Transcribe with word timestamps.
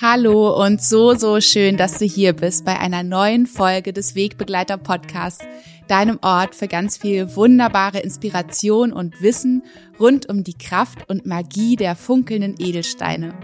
Hallo 0.00 0.64
und 0.64 0.80
so, 0.80 1.14
so 1.14 1.40
schön, 1.40 1.76
dass 1.76 1.98
du 1.98 2.04
hier 2.04 2.32
bist 2.32 2.64
bei 2.64 2.78
einer 2.78 3.02
neuen 3.02 3.48
Folge 3.48 3.92
des 3.92 4.14
Wegbegleiter 4.14 4.78
Podcasts, 4.78 5.44
deinem 5.88 6.20
Ort 6.22 6.54
für 6.54 6.68
ganz 6.68 6.96
viel 6.96 7.34
wunderbare 7.34 7.98
Inspiration 7.98 8.92
und 8.92 9.20
Wissen 9.20 9.64
rund 9.98 10.28
um 10.28 10.44
die 10.44 10.56
Kraft 10.56 11.10
und 11.10 11.26
Magie 11.26 11.74
der 11.74 11.96
funkelnden 11.96 12.54
Edelsteine. 12.60 13.34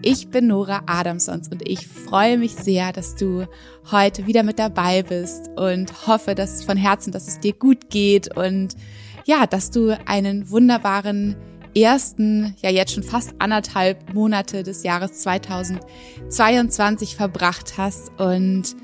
Ich 0.00 0.30
bin 0.30 0.46
Nora 0.46 0.84
Adamsons 0.86 1.48
und 1.48 1.68
ich 1.68 1.86
freue 1.86 2.38
mich 2.38 2.52
sehr, 2.52 2.90
dass 2.92 3.14
du 3.14 3.44
heute 3.90 4.26
wieder 4.26 4.42
mit 4.42 4.58
dabei 4.58 5.02
bist 5.02 5.50
und 5.54 6.06
hoffe, 6.06 6.34
dass 6.34 6.64
von 6.64 6.78
Herzen, 6.78 7.12
dass 7.12 7.28
es 7.28 7.40
dir 7.40 7.52
gut 7.52 7.90
geht 7.90 8.34
und 8.34 8.74
ja, 9.26 9.46
dass 9.46 9.70
du 9.70 9.98
einen 10.06 10.48
wunderbaren 10.48 11.36
ersten, 11.76 12.54
ja 12.62 12.70
jetzt 12.70 12.92
schon 12.92 13.02
fast 13.02 13.34
anderthalb 13.38 14.14
Monate 14.14 14.62
des 14.62 14.82
Jahres 14.82 15.20
2022 15.20 17.16
verbracht 17.16 17.74
hast. 17.76 18.10
Und 18.18 18.76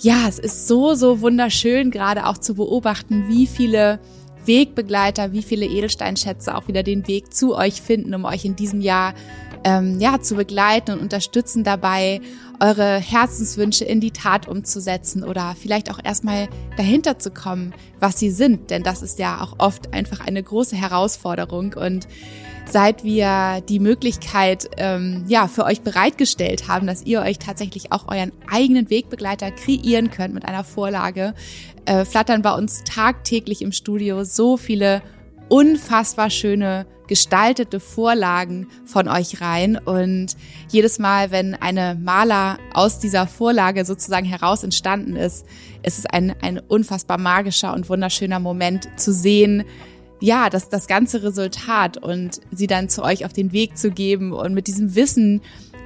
ja, 0.00 0.26
es 0.28 0.38
ist 0.38 0.68
so, 0.68 0.94
so 0.94 1.20
wunderschön 1.20 1.90
gerade 1.90 2.26
auch 2.26 2.38
zu 2.38 2.54
beobachten, 2.54 3.28
wie 3.28 3.46
viele 3.46 4.00
Wegbegleiter, 4.46 5.32
wie 5.32 5.42
viele 5.42 5.66
Edelsteinschätze 5.66 6.54
auch 6.54 6.68
wieder 6.68 6.82
den 6.82 7.06
Weg 7.08 7.34
zu 7.34 7.56
euch 7.56 7.82
finden, 7.82 8.14
um 8.14 8.24
euch 8.24 8.44
in 8.44 8.56
diesem 8.56 8.80
Jahr 8.80 9.14
ähm, 9.64 9.98
ja 9.98 10.20
zu 10.20 10.36
begleiten 10.36 10.92
und 10.92 11.00
unterstützen 11.00 11.64
dabei, 11.64 12.20
eure 12.60 12.98
Herzenswünsche 12.98 13.84
in 13.84 14.00
die 14.00 14.12
Tat 14.12 14.48
umzusetzen 14.48 15.24
oder 15.24 15.54
vielleicht 15.60 15.90
auch 15.90 15.98
erstmal 16.02 16.48
dahinter 16.76 17.18
zu 17.18 17.30
kommen, 17.30 17.74
was 18.00 18.18
sie 18.18 18.30
sind. 18.30 18.70
Denn 18.70 18.82
das 18.82 19.02
ist 19.02 19.18
ja 19.18 19.42
auch 19.42 19.56
oft 19.58 19.92
einfach 19.92 20.20
eine 20.20 20.42
große 20.42 20.76
Herausforderung. 20.76 21.74
Und 21.74 22.06
seit 22.68 23.04
wir 23.04 23.62
die 23.68 23.78
Möglichkeit 23.78 24.68
ähm, 24.76 25.24
ja 25.28 25.48
für 25.48 25.64
euch 25.64 25.82
bereitgestellt 25.82 26.68
haben, 26.68 26.86
dass 26.86 27.04
ihr 27.04 27.20
euch 27.20 27.38
tatsächlich 27.38 27.92
auch 27.92 28.08
euren 28.08 28.32
eigenen 28.50 28.90
Wegbegleiter 28.90 29.50
kreieren 29.50 30.10
könnt 30.10 30.34
mit 30.34 30.44
einer 30.44 30.64
Vorlage, 30.64 31.34
äh, 31.84 32.04
flattern 32.04 32.42
bei 32.42 32.54
uns 32.54 32.82
tagtäglich 32.84 33.62
im 33.62 33.72
Studio 33.72 34.24
so 34.24 34.56
viele 34.56 35.02
unfassbar 35.48 36.30
schöne 36.30 36.86
gestaltete 37.06 37.80
Vorlagen 37.80 38.66
von 38.84 39.08
euch 39.08 39.40
rein. 39.40 39.78
Und 39.78 40.36
jedes 40.68 40.98
Mal, 40.98 41.30
wenn 41.30 41.54
eine 41.54 41.94
Maler 41.94 42.58
aus 42.74 42.98
dieser 42.98 43.26
Vorlage 43.26 43.84
sozusagen 43.84 44.26
heraus 44.26 44.64
entstanden 44.64 45.16
ist, 45.16 45.46
ist 45.82 45.98
es 46.00 46.06
ein, 46.06 46.34
ein 46.42 46.58
unfassbar 46.58 47.18
magischer 47.18 47.72
und 47.74 47.88
wunderschöner 47.88 48.40
Moment 48.40 48.88
zu 48.98 49.12
sehen, 49.12 49.64
ja, 50.20 50.50
das, 50.50 50.68
das 50.68 50.86
ganze 50.86 51.22
Resultat 51.22 51.98
und 51.98 52.40
sie 52.50 52.66
dann 52.66 52.88
zu 52.88 53.02
euch 53.02 53.24
auf 53.24 53.32
den 53.32 53.52
Weg 53.52 53.76
zu 53.76 53.90
geben 53.90 54.32
und 54.32 54.54
mit 54.54 54.66
diesem 54.66 54.94
Wissen, 54.94 55.42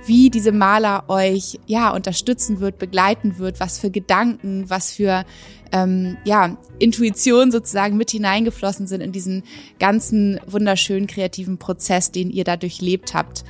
wie 0.06 0.31
diese 0.31 0.53
Maler 0.53 1.05
euch 1.09 1.59
ja 1.67 1.91
unterstützen 1.91 2.61
wird, 2.61 2.78
begleiten 2.78 3.39
wird, 3.39 3.61
was 3.61 3.78
für 3.78 3.91
Gedanken, 3.91 4.70
was 4.70 4.92
für 4.92 5.25
ähm, 5.73 6.17
ja 6.25 6.56
Intuition 6.78 7.51
sozusagen 7.51 7.97
mit 7.97 8.11
hineingeflossen 8.11 8.86
sind 8.86 9.03
in 9.03 9.12
diesen 9.12 9.42
ganzen 9.78 10.41
wunderschönen 10.47 11.06
kreativen 11.06 11.58
Prozess, 11.58 12.11
den 12.11 12.31
ihr 12.31 12.45
da 12.45 12.56
durchlebt 12.56 13.14
habt. 13.14 13.45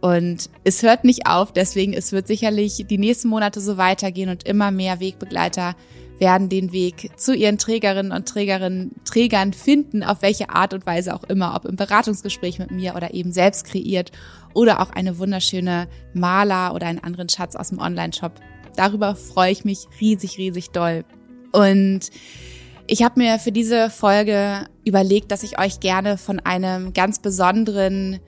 Und 0.00 0.50
es 0.62 0.82
hört 0.82 1.04
nicht 1.04 1.26
auf, 1.26 1.52
deswegen 1.52 1.92
es 1.92 2.12
wird 2.12 2.28
sicherlich 2.28 2.84
die 2.88 2.98
nächsten 2.98 3.28
Monate 3.28 3.60
so 3.60 3.76
weitergehen 3.76 4.28
und 4.28 4.44
immer 4.44 4.70
mehr 4.70 5.00
Wegbegleiter 5.00 5.74
werden 6.18 6.48
den 6.48 6.72
Weg 6.72 7.10
zu 7.16 7.34
ihren 7.34 7.58
Trägerinnen 7.58 8.12
und 8.12 8.28
Trägerinnen, 8.28 8.92
Trägern 9.04 9.52
finden, 9.52 10.02
auf 10.02 10.22
welche 10.22 10.50
Art 10.50 10.74
und 10.74 10.86
Weise 10.86 11.14
auch 11.14 11.24
immer, 11.24 11.54
ob 11.54 11.64
im 11.64 11.76
Beratungsgespräch 11.76 12.58
mit 12.58 12.70
mir 12.70 12.94
oder 12.94 13.14
eben 13.14 13.32
selbst 13.32 13.64
kreiert 13.66 14.12
oder 14.54 14.80
auch 14.80 14.90
eine 14.90 15.18
wunderschöne 15.18 15.88
Maler 16.14 16.74
oder 16.74 16.86
einen 16.86 17.02
anderen 17.02 17.28
Schatz 17.28 17.56
aus 17.56 17.68
dem 17.68 17.78
Online-Shop. 17.78 18.32
Darüber 18.76 19.14
freue 19.14 19.52
ich 19.52 19.64
mich 19.64 19.86
riesig, 20.00 20.38
riesig 20.38 20.70
doll. 20.70 21.04
Und 21.52 22.10
ich 22.86 23.02
habe 23.02 23.20
mir 23.20 23.38
für 23.38 23.52
diese 23.52 23.90
Folge 23.90 24.66
überlegt, 24.84 25.32
dass 25.32 25.42
ich 25.42 25.58
euch 25.58 25.80
gerne 25.80 26.18
von 26.18 26.40
einem 26.40 26.92
ganz 26.92 27.18
besonderen 27.18 28.20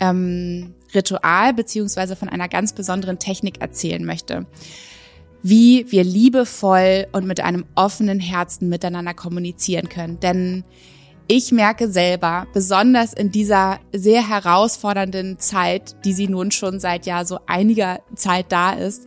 ähm, 0.00 0.74
Ritual 0.94 1.52
beziehungsweise 1.52 2.16
von 2.16 2.28
einer 2.28 2.48
ganz 2.48 2.72
besonderen 2.72 3.18
Technik 3.18 3.60
erzählen 3.60 4.04
möchte 4.04 4.46
wie 5.48 5.86
wir 5.92 6.02
liebevoll 6.02 7.06
und 7.12 7.24
mit 7.24 7.40
einem 7.40 7.66
offenen 7.76 8.18
Herzen 8.18 8.68
miteinander 8.68 9.14
kommunizieren 9.14 9.88
können. 9.88 10.18
Denn 10.18 10.64
ich 11.28 11.52
merke 11.52 11.88
selber, 11.88 12.48
besonders 12.52 13.12
in 13.12 13.30
dieser 13.30 13.78
sehr 13.92 14.28
herausfordernden 14.28 15.38
Zeit, 15.38 16.04
die 16.04 16.14
sie 16.14 16.26
nun 16.26 16.50
schon 16.50 16.80
seit 16.80 17.06
ja 17.06 17.24
so 17.24 17.38
einiger 17.46 18.00
Zeit 18.16 18.50
da 18.50 18.72
ist, 18.72 19.06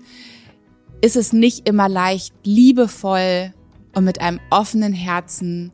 ist 1.01 1.17
es 1.17 1.33
nicht 1.33 1.67
immer 1.67 1.89
leicht, 1.89 2.33
liebevoll 2.45 3.53
und 3.93 4.05
mit 4.05 4.21
einem 4.21 4.39
offenen 4.49 4.93
Herzen 4.93 5.73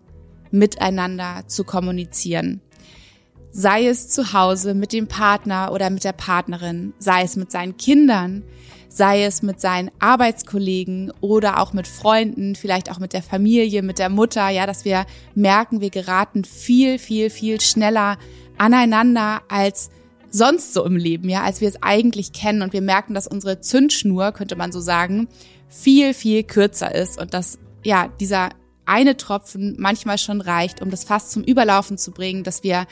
miteinander 0.50 1.44
zu 1.46 1.64
kommunizieren. 1.64 2.62
Sei 3.52 3.86
es 3.86 4.10
zu 4.10 4.34
Hause 4.34 4.74
mit 4.74 4.94
dem 4.94 5.08
Partner 5.08 5.72
oder 5.72 5.92
mit 5.92 6.04
der 6.04 6.14
Partnerin, 6.14 6.94
sei 6.98 7.22
es 7.22 7.36
mit 7.36 7.52
seinen 7.52 7.78
Kindern, 7.78 8.44
sei 8.96 9.26
es 9.26 9.42
mit 9.42 9.60
seinen 9.60 9.92
Arbeitskollegen 10.00 11.12
oder 11.20 11.60
auch 11.60 11.74
mit 11.74 11.88
Freunden, 11.88 12.56
vielleicht 12.56 12.90
auch 12.90 13.00
mit 13.00 13.12
der 13.12 13.24
Familie, 13.24 13.82
mit 13.82 14.00
der 14.00 14.10
Mutter, 14.10 14.48
ja, 14.50 14.66
dass 14.66 14.86
wir 14.86 15.06
merken, 15.34 15.82
wir 15.82 15.90
geraten 15.90 16.46
viel, 16.46 16.98
viel, 16.98 17.30
viel 17.30 17.60
schneller 17.60 18.18
aneinander 18.58 19.42
als 19.50 19.90
sonst 20.32 20.74
so 20.74 20.86
im 20.86 20.96
Leben, 20.96 21.28
ja, 21.28 21.44
als 21.44 21.60
wir 21.60 21.68
es 21.68 21.84
eigentlich 21.84 22.32
kennen. 22.32 22.62
Und 22.62 22.72
wir 22.72 22.82
merken, 22.82 23.14
dass 23.14 23.28
unsere 23.28 23.60
Zündschnur, 23.60 24.32
könnte 24.32 24.56
man 24.56 24.72
so 24.72 24.80
sagen, 24.80 25.28
viel, 25.68 26.14
viel 26.14 26.44
kürzer 26.44 26.94
ist 26.96 27.20
und 27.20 27.34
dass, 27.34 27.58
ja, 27.84 28.08
dieser 28.20 28.50
eine 28.86 29.18
Tropfen 29.18 29.76
manchmal 29.78 30.18
schon 30.18 30.40
reicht, 30.40 30.82
um 30.82 30.90
das 30.90 31.04
Fass 31.04 31.32
zum 31.32 31.44
Überlaufen 31.44 31.98
zu 31.98 32.12
bringen, 32.12 32.44
dass 32.44 32.64
wir 32.64 32.86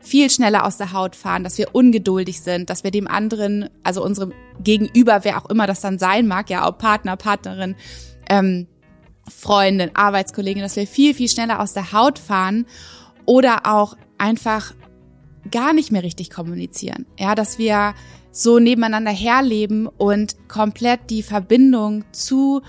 viel 0.00 0.30
schneller 0.30 0.64
aus 0.64 0.78
der 0.78 0.92
Haut 0.92 1.14
fahren, 1.14 1.44
dass 1.44 1.58
wir 1.58 1.74
ungeduldig 1.74 2.40
sind, 2.40 2.70
dass 2.70 2.84
wir 2.84 2.90
dem 2.90 3.06
anderen, 3.06 3.68
also 3.82 4.02
unserem 4.02 4.32
Gegenüber, 4.62 5.20
wer 5.24 5.38
auch 5.38 5.48
immer 5.50 5.66
das 5.66 5.80
dann 5.80 5.98
sein 5.98 6.26
mag, 6.26 6.50
ja, 6.50 6.66
auch 6.66 6.78
Partner, 6.78 7.16
Partnerin, 7.16 7.76
ähm, 8.28 8.66
Freundin, 9.28 9.90
Arbeitskollegin, 9.94 10.62
dass 10.62 10.76
wir 10.76 10.86
viel, 10.86 11.14
viel 11.14 11.28
schneller 11.28 11.60
aus 11.60 11.72
der 11.72 11.92
Haut 11.92 12.18
fahren 12.18 12.66
oder 13.26 13.66
auch 13.66 13.96
einfach 14.18 14.74
gar 15.50 15.72
nicht 15.72 15.92
mehr 15.92 16.02
richtig 16.02 16.30
kommunizieren. 16.30 17.06
Ja, 17.18 17.34
dass 17.34 17.58
wir 17.58 17.94
so 18.32 18.58
nebeneinander 18.58 19.10
herleben 19.10 19.86
und 19.86 20.36
komplett 20.48 21.10
die 21.10 21.22
Verbindung 21.22 22.04
zu 22.12 22.62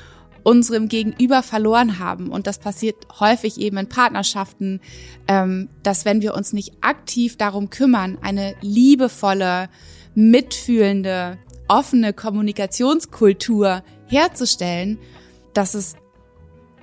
unserem 0.43 0.87
Gegenüber 0.87 1.43
verloren 1.43 1.99
haben. 1.99 2.29
Und 2.29 2.47
das 2.47 2.59
passiert 2.59 2.95
häufig 3.19 3.59
eben 3.59 3.77
in 3.77 3.89
Partnerschaften, 3.89 4.81
ähm, 5.27 5.69
dass 5.83 6.05
wenn 6.05 6.21
wir 6.21 6.33
uns 6.33 6.53
nicht 6.53 6.73
aktiv 6.81 7.37
darum 7.37 7.69
kümmern, 7.69 8.17
eine 8.21 8.55
liebevolle, 8.61 9.69
mitfühlende, 10.15 11.37
offene 11.67 12.13
Kommunikationskultur 12.13 13.83
herzustellen, 14.07 14.99
dass 15.53 15.73
es 15.73 15.95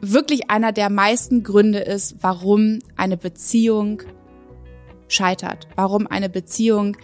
wirklich 0.01 0.51
einer 0.51 0.73
der 0.73 0.91
meisten 0.91 1.43
Gründe 1.43 1.81
ist, 1.81 2.17
warum 2.21 2.79
eine 2.97 3.17
Beziehung 3.17 4.03
scheitert, 5.09 5.69
warum 5.75 6.07
eine 6.07 6.29
Beziehung 6.29 6.97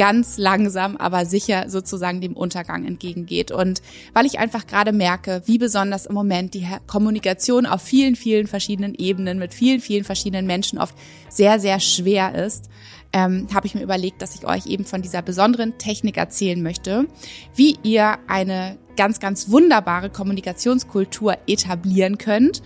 ganz 0.00 0.38
langsam, 0.38 0.96
aber 0.96 1.26
sicher 1.26 1.68
sozusagen 1.68 2.22
dem 2.22 2.34
Untergang 2.34 2.86
entgegengeht. 2.86 3.52
Und 3.52 3.82
weil 4.14 4.24
ich 4.24 4.38
einfach 4.38 4.66
gerade 4.66 4.92
merke, 4.92 5.42
wie 5.44 5.58
besonders 5.58 6.06
im 6.06 6.14
Moment 6.14 6.54
die 6.54 6.66
Kommunikation 6.86 7.66
auf 7.66 7.82
vielen, 7.82 8.16
vielen 8.16 8.46
verschiedenen 8.46 8.94
Ebenen 8.94 9.38
mit 9.38 9.52
vielen, 9.52 9.82
vielen 9.82 10.04
verschiedenen 10.04 10.46
Menschen 10.46 10.78
oft 10.78 10.94
sehr, 11.28 11.60
sehr 11.60 11.80
schwer 11.80 12.34
ist, 12.34 12.70
ähm, 13.12 13.48
habe 13.52 13.66
ich 13.66 13.74
mir 13.74 13.82
überlegt, 13.82 14.22
dass 14.22 14.34
ich 14.34 14.46
euch 14.46 14.64
eben 14.64 14.86
von 14.86 15.02
dieser 15.02 15.20
besonderen 15.20 15.76
Technik 15.76 16.16
erzählen 16.16 16.62
möchte, 16.62 17.06
wie 17.54 17.76
ihr 17.82 18.16
eine 18.26 18.78
ganz, 18.96 19.20
ganz 19.20 19.50
wunderbare 19.50 20.08
Kommunikationskultur 20.08 21.36
etablieren 21.46 22.16
könnt 22.16 22.62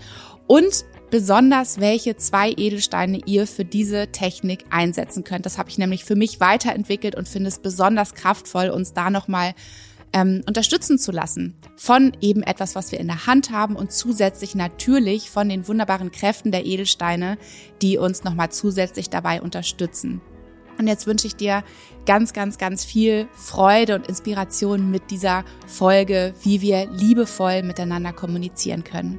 und 0.47 0.85
besonders, 1.15 1.79
welche 1.79 2.17
zwei 2.17 2.51
Edelsteine 2.51 3.21
ihr 3.25 3.47
für 3.47 3.63
diese 3.63 4.07
Technik 4.07 4.65
einsetzen 4.69 5.23
könnt. 5.23 5.45
Das 5.45 5.57
habe 5.57 5.69
ich 5.69 5.77
nämlich 5.77 6.03
für 6.03 6.17
mich 6.17 6.41
weiterentwickelt 6.41 7.15
und 7.15 7.29
finde 7.29 7.47
es 7.47 7.59
besonders 7.59 8.15
kraftvoll, 8.15 8.67
uns 8.67 8.91
da 8.91 9.09
nochmal 9.09 9.53
ähm, 10.11 10.41
unterstützen 10.45 10.99
zu 10.99 11.13
lassen. 11.13 11.55
Von 11.77 12.11
eben 12.19 12.43
etwas, 12.43 12.75
was 12.75 12.91
wir 12.91 12.99
in 12.99 13.07
der 13.07 13.27
Hand 13.27 13.49
haben 13.49 13.77
und 13.77 13.93
zusätzlich 13.93 14.55
natürlich 14.55 15.29
von 15.29 15.47
den 15.47 15.69
wunderbaren 15.69 16.11
Kräften 16.11 16.51
der 16.51 16.65
Edelsteine, 16.65 17.37
die 17.81 17.97
uns 17.97 18.25
nochmal 18.25 18.51
zusätzlich 18.51 19.09
dabei 19.09 19.41
unterstützen. 19.41 20.19
Und 20.77 20.87
jetzt 20.87 21.07
wünsche 21.07 21.27
ich 21.27 21.37
dir 21.37 21.63
ganz, 22.05 22.33
ganz, 22.33 22.57
ganz 22.57 22.83
viel 22.83 23.29
Freude 23.31 23.95
und 23.95 24.07
Inspiration 24.07 24.91
mit 24.91 25.11
dieser 25.11 25.45
Folge, 25.65 26.33
wie 26.43 26.59
wir 26.59 26.91
liebevoll 26.91 27.63
miteinander 27.63 28.11
kommunizieren 28.11 28.83
können. 28.83 29.17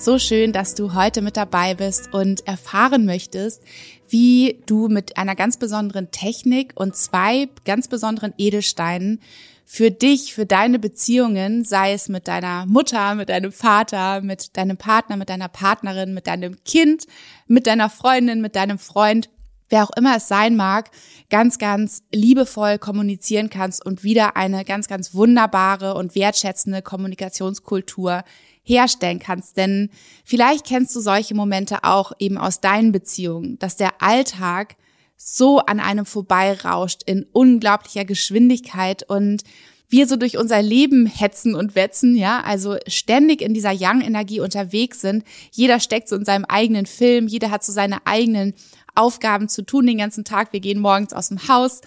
So 0.00 0.18
schön, 0.18 0.54
dass 0.54 0.74
du 0.74 0.94
heute 0.94 1.20
mit 1.20 1.36
dabei 1.36 1.74
bist 1.74 2.14
und 2.14 2.46
erfahren 2.46 3.04
möchtest, 3.04 3.62
wie 4.08 4.62
du 4.64 4.88
mit 4.88 5.18
einer 5.18 5.36
ganz 5.36 5.58
besonderen 5.58 6.10
Technik 6.10 6.72
und 6.74 6.96
zwei 6.96 7.50
ganz 7.66 7.86
besonderen 7.86 8.32
Edelsteinen 8.38 9.20
für 9.66 9.90
dich, 9.90 10.32
für 10.32 10.46
deine 10.46 10.78
Beziehungen, 10.78 11.66
sei 11.66 11.92
es 11.92 12.08
mit 12.08 12.28
deiner 12.28 12.64
Mutter, 12.64 13.14
mit 13.14 13.28
deinem 13.28 13.52
Vater, 13.52 14.22
mit 14.22 14.56
deinem 14.56 14.78
Partner, 14.78 15.18
mit 15.18 15.28
deiner 15.28 15.48
Partnerin, 15.48 16.14
mit 16.14 16.26
deinem 16.26 16.64
Kind, 16.64 17.04
mit 17.46 17.66
deiner 17.66 17.90
Freundin, 17.90 18.40
mit 18.40 18.56
deinem 18.56 18.78
Freund, 18.78 19.28
wer 19.68 19.84
auch 19.84 19.90
immer 19.98 20.16
es 20.16 20.28
sein 20.28 20.56
mag, 20.56 20.90
ganz, 21.28 21.58
ganz 21.58 22.04
liebevoll 22.10 22.78
kommunizieren 22.78 23.50
kannst 23.50 23.84
und 23.84 24.02
wieder 24.02 24.34
eine 24.34 24.64
ganz, 24.64 24.88
ganz 24.88 25.12
wunderbare 25.12 25.92
und 25.92 26.14
wertschätzende 26.14 26.80
Kommunikationskultur 26.80 28.24
herstellen 28.62 29.18
kannst. 29.18 29.56
Denn 29.56 29.90
vielleicht 30.24 30.66
kennst 30.66 30.94
du 30.94 31.00
solche 31.00 31.34
Momente 31.34 31.84
auch 31.84 32.12
eben 32.18 32.38
aus 32.38 32.60
deinen 32.60 32.92
Beziehungen, 32.92 33.58
dass 33.58 33.76
der 33.76 34.02
Alltag 34.02 34.76
so 35.16 35.58
an 35.58 35.80
einem 35.80 36.06
vorbeirauscht 36.06 37.02
in 37.04 37.26
unglaublicher 37.32 38.04
Geschwindigkeit 38.04 39.02
und 39.02 39.42
wir 39.90 40.06
so 40.06 40.16
durch 40.16 40.38
unser 40.38 40.62
Leben 40.62 41.06
hetzen 41.06 41.54
und 41.54 41.74
wetzen, 41.74 42.16
ja, 42.16 42.40
also 42.40 42.76
ständig 42.86 43.42
in 43.42 43.52
dieser 43.52 43.72
Yang-Energie 43.72 44.40
unterwegs 44.40 45.00
sind. 45.00 45.24
Jeder 45.50 45.80
steckt 45.80 46.08
so 46.08 46.14
in 46.16 46.24
seinem 46.24 46.44
eigenen 46.44 46.86
Film, 46.86 47.26
jeder 47.26 47.50
hat 47.50 47.64
so 47.64 47.72
seine 47.72 48.06
eigenen 48.06 48.54
Aufgaben 49.00 49.48
zu 49.48 49.62
tun 49.62 49.86
den 49.86 49.98
ganzen 49.98 50.24
Tag. 50.24 50.52
Wir 50.52 50.60
gehen 50.60 50.78
morgens 50.78 51.12
aus 51.12 51.28
dem 51.28 51.48
Haus. 51.48 51.80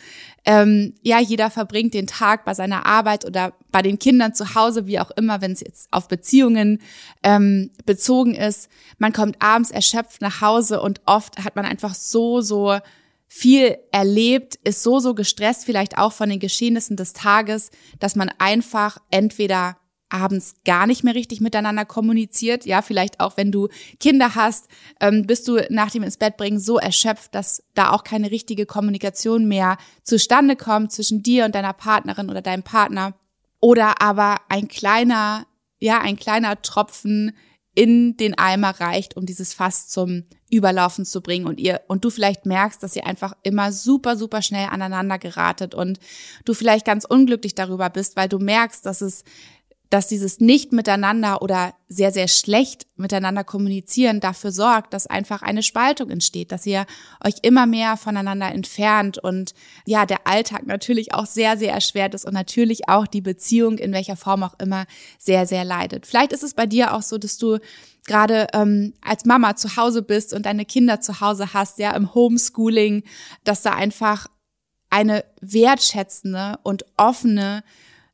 Ähm, 0.46 0.96
ja, 1.04 1.20
jeder 1.20 1.52
verbringt 1.52 1.94
den 1.94 2.08
Tag 2.08 2.44
bei 2.44 2.54
seiner 2.54 2.86
Arbeit 2.86 3.24
oder 3.26 3.54
bei 3.72 3.82
den 3.82 4.00
Kindern 4.00 4.34
zu 4.34 4.56
Hause, 4.56 4.88
wie 4.88 5.00
auch 5.00 5.12
immer, 5.12 5.42
wenn 5.42 5.52
es 5.52 5.62
jetzt 5.62 5.88
auf 5.92 6.08
Beziehungen 6.08 6.82
ähm, 7.22 7.70
bezogen 7.86 8.34
ist. 8.34 8.68
Man 8.98 9.14
kommt 9.14 9.42
abends 9.42 9.72
erschöpft 9.72 10.22
nach 10.22 10.42
Hause 10.42 10.82
und 10.82 11.02
oft 11.06 11.44
hat 11.44 11.56
man 11.56 11.66
einfach 11.66 11.94
so, 11.94 12.42
so 12.42 12.80
viel 13.28 13.78
erlebt, 13.92 14.60
ist 14.64 14.84
so, 14.84 15.00
so 15.00 15.16
gestresst, 15.16 15.66
vielleicht 15.66 15.98
auch 15.98 16.14
von 16.14 16.30
den 16.30 16.40
Geschehnissen 16.40 16.98
des 16.98 17.14
Tages, 17.14 17.72
dass 18.00 18.16
man 18.16 18.30
einfach 18.38 18.98
entweder 19.10 19.78
abends 20.14 20.56
gar 20.64 20.88
nicht 20.88 21.04
mehr 21.04 21.16
richtig 21.16 21.42
miteinander 21.42 21.86
kommuniziert. 21.86 22.66
Ja, 22.66 22.82
vielleicht 22.82 23.20
auch 23.20 23.36
wenn 23.36 23.52
du 23.52 23.68
Kinder 24.00 24.36
hast, 24.36 24.68
ähm, 25.02 25.26
bist 25.26 25.48
du 25.48 25.60
nach 25.70 25.92
dem 25.92 26.04
ins 26.04 26.18
Bett 26.18 26.38
bringen 26.38 26.60
so 26.60 26.78
erschöpft, 26.78 27.34
dass 27.36 27.64
da 27.74 27.92
auch 27.92 28.04
keine 28.04 28.32
richtige 28.32 28.66
Kommunikation 28.66 29.48
mehr 29.48 29.78
zustande 30.04 30.56
kommt 30.56 30.92
zwischen 30.92 31.24
dir 31.24 31.46
und 31.46 31.56
deiner 31.56 31.74
Partnerin 31.74 32.30
oder 32.30 32.42
deinem 32.42 32.64
Partner. 32.64 33.16
Oder 33.60 34.02
aber 34.02 34.38
ein 34.50 34.68
kleiner, 34.68 35.48
ja, 35.80 36.00
ein 36.00 36.18
kleiner 36.18 36.62
Tropfen 36.62 37.34
in 37.76 38.18
den 38.18 38.38
Eimer 38.38 38.80
reicht, 38.80 39.18
um 39.18 39.26
dieses 39.26 39.54
Fass 39.54 39.88
zum 39.90 40.26
Überlaufen 40.52 41.06
zu 41.06 41.22
bringen 41.22 41.48
und 41.48 41.60
ihr 41.60 41.82
und 41.88 42.06
du 42.06 42.12
vielleicht 42.12 42.46
merkst, 42.46 42.84
dass 42.84 42.96
ihr 42.96 43.08
einfach 43.08 43.34
immer 43.42 43.72
super 43.72 44.16
super 44.16 44.44
schnell 44.44 44.68
aneinander 44.70 45.18
geratet 45.18 45.74
und 45.74 46.00
du 46.46 46.54
vielleicht 46.54 46.86
ganz 46.86 47.06
unglücklich 47.06 47.56
darüber 47.56 47.90
bist, 47.90 48.16
weil 48.16 48.30
du 48.30 48.38
merkst, 48.38 48.86
dass 48.86 49.02
es 49.02 49.24
dass 49.94 50.08
dieses 50.08 50.40
nicht 50.40 50.72
miteinander 50.72 51.44
oder 51.44 51.76
sehr, 51.88 52.12
sehr 52.12 52.28
schlecht 52.28 52.88
miteinander 52.96 53.44
kommunizieren 53.44 54.22
dafür 54.22 54.52
sorgt, 54.52 54.92
dass 54.92 55.06
einfach 55.06 55.44
eine 55.44 55.62
Spaltung 55.62 56.10
entsteht, 56.10 56.52
dass 56.52 56.66
ihr 56.66 56.88
euch 57.24 57.36
immer 57.44 57.68
mehr 57.68 57.96
voneinander 57.96 58.52
entfernt 58.52 59.20
und 59.20 59.54
ja, 59.86 60.08
der 60.08 60.26
Alltag 60.26 60.66
natürlich 60.66 61.14
auch 61.14 61.28
sehr, 61.28 61.58
sehr 61.58 61.74
erschwert 61.74 62.16
ist 62.16 62.26
und 62.26 62.34
natürlich 62.34 62.90
auch 62.90 63.06
die 63.06 63.22
Beziehung 63.22 63.78
in 63.78 63.94
welcher 63.94 64.16
Form 64.16 64.42
auch 64.42 64.56
immer 64.58 64.88
sehr, 65.20 65.46
sehr 65.46 65.64
leidet. 65.64 66.08
Vielleicht 66.08 66.34
ist 66.34 66.42
es 66.42 66.56
bei 66.56 66.66
dir 66.66 66.96
auch 66.96 67.04
so, 67.04 67.20
dass 67.20 67.38
du 67.38 67.60
gerade 68.08 68.48
ähm, 68.54 68.96
als 69.00 69.26
Mama 69.26 69.56
zu 69.56 69.78
Hause 69.78 70.02
bist 70.02 70.34
und 70.34 70.48
deine 70.48 70.66
Kinder 70.66 71.02
zu 71.02 71.22
Hause 71.22 71.54
hast, 71.54 71.78
ja, 71.78 71.92
im 71.92 72.16
Homeschooling, 72.16 73.04
dass 73.44 73.62
da 73.62 73.76
einfach 73.76 74.26
eine 74.90 75.24
wertschätzende 75.40 76.58
und 76.64 76.84
offene 76.98 77.64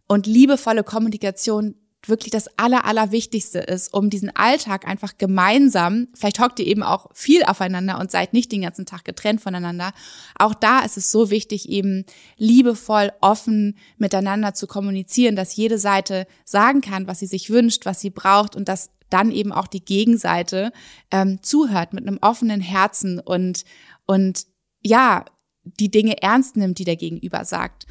und 0.10 0.28
liebevolle 0.28 0.84
Kommunikation 0.84 1.76
wirklich 2.06 2.32
das 2.32 2.48
Aller, 2.58 2.86
Allerwichtigste 2.86 3.60
ist, 3.60 3.94
um 3.94 4.10
diesen 4.10 4.36
Alltag 4.36 4.88
einfach 4.88 5.18
gemeinsam, 5.18 6.08
vielleicht 6.14 6.40
hockt 6.40 6.60
ihr 6.60 6.66
eben 6.66 6.82
auch 6.82 7.08
viel 7.14 7.44
aufeinander 7.44 8.00
und 8.00 8.10
seid 8.10 8.34
nicht 8.34 8.52
den 8.52 8.62
ganzen 8.62 8.86
Tag 8.86 9.06
getrennt 9.06 9.42
voneinander. 9.42 9.92
Auch 10.38 10.54
da 10.54 10.80
ist 10.80 10.98
es 10.98 11.12
so 11.12 11.30
wichtig, 11.30 11.70
eben 11.70 12.06
liebevoll, 12.38 13.12
offen 13.22 13.78
miteinander 13.98 14.54
zu 14.54 14.66
kommunizieren, 14.66 15.36
dass 15.36 15.56
jede 15.56 15.78
Seite 15.78 16.26
sagen 16.44 16.82
kann, 16.82 17.08
was 17.08 17.20
sie 17.20 17.28
sich 17.28 17.50
wünscht, 17.50 17.86
was 17.86 18.00
sie 18.00 18.10
braucht 18.10 18.56
und 18.56 18.68
dass 18.68 18.90
dann 19.10 19.32
eben 19.32 19.52
auch 19.52 19.68
die 19.68 19.84
Gegenseite 19.84 20.72
ähm, 21.12 21.44
zuhört 21.44 21.94
mit 21.94 22.08
einem 22.08 22.20
offenen 22.22 22.62
Herzen 22.62 23.20
und, 23.20 23.64
und 24.06 24.46
ja, 24.82 25.26
die 25.64 25.92
Dinge 25.92 26.22
ernst 26.22 26.56
nimmt, 26.56 26.80
die 26.80 26.86
der 26.86 26.96
Gegenüber 26.96 27.46
sagt. 27.46 27.86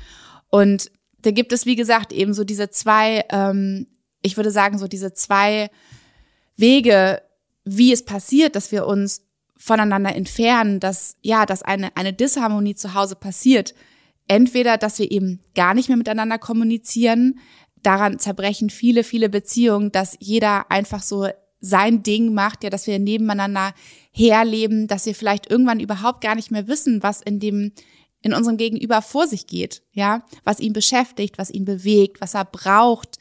Und 0.50 0.91
da 1.23 1.31
gibt 1.31 1.53
es, 1.53 1.67
wie 1.67 1.76
gesagt, 1.76 2.12
eben 2.12 2.35
so 2.35 2.44
diese 2.44 2.70
zwei, 2.70 3.25
ähm, 3.31 3.87
ich 4.23 4.37
würde 4.37 4.50
sagen, 4.50 4.79
so 4.79 4.87
diese 4.87 5.12
zwei 5.12 5.70
Wege, 6.56 7.23
wie 7.65 7.93
es 7.93 8.05
passiert, 8.05 8.56
dass 8.56 8.73
wir 8.73 8.87
uns 8.87 9.23
voneinander 9.56 10.15
entfernen, 10.15 10.81
dass, 10.81 11.17
ja, 11.23 11.44
dass 11.44 11.62
eine, 11.62 11.97
eine 11.97 12.12
Disharmonie 12.12 12.75
zu 12.75 12.94
Hause 12.94 13.17
passiert. 13.17 13.75
Entweder, 14.29 14.79
dass 14.79 14.99
wir 14.99 15.11
eben 15.11 15.41
gar 15.55 15.75
nicht 15.75 15.88
mehr 15.88 15.99
miteinander 15.99 16.38
kommunizieren, 16.38 17.41
daran 17.82 18.19
zerbrechen 18.19 18.70
viele, 18.70 19.05
viele 19.05 19.29
Beziehungen, 19.29 19.91
dass 19.93 20.17
jeder 20.20 20.70
einfach 20.70 21.03
so 21.03 21.29
sein 21.61 22.03
Ding 22.03 22.35
macht, 22.35 22.62
ja, 22.62 22.70
dass 22.70 22.87
wir 22.87 22.99
nebeneinander 22.99 23.75
herleben, 24.12 24.87
dass 24.87 25.06
wir 25.06 25.15
vielleicht 25.15 25.50
irgendwann 25.50 25.81
überhaupt 25.81 26.20
gar 26.20 26.35
nicht 26.35 26.50
mehr 26.50 26.69
wissen, 26.69 27.03
was 27.03 27.20
in 27.20 27.41
dem 27.41 27.73
in 28.23 28.35
unserem 28.35 28.56
Gegenüber 28.56 29.03
vor 29.03 29.26
sich 29.26 29.47
geht, 29.47 29.82
ja, 29.93 30.25
was 30.44 30.61
ihn 30.61 30.73
beschäftigt, 30.73 31.38
was 31.38 31.50
ihn 31.50 31.65
bewegt, 31.65 32.20
was 32.20 32.35
er 32.35 32.44
braucht. 32.44 33.19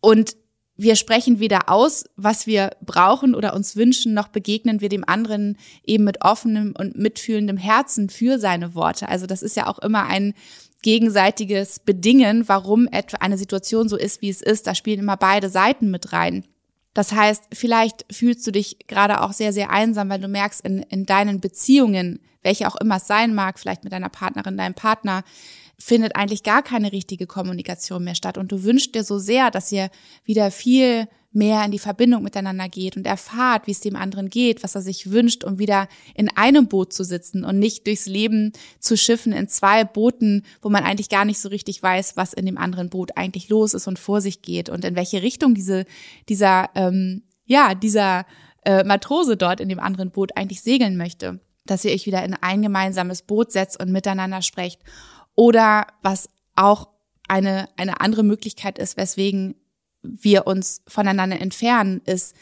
Und 0.00 0.36
wir 0.76 0.94
sprechen 0.94 1.40
weder 1.40 1.68
aus, 1.68 2.04
was 2.16 2.46
wir 2.46 2.70
brauchen 2.84 3.34
oder 3.34 3.54
uns 3.54 3.76
wünschen, 3.76 4.14
noch 4.14 4.28
begegnen 4.28 4.80
wir 4.80 4.88
dem 4.88 5.08
anderen 5.08 5.56
eben 5.84 6.04
mit 6.04 6.22
offenem 6.22 6.74
und 6.78 6.96
mitfühlendem 6.96 7.56
Herzen 7.56 8.10
für 8.10 8.38
seine 8.38 8.74
Worte. 8.74 9.08
Also 9.08 9.26
das 9.26 9.42
ist 9.42 9.56
ja 9.56 9.66
auch 9.66 9.78
immer 9.78 10.04
ein 10.04 10.34
gegenseitiges 10.82 11.80
Bedingen, 11.80 12.48
warum 12.48 12.86
etwa 12.88 13.16
eine 13.18 13.38
Situation 13.38 13.88
so 13.88 13.96
ist, 13.96 14.20
wie 14.22 14.28
es 14.28 14.42
ist. 14.42 14.66
Da 14.66 14.74
spielen 14.74 15.00
immer 15.00 15.16
beide 15.16 15.48
Seiten 15.48 15.90
mit 15.90 16.12
rein. 16.12 16.44
Das 16.92 17.12
heißt, 17.12 17.44
vielleicht 17.52 18.06
fühlst 18.10 18.46
du 18.46 18.52
dich 18.52 18.78
gerade 18.86 19.22
auch 19.22 19.32
sehr, 19.32 19.52
sehr 19.52 19.70
einsam, 19.70 20.08
weil 20.08 20.20
du 20.20 20.28
merkst, 20.28 20.64
in, 20.64 20.82
in 20.82 21.04
deinen 21.04 21.40
Beziehungen, 21.40 22.20
welche 22.46 22.68
auch 22.68 22.76
immer 22.76 22.96
es 22.96 23.06
sein 23.06 23.34
mag, 23.34 23.58
vielleicht 23.58 23.84
mit 23.84 23.92
deiner 23.92 24.08
Partnerin, 24.08 24.56
deinem 24.56 24.74
Partner, 24.74 25.24
findet 25.78 26.16
eigentlich 26.16 26.42
gar 26.44 26.62
keine 26.62 26.92
richtige 26.92 27.26
Kommunikation 27.26 28.04
mehr 28.04 28.14
statt. 28.14 28.38
Und 28.38 28.52
du 28.52 28.62
wünschst 28.62 28.94
dir 28.94 29.04
so 29.04 29.18
sehr, 29.18 29.50
dass 29.50 29.70
ihr 29.72 29.90
wieder 30.24 30.50
viel 30.50 31.08
mehr 31.32 31.64
in 31.64 31.70
die 31.70 31.78
Verbindung 31.78 32.22
miteinander 32.22 32.68
geht 32.68 32.96
und 32.96 33.06
erfahrt, 33.06 33.66
wie 33.66 33.72
es 33.72 33.80
dem 33.80 33.94
anderen 33.94 34.30
geht, 34.30 34.62
was 34.62 34.74
er 34.74 34.80
sich 34.80 35.10
wünscht, 35.10 35.44
um 35.44 35.58
wieder 35.58 35.86
in 36.14 36.34
einem 36.34 36.66
Boot 36.66 36.94
zu 36.94 37.04
sitzen 37.04 37.44
und 37.44 37.58
nicht 37.58 37.86
durchs 37.86 38.06
Leben 38.06 38.52
zu 38.80 38.96
schiffen 38.96 39.32
in 39.32 39.48
zwei 39.48 39.84
Booten, 39.84 40.44
wo 40.62 40.70
man 40.70 40.84
eigentlich 40.84 41.10
gar 41.10 41.26
nicht 41.26 41.38
so 41.38 41.50
richtig 41.50 41.82
weiß, 41.82 42.16
was 42.16 42.32
in 42.32 42.46
dem 42.46 42.56
anderen 42.56 42.88
Boot 42.88 43.18
eigentlich 43.18 43.50
los 43.50 43.74
ist 43.74 43.86
und 43.86 43.98
vor 43.98 44.22
sich 44.22 44.40
geht 44.40 44.70
und 44.70 44.84
in 44.84 44.96
welche 44.96 45.20
Richtung 45.20 45.54
diese, 45.54 45.84
dieser, 46.30 46.70
ähm, 46.74 47.24
ja, 47.44 47.74
dieser 47.74 48.24
äh, 48.64 48.82
Matrose 48.84 49.36
dort 49.36 49.60
in 49.60 49.68
dem 49.68 49.78
anderen 49.78 50.10
Boot 50.10 50.36
eigentlich 50.36 50.62
segeln 50.62 50.96
möchte. 50.96 51.40
Dass 51.66 51.84
ihr 51.84 51.92
euch 51.92 52.06
wieder 52.06 52.24
in 52.24 52.34
ein 52.34 52.62
gemeinsames 52.62 53.22
Boot 53.22 53.52
setzt 53.52 53.78
und 53.80 53.90
miteinander 53.90 54.42
sprecht. 54.42 54.80
Oder 55.34 55.86
was 56.02 56.28
auch 56.54 56.88
eine, 57.28 57.68
eine 57.76 58.00
andere 58.00 58.22
Möglichkeit 58.22 58.78
ist, 58.78 58.96
weswegen 58.96 59.56
wir 60.02 60.46
uns 60.46 60.82
voneinander 60.86 61.40
entfernen, 61.40 62.00
ist, 62.04 62.34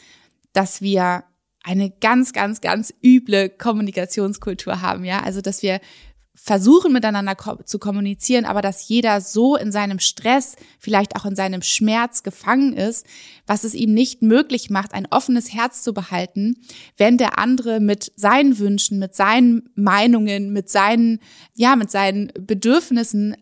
dass 0.53 0.81
wir 0.81 1.23
eine 1.63 1.89
ganz, 1.89 2.31
ganz, 2.31 2.61
ganz 2.61 2.93
üble 3.03 3.49
Kommunikationskultur 3.49 4.81
haben, 4.81 5.03
ja. 5.03 5.23
Also, 5.23 5.41
dass 5.41 5.63
wir 5.63 5.79
versuchen 6.35 6.91
miteinander 6.91 7.33
ko 7.33 7.55
zu 7.63 7.79
kommunizieren, 7.79 8.45
aber 8.45 8.61
dass 8.61 8.87
jeder 8.87 9.21
so 9.21 9.55
in 9.55 9.71
seinem 9.71 9.99
Stress, 9.99 10.55
vielleicht 10.79 11.15
auch 11.15 11.25
in 11.25 11.35
seinem 11.35 11.61
Schmerz 11.61 12.23
gefangen 12.23 12.73
ist, 12.73 13.05
was 13.47 13.63
es 13.63 13.73
ihm 13.73 13.93
nicht 13.93 14.21
möglich 14.21 14.69
macht, 14.69 14.93
ein 14.93 15.07
offenes 15.09 15.53
Herz 15.53 15.81
zu 15.81 15.93
behalten, 15.93 16.57
wenn 16.97 17.17
der 17.17 17.39
andere 17.39 17.79
mit 17.79 18.11
seinen 18.15 18.59
Wünschen, 18.59 18.99
mit 18.99 19.15
seinen 19.15 19.69
Meinungen, 19.75 20.51
mit 20.51 20.69
seinen, 20.69 21.19
ja, 21.55 21.75
mit 21.75 21.89
seinen 21.89 22.31
Bedürfnissen 22.37 23.35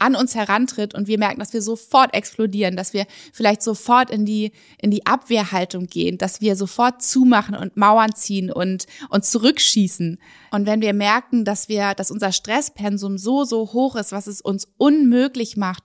an 0.00 0.16
uns 0.16 0.34
herantritt 0.34 0.94
und 0.94 1.06
wir 1.06 1.18
merken, 1.18 1.38
dass 1.38 1.52
wir 1.52 1.62
sofort 1.62 2.14
explodieren, 2.14 2.76
dass 2.76 2.92
wir 2.92 3.06
vielleicht 3.32 3.62
sofort 3.62 4.10
in 4.10 4.24
die, 4.24 4.52
in 4.80 4.90
die 4.90 5.06
Abwehrhaltung 5.06 5.86
gehen, 5.86 6.18
dass 6.18 6.40
wir 6.40 6.56
sofort 6.56 7.02
zumachen 7.02 7.54
und 7.54 7.76
Mauern 7.76 8.14
ziehen 8.14 8.50
und, 8.50 8.86
und 9.10 9.24
zurückschießen. 9.24 10.18
Und 10.50 10.66
wenn 10.66 10.80
wir 10.80 10.94
merken, 10.94 11.44
dass 11.44 11.68
wir, 11.68 11.94
dass 11.94 12.10
unser 12.10 12.32
Stresspensum 12.32 13.18
so, 13.18 13.44
so 13.44 13.72
hoch 13.72 13.94
ist, 13.94 14.10
was 14.10 14.26
es 14.26 14.40
uns 14.40 14.66
unmöglich 14.78 15.56
macht, 15.56 15.84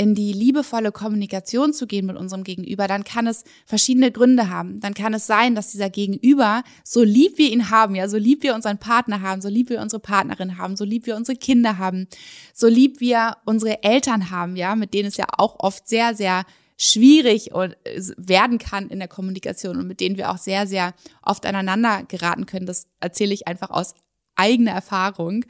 in 0.00 0.14
die 0.14 0.32
liebevolle 0.32 0.92
Kommunikation 0.92 1.74
zu 1.74 1.86
gehen 1.86 2.06
mit 2.06 2.16
unserem 2.16 2.42
Gegenüber, 2.42 2.88
dann 2.88 3.04
kann 3.04 3.26
es 3.26 3.44
verschiedene 3.66 4.10
Gründe 4.10 4.48
haben. 4.48 4.80
Dann 4.80 4.94
kann 4.94 5.12
es 5.12 5.26
sein, 5.26 5.54
dass 5.54 5.72
dieser 5.72 5.90
Gegenüber, 5.90 6.62
so 6.84 7.02
lieb 7.02 7.36
wir 7.36 7.52
ihn 7.52 7.68
haben, 7.68 7.94
ja, 7.94 8.08
so 8.08 8.16
lieb 8.16 8.42
wir 8.42 8.54
unseren 8.54 8.78
Partner 8.78 9.20
haben, 9.20 9.42
so 9.42 9.50
lieb 9.50 9.68
wir 9.68 9.78
unsere 9.82 10.00
Partnerin 10.00 10.56
haben, 10.56 10.74
so 10.74 10.84
lieb 10.84 11.04
wir 11.04 11.16
unsere 11.16 11.36
Kinder 11.36 11.76
haben, 11.76 12.08
so 12.54 12.66
lieb 12.66 13.00
wir 13.00 13.36
unsere 13.44 13.82
Eltern 13.82 14.30
haben, 14.30 14.56
ja, 14.56 14.74
mit 14.74 14.94
denen 14.94 15.08
es 15.08 15.18
ja 15.18 15.26
auch 15.36 15.56
oft 15.58 15.86
sehr, 15.86 16.14
sehr 16.14 16.46
schwierig 16.78 17.50
werden 17.52 18.56
kann 18.56 18.88
in 18.88 19.00
der 19.00 19.08
Kommunikation 19.08 19.76
und 19.76 19.86
mit 19.86 20.00
denen 20.00 20.16
wir 20.16 20.30
auch 20.30 20.38
sehr, 20.38 20.66
sehr 20.66 20.94
oft 21.20 21.44
aneinander 21.44 22.04
geraten 22.04 22.46
können. 22.46 22.64
Das 22.64 22.86
erzähle 23.00 23.34
ich 23.34 23.46
einfach 23.46 23.68
aus 23.68 23.92
eigener 24.34 24.70
Erfahrung. 24.70 25.44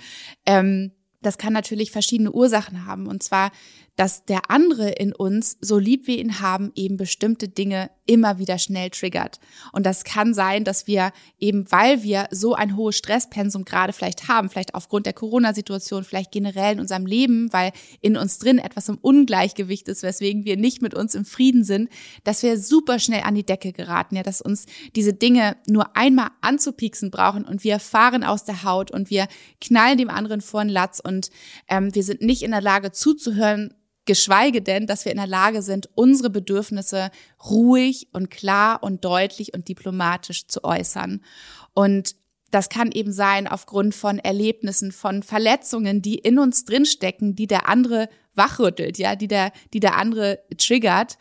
Ähm, 0.45 0.91
das 1.23 1.39
kann 1.39 1.53
natürlich 1.53 1.91
verschiedene 1.91 2.33
Ursachen 2.33 2.87
haben. 2.87 3.07
Und 3.07 3.23
zwar 3.23 3.53
dass 4.01 4.25
der 4.25 4.51
andere 4.51 4.89
in 4.89 5.13
uns, 5.13 5.59
so 5.61 5.77
lieb 5.77 6.07
wir 6.07 6.17
ihn 6.17 6.41
haben, 6.41 6.73
eben 6.75 6.97
bestimmte 6.97 7.49
Dinge 7.49 7.91
immer 8.07 8.39
wieder 8.39 8.57
schnell 8.57 8.89
triggert. 8.89 9.41
Und 9.73 9.85
das 9.85 10.05
kann 10.05 10.33
sein, 10.33 10.65
dass 10.65 10.87
wir 10.87 11.13
eben, 11.39 11.71
weil 11.71 12.03
wir 12.03 12.27
so 12.31 12.55
ein 12.55 12.79
hohes 12.79 12.97
Stresspensum 12.97 13.67
gerade 13.67 13.93
vielleicht 13.93 14.27
haben, 14.27 14.49
vielleicht 14.49 14.75
aufgrund 14.75 15.05
der 15.05 15.13
Corona-Situation, 15.13 16.03
vielleicht 16.03 16.33
generell 16.33 16.73
in 16.73 16.81
unserem 16.81 17.05
Leben, 17.05 17.53
weil 17.53 17.73
in 18.01 18.17
uns 18.17 18.39
drin 18.39 18.59
etwas 18.59 18.89
im 18.89 18.97
Ungleichgewicht 18.97 19.87
ist, 19.87 20.03
weswegen 20.03 20.47
wir 20.47 20.57
nicht 20.57 20.81
mit 20.81 20.95
uns 20.95 21.15
im 21.15 21.27
Frieden 21.27 21.63
sind, 21.63 21.91
dass 22.25 22.43
wir 22.43 22.59
super 22.59 23.01
schnell 23.01 23.25
an 23.25 23.35
die 23.35 23.45
Decke 23.45 23.75
geraten, 23.75 24.17
ja, 24.17 24.23
dass 24.23 24.41
uns 24.41 24.65
diese 24.97 25.13
Dinge 25.13 25.59
nur 25.67 25.95
einmal 25.95 26.31
anzupieksen 26.41 27.11
brauchen 27.11 27.45
und 27.45 27.65
wir 27.65 27.79
fahren 27.79 28.25
aus 28.25 28.45
der 28.45 28.65
Haut 28.65 28.91
und 28.91 29.11
wir 29.11 29.29
knallen 29.61 29.99
dem 29.99 30.09
anderen 30.09 30.41
vor 30.41 30.65
den 30.65 30.71
Latz 30.71 31.01
und 31.01 31.29
ähm, 31.69 31.95
wir 31.95 32.03
sind 32.03 32.23
nicht 32.23 32.43
in 32.43 32.53
der 32.53 32.63
Lage 32.63 32.93
zuzuhören, 32.93 33.75
geschweige 34.05 34.63
denn, 34.63 34.87
dass 34.87 35.05
wir 35.05 35.13
in 35.13 35.19
der 35.19 35.27
Lage 35.27 35.63
sind, 35.63 35.89
unsere 35.95 36.31
Bedürfnisse 36.31 37.11
ruhig 37.49 38.09
und 38.13 38.31
klar 38.31 38.83
und 38.83 39.05
deutlich 39.05 39.55
und 39.55 39.69
diplomatisch 39.69 40.47
zu 40.47 40.65
äußern. 40.65 41.23
Und 41.75 42.17
das 42.51 42.69
kann 42.69 42.91
eben 42.91 43.13
sein 43.13 43.47
aufgrund 43.47 43.95
von 43.95 44.19
Erlebnissen, 44.19 44.93
von 44.93 45.23
Verletzungen, 45.23 46.03
die 46.03 46.17
in 46.17 46.39
uns 46.39 46.65
drinstecken, 46.65 47.37
die 47.37 47.47
der 47.47 47.69
andere 47.69 48.09
wachrüttelt, 48.35 48.99
ja, 48.99 49.15
die 49.15 49.29
der, 49.29 49.53
die 49.73 49.81
der 49.81 49.97
andere 49.97 50.41
triggert 50.57 51.17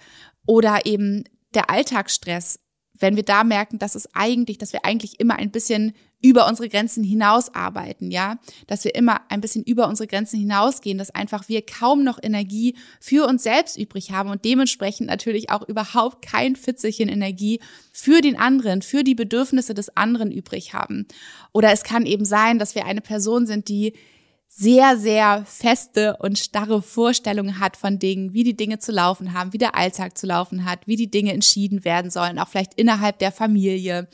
oder 0.46 0.86
eben 0.86 1.24
der 1.54 1.70
Alltagsstress. 1.70 2.60
Wenn 3.00 3.16
wir 3.16 3.24
da 3.24 3.44
merken, 3.44 3.80
dass 3.80 3.96
es 3.96 4.14
eigentlich, 4.14 4.58
dass 4.58 4.74
wir 4.74 4.86
eigentlich 4.86 5.20
immer 5.20 5.36
ein 5.38 5.52
bisschen 5.52 5.94
über 6.22 6.48
unsere 6.48 6.68
Grenzen 6.68 7.04
hinaus 7.04 7.54
arbeiten, 7.56 8.12
ja, 8.12 8.40
dass 8.68 8.84
wir 8.84 8.94
immer 8.94 9.22
ein 9.30 9.40
bisschen 9.40 9.64
über 9.64 9.88
unsere 9.88 10.08
Grenzen 10.08 10.38
hinausgehen, 10.38 10.98
dass 10.98 11.12
einfach 11.12 11.48
wir 11.48 11.66
kaum 11.66 12.04
noch 12.04 12.20
Energie 12.22 12.76
für 13.00 13.26
uns 13.26 13.44
selbst 13.44 13.78
übrig 13.78 14.12
haben 14.12 14.30
und 14.30 14.44
dementsprechend 14.44 15.08
natürlich 15.08 15.50
auch 15.50 15.68
überhaupt 15.68 16.22
kein 16.26 16.58
Fitzelchen 16.58 17.08
Energie 17.08 17.62
für 17.94 18.20
den 18.20 18.38
anderen, 18.38 18.82
für 18.82 19.04
die 19.04 19.16
Bedürfnisse 19.16 19.74
des 19.74 19.96
anderen 19.96 20.32
übrig 20.32 20.74
haben. 20.74 21.08
Oder 21.54 21.72
es 21.72 21.84
kann 21.84 22.06
eben 22.06 22.26
sein, 22.26 22.60
dass 22.60 22.76
wir 22.76 22.86
eine 22.86 23.02
Person 23.02 23.46
sind, 23.46 23.70
die 23.70 23.94
sehr, 24.52 24.98
sehr 24.98 25.46
feste 25.46 26.18
und 26.18 26.40
starre 26.40 26.82
Vorstellungen 26.82 27.60
hat 27.60 27.78
von 27.78 28.00
Dingen, 28.00 28.34
wie 28.34 28.44
die 28.44 28.58
Dinge 28.58 28.80
zu 28.80 28.92
laufen 28.92 29.34
haben, 29.34 29.54
wie 29.54 29.60
der 29.60 29.76
Alltag 29.76 30.18
zu 30.18 30.26
laufen 30.26 30.66
hat, 30.66 30.88
wie 30.88 30.96
die 30.96 31.12
Dinge 31.12 31.34
entschieden 31.34 31.86
werden 31.86 32.10
sollen, 32.10 32.40
auch 32.40 32.48
vielleicht 32.48 32.74
innerhalb 32.74 33.20
der 33.20 33.32
Familie. 33.32 34.08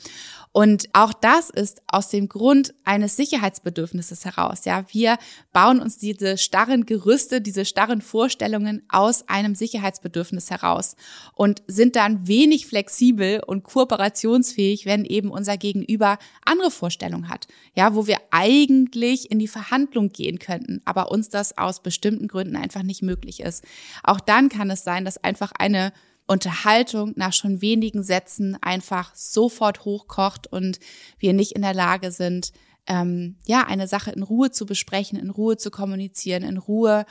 Und 0.56 0.88
auch 0.94 1.12
das 1.12 1.50
ist 1.50 1.82
aus 1.86 2.08
dem 2.08 2.30
Grund 2.30 2.72
eines 2.82 3.14
Sicherheitsbedürfnisses 3.16 4.24
heraus. 4.24 4.64
Ja, 4.64 4.86
wir 4.88 5.18
bauen 5.52 5.80
uns 5.80 5.98
diese 5.98 6.38
starren 6.38 6.86
Gerüste, 6.86 7.42
diese 7.42 7.66
starren 7.66 8.00
Vorstellungen 8.00 8.82
aus 8.88 9.28
einem 9.28 9.54
Sicherheitsbedürfnis 9.54 10.50
heraus 10.50 10.96
und 11.34 11.62
sind 11.66 11.94
dann 11.94 12.26
wenig 12.26 12.66
flexibel 12.66 13.42
und 13.46 13.64
kooperationsfähig, 13.64 14.86
wenn 14.86 15.04
eben 15.04 15.30
unser 15.30 15.58
Gegenüber 15.58 16.16
andere 16.46 16.70
Vorstellungen 16.70 17.28
hat. 17.28 17.48
Ja, 17.74 17.94
wo 17.94 18.06
wir 18.06 18.16
eigentlich 18.30 19.30
in 19.30 19.38
die 19.38 19.48
Verhandlung 19.48 20.08
gehen 20.08 20.38
könnten, 20.38 20.80
aber 20.86 21.10
uns 21.10 21.28
das 21.28 21.58
aus 21.58 21.82
bestimmten 21.82 22.28
Gründen 22.28 22.56
einfach 22.56 22.82
nicht 22.82 23.02
möglich 23.02 23.40
ist. 23.40 23.62
Auch 24.02 24.20
dann 24.20 24.48
kann 24.48 24.70
es 24.70 24.84
sein, 24.84 25.04
dass 25.04 25.22
einfach 25.22 25.52
eine 25.58 25.92
Unterhaltung 26.26 27.12
nach 27.16 27.32
schon 27.32 27.60
wenigen 27.60 28.02
Sätzen 28.02 28.58
einfach 28.60 29.14
sofort 29.14 29.84
hochkocht 29.84 30.46
und 30.52 30.80
wir 31.18 31.32
nicht 31.32 31.52
in 31.52 31.62
der 31.62 31.74
Lage 31.74 32.10
sind, 32.10 32.52
ähm, 32.88 33.36
ja, 33.46 33.64
eine 33.66 33.88
Sache 33.88 34.12
in 34.12 34.22
Ruhe 34.22 34.50
zu 34.50 34.64
besprechen, 34.64 35.18
in 35.18 35.30
Ruhe 35.30 35.56
zu 35.56 35.70
kommunizieren, 35.70 36.42
in 36.42 36.56
Ruhe 36.56 37.04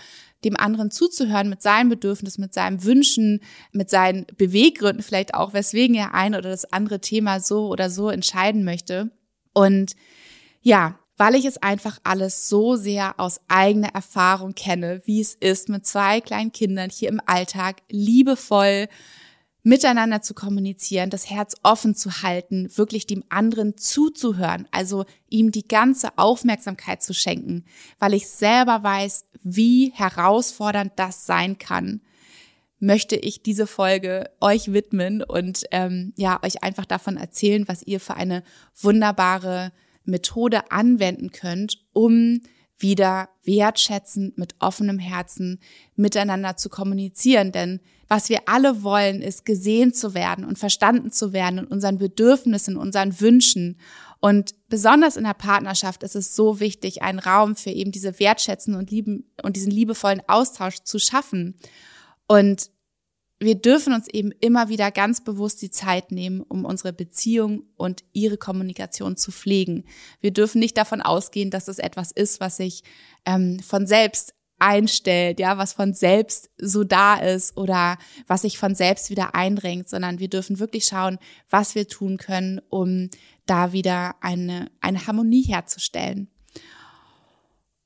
dem 0.43 0.55
anderen 0.55 0.91
zuzuhören 0.91 1.49
mit 1.49 1.61
seinen 1.61 1.89
Bedürfnissen, 1.89 2.41
mit 2.41 2.53
seinen 2.53 2.83
Wünschen, 2.83 3.41
mit 3.71 3.89
seinen 3.89 4.25
Beweggründen 4.37 5.03
vielleicht 5.03 5.33
auch, 5.33 5.53
weswegen 5.53 5.95
er 5.95 6.13
ein 6.13 6.35
oder 6.35 6.49
das 6.49 6.71
andere 6.71 7.01
Thema 7.01 7.39
so 7.39 7.67
oder 7.67 7.89
so 7.89 8.09
entscheiden 8.09 8.63
möchte. 8.63 9.11
Und 9.53 9.95
ja, 10.61 10.99
weil 11.17 11.35
ich 11.35 11.45
es 11.45 11.57
einfach 11.57 11.99
alles 12.03 12.49
so 12.49 12.75
sehr 12.75 13.19
aus 13.19 13.39
eigener 13.47 13.89
Erfahrung 13.89 14.53
kenne, 14.53 15.01
wie 15.05 15.21
es 15.21 15.33
ist, 15.33 15.69
mit 15.69 15.85
zwei 15.85 16.21
kleinen 16.21 16.51
Kindern 16.51 16.89
hier 16.89 17.09
im 17.09 17.21
Alltag 17.25 17.83
liebevoll 17.89 18.87
miteinander 19.63 20.21
zu 20.21 20.35
kommunizieren, 20.35 21.09
das 21.09 21.29
Herz 21.29 21.55
offen 21.63 21.95
zu 21.95 22.21
halten, 22.21 22.69
wirklich 22.75 23.07
dem 23.07 23.23
anderen 23.29 23.77
zuzuhören, 23.77 24.67
also 24.71 25.05
ihm 25.27 25.51
die 25.51 25.67
ganze 25.67 26.17
Aufmerksamkeit 26.17 27.01
zu 27.01 27.15
schenken, 27.15 27.65
weil 27.97 28.13
ich 28.13 28.27
selber 28.27 28.83
weiß, 28.83 29.25
wie 29.41 29.91
herausfordernd 29.95 30.93
das 30.97 31.25
sein 31.25 31.57
kann 31.57 32.01
möchte 32.79 33.15
ich 33.15 33.41
diese 33.41 33.67
Folge 33.67 34.29
euch 34.41 34.71
widmen 34.71 35.23
und 35.23 35.63
ähm, 35.71 36.13
ja 36.17 36.39
euch 36.43 36.63
einfach 36.63 36.85
davon 36.85 37.17
erzählen, 37.17 37.67
was 37.67 37.81
ihr 37.81 37.99
für 37.99 38.15
eine 38.15 38.43
wunderbare 38.79 39.71
Methode 40.05 40.71
anwenden 40.71 41.31
könnt, 41.31 41.85
um 41.93 42.41
wieder 42.77 43.29
wertschätzend 43.43 44.37
mit 44.37 44.55
offenem 44.59 44.99
Herzen 44.99 45.59
miteinander 45.95 46.57
zu 46.57 46.69
kommunizieren. 46.69 47.51
Denn 47.51 47.79
was 48.07 48.29
wir 48.29 48.41
alle 48.47 48.83
wollen, 48.83 49.21
ist 49.21 49.45
gesehen 49.45 49.93
zu 49.93 50.13
werden 50.13 50.45
und 50.45 50.59
verstanden 50.59 51.11
zu 51.11 51.31
werden 51.33 51.59
in 51.59 51.65
unseren 51.65 51.97
Bedürfnissen, 51.97 52.75
unseren 52.75 53.19
Wünschen. 53.19 53.79
Und 54.19 54.55
besonders 54.67 55.17
in 55.17 55.23
der 55.23 55.33
Partnerschaft 55.33 56.03
ist 56.03 56.15
es 56.15 56.35
so 56.35 56.59
wichtig, 56.59 57.01
einen 57.01 57.19
Raum 57.19 57.55
für 57.55 57.69
eben 57.69 57.91
diese 57.91 58.19
wertschätzenden 58.19 58.79
und 58.79 58.91
lieben 58.91 59.31
und 59.41 59.55
diesen 59.55 59.71
liebevollen 59.71 60.21
Austausch 60.27 60.79
zu 60.83 60.99
schaffen. 60.99 61.55
Und 62.27 62.69
wir 63.39 63.55
dürfen 63.55 63.93
uns 63.93 64.07
eben 64.07 64.31
immer 64.39 64.69
wieder 64.69 64.91
ganz 64.91 65.23
bewusst 65.23 65.61
die 65.61 65.71
Zeit 65.71 66.11
nehmen, 66.11 66.41
um 66.41 66.63
unsere 66.63 66.93
Beziehung 66.93 67.63
und 67.75 68.03
ihre 68.13 68.37
Kommunikation 68.37 69.17
zu 69.17 69.31
pflegen. 69.31 69.85
Wir 70.21 70.31
dürfen 70.31 70.59
nicht 70.59 70.77
davon 70.77 71.01
ausgehen, 71.01 71.51
dass 71.51 71.67
es 71.67 71.79
etwas 71.79 72.11
ist, 72.11 72.39
was 72.39 72.57
sich 72.57 72.83
ähm, 73.25 73.59
von 73.59 73.87
selbst 73.87 74.33
einstellt, 74.57 75.41
ja, 75.41 75.57
was 75.57 75.73
von 75.73 75.93
selbst 75.93 76.49
so 76.57 76.85
da 76.85 77.15
ist 77.15 77.57
oder 77.57 77.97
was 78.25 78.43
sich 78.43 78.57
von 78.57 78.73
selbst 78.73 79.09
wieder 79.09 79.35
eindrängt, 79.35 79.89
sondern 79.89 80.19
wir 80.19 80.29
dürfen 80.29 80.59
wirklich 80.59 80.85
schauen, 80.85 81.17
was 81.49 81.75
wir 81.75 81.89
tun 81.89 82.17
können, 82.17 82.61
um 82.69 83.09
da 83.45 83.73
wieder 83.73 84.15
eine, 84.21 84.71
eine 84.79 85.07
Harmonie 85.07 85.43
herzustellen. 85.43 86.29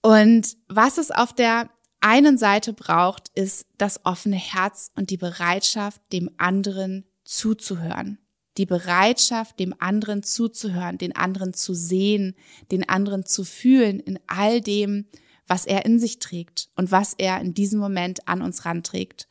Und 0.01 0.55
was 0.67 0.99
es 0.99 1.09
auf 1.09 1.33
der 1.33 1.69
einen 2.01 2.37
Seite 2.37 2.73
braucht, 2.73 3.29
ist 3.35 3.67
das 3.77 4.05
offene 4.05 4.37
Herz 4.37 4.91
und 4.95 5.09
die 5.09 5.17
Bereitschaft, 5.17 6.01
dem 6.11 6.29
anderen 6.37 7.05
zuzuhören. 7.23 8.19
Die 8.57 8.65
Bereitschaft, 8.65 9.59
dem 9.59 9.73
anderen 9.79 10.23
zuzuhören, 10.23 10.97
den 10.97 11.15
anderen 11.15 11.53
zu 11.53 11.73
sehen, 11.73 12.35
den 12.71 12.87
anderen 12.87 13.25
zu 13.25 13.43
fühlen 13.43 13.99
in 13.99 14.19
all 14.27 14.61
dem, 14.61 15.05
was 15.47 15.65
er 15.65 15.85
in 15.85 15.99
sich 15.99 16.19
trägt 16.19 16.69
und 16.75 16.91
was 16.91 17.13
er 17.17 17.41
in 17.41 17.53
diesem 17.53 17.79
Moment 17.79 18.27
an 18.27 18.41
uns 18.41 18.65
ranträgt. 18.65 19.27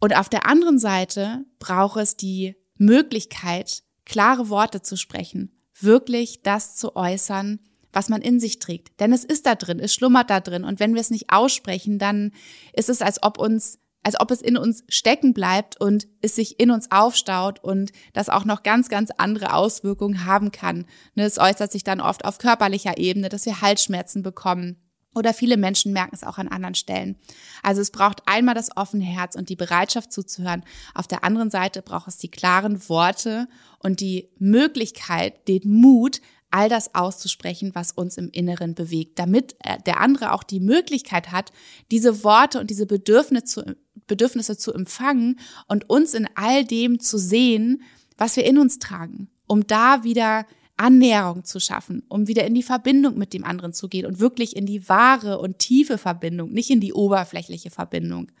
Und 0.00 0.16
auf 0.16 0.28
der 0.28 0.46
anderen 0.46 0.78
Seite 0.78 1.44
braucht 1.58 1.98
es 1.98 2.16
die 2.16 2.56
Möglichkeit, 2.76 3.82
klare 4.04 4.48
Worte 4.48 4.82
zu 4.82 4.96
sprechen, 4.96 5.52
wirklich 5.78 6.42
das 6.42 6.76
zu 6.76 6.96
äußern, 6.96 7.60
was 7.96 8.10
man 8.10 8.20
in 8.20 8.38
sich 8.38 8.58
trägt. 8.58 9.00
Denn 9.00 9.12
es 9.12 9.24
ist 9.24 9.46
da 9.46 9.54
drin, 9.54 9.80
es 9.80 9.94
schlummert 9.94 10.28
da 10.28 10.40
drin. 10.40 10.64
Und 10.64 10.80
wenn 10.80 10.94
wir 10.94 11.00
es 11.00 11.10
nicht 11.10 11.32
aussprechen, 11.32 11.98
dann 11.98 12.32
ist 12.74 12.90
es, 12.90 13.00
als 13.00 13.22
ob 13.22 13.38
uns 13.38 13.78
als 14.02 14.20
ob 14.20 14.30
es 14.30 14.40
in 14.40 14.56
uns 14.56 14.84
stecken 14.88 15.34
bleibt 15.34 15.80
und 15.80 16.06
es 16.22 16.36
sich 16.36 16.60
in 16.60 16.70
uns 16.70 16.92
aufstaut 16.92 17.58
und 17.64 17.90
das 18.12 18.28
auch 18.28 18.44
noch 18.44 18.62
ganz, 18.62 18.88
ganz 18.88 19.10
andere 19.16 19.52
Auswirkungen 19.52 20.24
haben 20.24 20.52
kann. 20.52 20.86
Ne, 21.16 21.24
es 21.24 21.38
äußert 21.38 21.72
sich 21.72 21.82
dann 21.82 22.00
oft 22.00 22.24
auf 22.24 22.38
körperlicher 22.38 22.98
Ebene, 22.98 23.28
dass 23.28 23.46
wir 23.46 23.62
Halsschmerzen 23.62 24.22
bekommen. 24.22 24.76
Oder 25.16 25.32
viele 25.32 25.56
Menschen 25.56 25.94
merken 25.94 26.14
es 26.14 26.22
auch 26.22 26.36
an 26.36 26.46
anderen 26.46 26.74
Stellen. 26.74 27.16
Also 27.62 27.80
es 27.80 27.90
braucht 27.90 28.20
einmal 28.26 28.54
das 28.54 28.76
offene 28.76 29.04
Herz 29.04 29.34
und 29.34 29.48
die 29.48 29.56
Bereitschaft 29.56 30.12
zuzuhören. 30.12 30.62
Auf 30.94 31.08
der 31.08 31.24
anderen 31.24 31.50
Seite 31.50 31.80
braucht 31.80 32.06
es 32.06 32.18
die 32.18 32.30
klaren 32.30 32.86
Worte 32.90 33.48
und 33.78 34.00
die 34.00 34.28
Möglichkeit, 34.38 35.48
den 35.48 35.62
Mut, 35.64 36.20
all 36.56 36.70
das 36.70 36.94
auszusprechen, 36.94 37.72
was 37.74 37.92
uns 37.92 38.16
im 38.16 38.30
Inneren 38.30 38.74
bewegt, 38.74 39.18
damit 39.18 39.56
äh, 39.62 39.76
der 39.84 40.00
andere 40.00 40.32
auch 40.32 40.42
die 40.42 40.58
Möglichkeit 40.58 41.30
hat, 41.30 41.52
diese 41.90 42.24
Worte 42.24 42.58
und 42.58 42.70
diese 42.70 42.86
Bedürfnisse 42.86 43.44
zu, 43.44 43.76
Bedürfnisse 44.06 44.56
zu 44.56 44.72
empfangen 44.72 45.38
und 45.68 45.90
uns 45.90 46.14
in 46.14 46.26
all 46.34 46.64
dem 46.64 46.98
zu 46.98 47.18
sehen, 47.18 47.82
was 48.16 48.36
wir 48.36 48.46
in 48.46 48.56
uns 48.56 48.78
tragen, 48.78 49.28
um 49.46 49.66
da 49.66 50.02
wieder 50.02 50.46
Annäherung 50.78 51.44
zu 51.44 51.60
schaffen, 51.60 52.02
um 52.08 52.26
wieder 52.26 52.46
in 52.46 52.54
die 52.54 52.62
Verbindung 52.62 53.18
mit 53.18 53.34
dem 53.34 53.44
anderen 53.44 53.74
zu 53.74 53.88
gehen 53.88 54.06
und 54.06 54.18
wirklich 54.18 54.56
in 54.56 54.64
die 54.64 54.88
wahre 54.88 55.38
und 55.38 55.58
tiefe 55.58 55.98
Verbindung, 55.98 56.52
nicht 56.52 56.70
in 56.70 56.80
die 56.80 56.94
oberflächliche 56.94 57.70
Verbindung. 57.70 58.32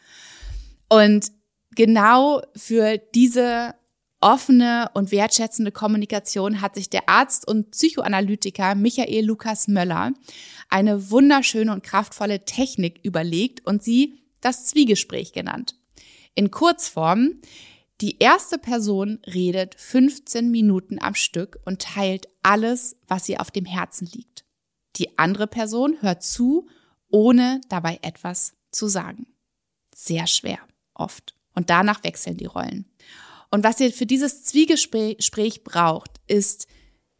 Und 0.88 1.32
genau 1.74 2.40
für 2.54 2.98
diese 3.14 3.74
offene 4.20 4.90
und 4.94 5.10
wertschätzende 5.10 5.72
Kommunikation 5.72 6.60
hat 6.60 6.74
sich 6.74 6.90
der 6.90 7.08
Arzt 7.08 7.46
und 7.46 7.70
Psychoanalytiker 7.72 8.74
Michael 8.74 9.24
Lukas 9.24 9.68
Möller 9.68 10.12
eine 10.68 11.10
wunderschöne 11.10 11.72
und 11.72 11.82
kraftvolle 11.82 12.44
Technik 12.44 13.00
überlegt 13.02 13.66
und 13.66 13.82
sie 13.82 14.20
das 14.40 14.66
Zwiegespräch 14.66 15.32
genannt. 15.32 15.74
In 16.34 16.50
Kurzform, 16.50 17.40
die 18.00 18.18
erste 18.18 18.58
Person 18.58 19.20
redet 19.26 19.74
15 19.78 20.50
Minuten 20.50 21.00
am 21.00 21.14
Stück 21.14 21.58
und 21.64 21.80
teilt 21.80 22.28
alles, 22.42 22.96
was 23.06 23.28
ihr 23.28 23.40
auf 23.40 23.50
dem 23.50 23.64
Herzen 23.64 24.06
liegt. 24.12 24.44
Die 24.96 25.18
andere 25.18 25.46
Person 25.46 25.96
hört 26.00 26.22
zu, 26.22 26.68
ohne 27.08 27.60
dabei 27.68 27.98
etwas 28.02 28.54
zu 28.70 28.88
sagen. 28.88 29.26
Sehr 29.94 30.26
schwer, 30.26 30.58
oft. 30.94 31.34
Und 31.54 31.70
danach 31.70 32.04
wechseln 32.04 32.36
die 32.36 32.44
Rollen. 32.44 32.84
Und 33.56 33.64
was 33.64 33.80
ihr 33.80 33.90
für 33.90 34.04
dieses 34.04 34.44
Zwiegespräch 34.44 35.64
braucht, 35.64 36.10
ist 36.26 36.66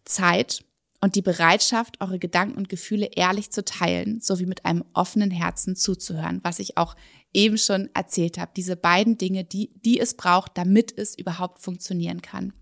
Zeit 0.04 0.66
und 1.00 1.14
die 1.14 1.22
Bereitschaft, 1.22 1.98
eure 2.02 2.18
Gedanken 2.18 2.58
und 2.58 2.68
Gefühle 2.68 3.08
ehrlich 3.16 3.50
zu 3.52 3.64
teilen, 3.64 4.20
sowie 4.20 4.44
mit 4.44 4.66
einem 4.66 4.84
offenen 4.92 5.30
Herzen 5.30 5.76
zuzuhören, 5.76 6.40
was 6.42 6.58
ich 6.58 6.76
auch 6.76 6.94
eben 7.32 7.56
schon 7.56 7.88
erzählt 7.94 8.36
habe. 8.36 8.52
Diese 8.54 8.76
beiden 8.76 9.16
Dinge, 9.16 9.44
die, 9.44 9.70
die 9.82 9.98
es 9.98 10.12
braucht, 10.12 10.58
damit 10.58 10.92
es 10.98 11.16
überhaupt 11.16 11.62
funktionieren 11.62 12.20
kann. 12.20 12.52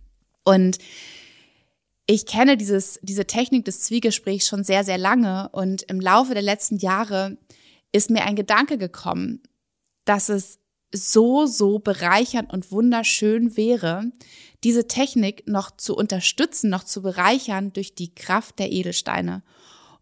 Und 0.45 0.79
ich 2.07 2.27
kenne 2.27 2.57
dieses, 2.57 3.01
diese 3.03 3.27
Technik 3.27 3.65
des 3.65 3.81
Zwiegesprächs 3.81 4.47
schon 4.47 4.63
sehr, 4.63 4.85
sehr 4.85 4.99
lange 4.99 5.49
und 5.49 5.83
im 5.83 5.99
Laufe 6.01 6.35
der 6.35 6.45
letzten 6.45 6.77
Jahre 6.77 7.39
ist 7.91 8.09
mir 8.09 8.25
ein 8.25 8.37
Gedanke 8.37 8.79
gekommen, 8.79 9.43
dass 10.05 10.29
es 10.29 10.61
so, 10.95 11.47
so 11.47 11.79
bereichernd 11.79 12.53
und 12.53 12.71
wunderschön 12.71 13.57
wäre, 13.57 14.05
diese 14.63 14.87
Technik 14.87 15.47
noch 15.47 15.77
zu 15.77 15.97
unterstützen, 15.97 16.71
noch 16.71 16.85
zu 16.85 17.03
bereichern 17.03 17.73
durch 17.73 17.95
die 17.95 18.15
Kraft 18.15 18.59
der 18.59 18.73
Edelsteine. 18.73 19.43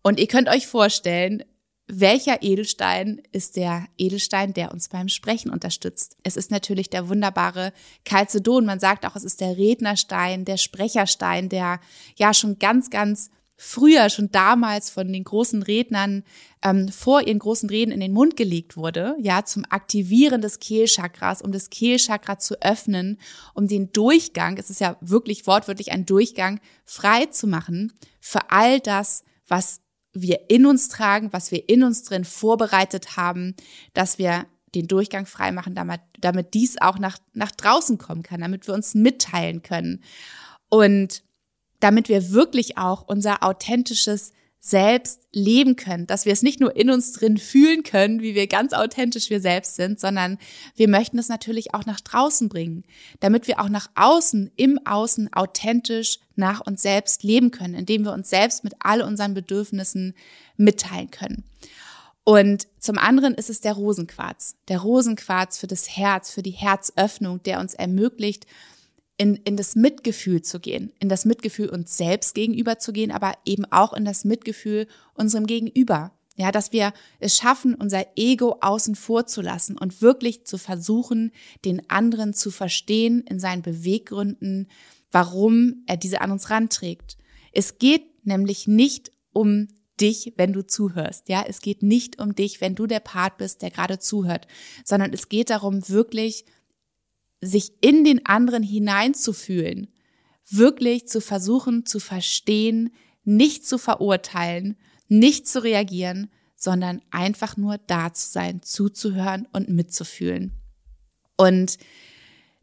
Und 0.03 0.21
ihr 0.21 0.29
könnt 0.29 0.49
euch 0.49 0.67
vorstellen, 0.67 1.45
welcher 1.89 2.43
Edelstein 2.43 3.21
ist 3.33 3.57
der 3.57 3.87
Edelstein, 3.99 4.55
der 4.55 4.73
uns 4.73 4.89
beim 4.89 5.09
Sprechen 5.09 5.51
unterstützt? 5.51 6.17
Es 6.23 6.37
ist 6.37 6.51
natürlich 6.51 6.91
der 6.91 7.09
wunderbare 7.09 7.73
Calcedon. 8.05 8.65
Man 8.65 8.81
sagt 8.81 9.05
auch, 9.05 9.17
es 9.17 9.25
ist 9.25 9.41
der 9.41 9.57
Rednerstein, 9.57 10.45
der 10.45 10.57
Sprecherstein, 10.57 11.49
der 11.49 11.81
ja 12.17 12.33
schon 12.33 12.59
ganz, 12.59 12.89
ganz 12.89 13.31
früher, 13.64 14.11
schon 14.11 14.33
damals 14.33 14.90
von 14.90 15.12
den 15.12 15.23
großen 15.23 15.62
Rednern 15.62 16.25
ähm, 16.64 16.88
vor 16.88 17.23
ihren 17.23 17.38
großen 17.38 17.71
Reden 17.71 17.92
in 17.92 18.00
den 18.00 18.12
Mund 18.12 18.37
gelegt 18.37 18.76
wurde, 18.76 19.14
ja, 19.21 19.45
zum 19.45 19.64
Aktivieren 19.69 20.40
des 20.40 20.59
Kehlchakras, 20.59 21.42
um 21.42 21.52
das 21.52 21.71
Kehlchakra 21.71 22.40
zu 22.40 22.61
öffnen, 22.61 23.21
um 23.54 23.69
den 23.69 23.92
Durchgang, 23.92 24.57
es 24.59 24.69
ist 24.69 24.81
ja 24.81 24.97
wirklich 25.00 25.47
wortwörtlich 25.47 25.92
ein 25.92 26.07
Durchgang, 26.07 26.59
frei 26.85 27.26
zu 27.26 27.47
machen 27.47 27.92
für 28.21 28.50
all 28.50 28.81
das, 28.81 29.23
was 29.47 29.81
wir 30.12 30.50
in 30.50 30.66
uns 30.66 30.88
tragen, 30.88 31.33
was 31.33 31.52
wir 31.52 31.69
in 31.69 31.85
uns 31.85 32.02
drin 32.02 32.25
vorbereitet 32.25 33.16
haben, 33.16 33.54
dass 33.95 34.19
wir 34.19 34.47
den 34.75 34.88
Durchgang 34.88 35.25
frei 35.25 35.52
machen, 35.52 35.76
damit, 35.76 36.00
damit 36.19 36.54
dies 36.54 36.81
auch 36.81 36.98
nach, 36.98 37.16
nach 37.33 37.53
draußen 37.53 37.96
kommen 37.96 38.25
kann, 38.25 38.40
damit 38.40 38.66
wir 38.66 38.75
uns 38.75 38.94
mitteilen 38.94 39.62
können. 39.62 40.03
Und 40.68 41.22
damit 41.83 42.09
wir 42.09 42.31
wirklich 42.31 42.79
auch 42.79 43.03
unser 43.07 43.42
authentisches 43.42 44.33
Selbst 44.61 45.23
leben 45.33 45.75
können, 45.75 46.07
dass 46.07 46.25
wir 46.25 46.33
es 46.33 46.42
nicht 46.42 46.61
nur 46.61 46.77
in 46.77 46.90
uns 46.90 47.12
drin 47.12 47.37
fühlen 47.37 47.83
können, 47.83 48.23
wie 48.23 48.37
wir 48.37 48.47
ganz 48.47 48.73
authentisch 48.73 49.29
wir 49.29 49.40
selbst 49.40 49.75
sind, 49.75 49.99
sondern 49.99 50.38
wir 50.77 50.87
möchten 50.87 51.18
es 51.18 51.29
natürlich 51.29 51.75
auch 51.75 51.85
nach 51.85 52.01
draußen 52.01 52.49
bringen, 52.49 52.85
damit 53.18 53.49
wir 53.49 53.61
auch 53.61 53.68
nach 53.68 53.90
außen, 53.97 54.53
im 54.55 54.79
Außen 54.87 55.33
authentisch 55.33 56.21
nach 56.37 56.61
uns 56.61 56.83
selbst 56.83 57.25
leben 57.25 57.51
können, 57.51 57.75
indem 57.75 58.05
wir 58.05 58.12
uns 58.12 58.31
selbst 58.31 58.62
mit 58.62 58.75
all 58.79 59.03
unseren 59.03 59.35
Bedürfnissen 59.35 60.14
mitteilen 60.57 61.11
können. 61.11 61.42
Und 62.23 62.68
zum 62.79 62.99
anderen 62.99 63.35
ist 63.35 63.51
es 63.51 63.61
der 63.61 63.73
Rosenquarz. 63.73 64.55
Der 64.68 64.79
Rosenquarz 64.79 65.59
für 65.59 65.66
das 65.66 65.97
Herz, 65.97 66.31
für 66.31 66.45
die 66.45 66.53
Herzöffnung, 66.53 67.42
der 67.42 67.59
uns 67.59 67.75
ermöglicht, 67.75 68.47
in, 69.23 69.37
in 69.37 69.57
das 69.57 69.77
Mitgefühl 69.77 70.43
zu 70.43 70.59
gehen, 70.59 70.93
in 70.99 71.09
das 71.09 71.25
Mitgefühl 71.25 71.69
uns 71.69 71.97
selbst 71.97 72.35
gegenüber 72.35 72.81
zu 72.81 72.93
gehen, 72.93 73.13
aber 73.13 73.35
eben 73.45 73.65
auch 73.71 73.93
in 73.93 74.05
das 74.05 74.25
Mitgefühl 74.25 74.89
unserem 75.15 75.47
Gegenüber. 75.47 76.11
Ja, 76.35 76.51
dass 76.51 76.73
wir 76.73 76.93
es 77.21 77.37
schaffen, 77.37 77.75
unser 77.75 78.05
Ego 78.17 78.57
außen 78.63 78.97
vor 78.97 79.27
zu 79.27 79.41
lassen 79.41 79.79
und 79.79 80.03
wirklich 80.03 80.45
zu 80.45 80.59
versuchen, 80.59 81.31
den 81.65 81.89
anderen 81.89 82.35
zu 82.35 82.51
verstehen 82.51 83.23
in 83.29 83.39
seinen 83.39 83.63
Beweggründen, 83.63 84.69
warum 85.13 85.85
er 85.87 85.99
diese 85.99 86.21
an 86.21 86.33
uns 86.33 86.51
ranträgt. 86.51 87.17
Es 87.53 87.79
geht 87.79 88.27
nämlich 88.27 88.67
nicht 88.67 89.13
um 89.33 89.69
dich, 90.01 90.33
wenn 90.37 90.53
du 90.53 90.67
zuhörst. 90.67 91.29
Ja, 91.29 91.45
es 91.47 91.61
geht 91.61 91.85
nicht 91.85 92.19
um 92.19 92.35
dich, 92.35 92.61
wenn 92.61 92.75
du 92.75 92.89
der 92.89 93.01
Part 93.01 93.37
bist, 93.37 93.63
der 93.63 93.71
gerade 93.71 94.01
zuhört, 94.01 94.49
sondern 94.85 95.13
es 95.13 95.29
geht 95.29 95.51
darum, 95.51 95.89
wirklich 95.89 96.45
sich 97.42 97.72
in 97.81 98.05
den 98.05 98.24
anderen 98.24 98.62
hineinzufühlen, 98.62 99.88
wirklich 100.48 101.09
zu 101.09 101.20
versuchen 101.20 101.85
zu 101.85 102.00
verstehen, 102.00 102.94
nicht 103.24 103.66
zu 103.66 103.78
verurteilen, 103.78 104.76
nicht 105.09 105.46
zu 105.46 105.62
reagieren, 105.62 106.31
sondern 106.57 107.02
einfach 107.11 107.57
nur 107.57 107.78
da 107.87 108.12
zu 108.14 108.31
sein, 108.31 108.62
zuzuhören 108.62 109.48
und 109.52 109.68
mitzufühlen. 109.68 110.52
Und 111.37 111.76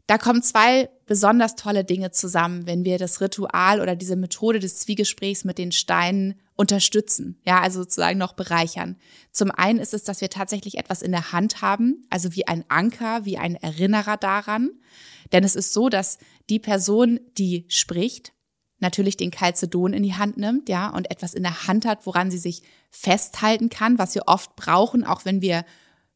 da 0.06 0.18
kommen 0.18 0.42
zwei 0.42 0.88
besonders 1.06 1.54
tolle 1.54 1.84
Dinge 1.84 2.10
zusammen, 2.10 2.66
wenn 2.66 2.84
wir 2.84 2.98
das 2.98 3.20
Ritual 3.20 3.80
oder 3.80 3.94
diese 3.94 4.16
Methode 4.16 4.58
des 4.58 4.78
Zwiegesprächs 4.78 5.44
mit 5.44 5.58
den 5.58 5.70
Steinen 5.70 6.40
unterstützen, 6.60 7.40
ja, 7.46 7.58
also 7.62 7.80
sozusagen 7.80 8.18
noch 8.18 8.34
bereichern. 8.34 8.98
Zum 9.32 9.50
einen 9.50 9.78
ist 9.78 9.94
es, 9.94 10.04
dass 10.04 10.20
wir 10.20 10.28
tatsächlich 10.28 10.76
etwas 10.76 11.00
in 11.00 11.10
der 11.10 11.32
Hand 11.32 11.62
haben, 11.62 12.04
also 12.10 12.34
wie 12.34 12.46
ein 12.46 12.66
Anker, 12.68 13.24
wie 13.24 13.38
ein 13.38 13.54
Erinnerer 13.54 14.18
daran. 14.18 14.68
Denn 15.32 15.42
es 15.42 15.56
ist 15.56 15.72
so, 15.72 15.88
dass 15.88 16.18
die 16.50 16.58
Person, 16.58 17.18
die 17.38 17.64
spricht, 17.68 18.34
natürlich 18.78 19.16
den 19.16 19.30
Calcedon 19.30 19.94
in 19.94 20.02
die 20.02 20.16
Hand 20.16 20.36
nimmt, 20.36 20.68
ja, 20.68 20.90
und 20.90 21.10
etwas 21.10 21.32
in 21.32 21.44
der 21.44 21.66
Hand 21.66 21.86
hat, 21.86 22.04
woran 22.04 22.30
sie 22.30 22.36
sich 22.36 22.62
festhalten 22.90 23.70
kann, 23.70 23.96
was 23.96 24.14
wir 24.14 24.24
oft 24.26 24.54
brauchen, 24.54 25.02
auch 25.02 25.24
wenn 25.24 25.40
wir, 25.40 25.64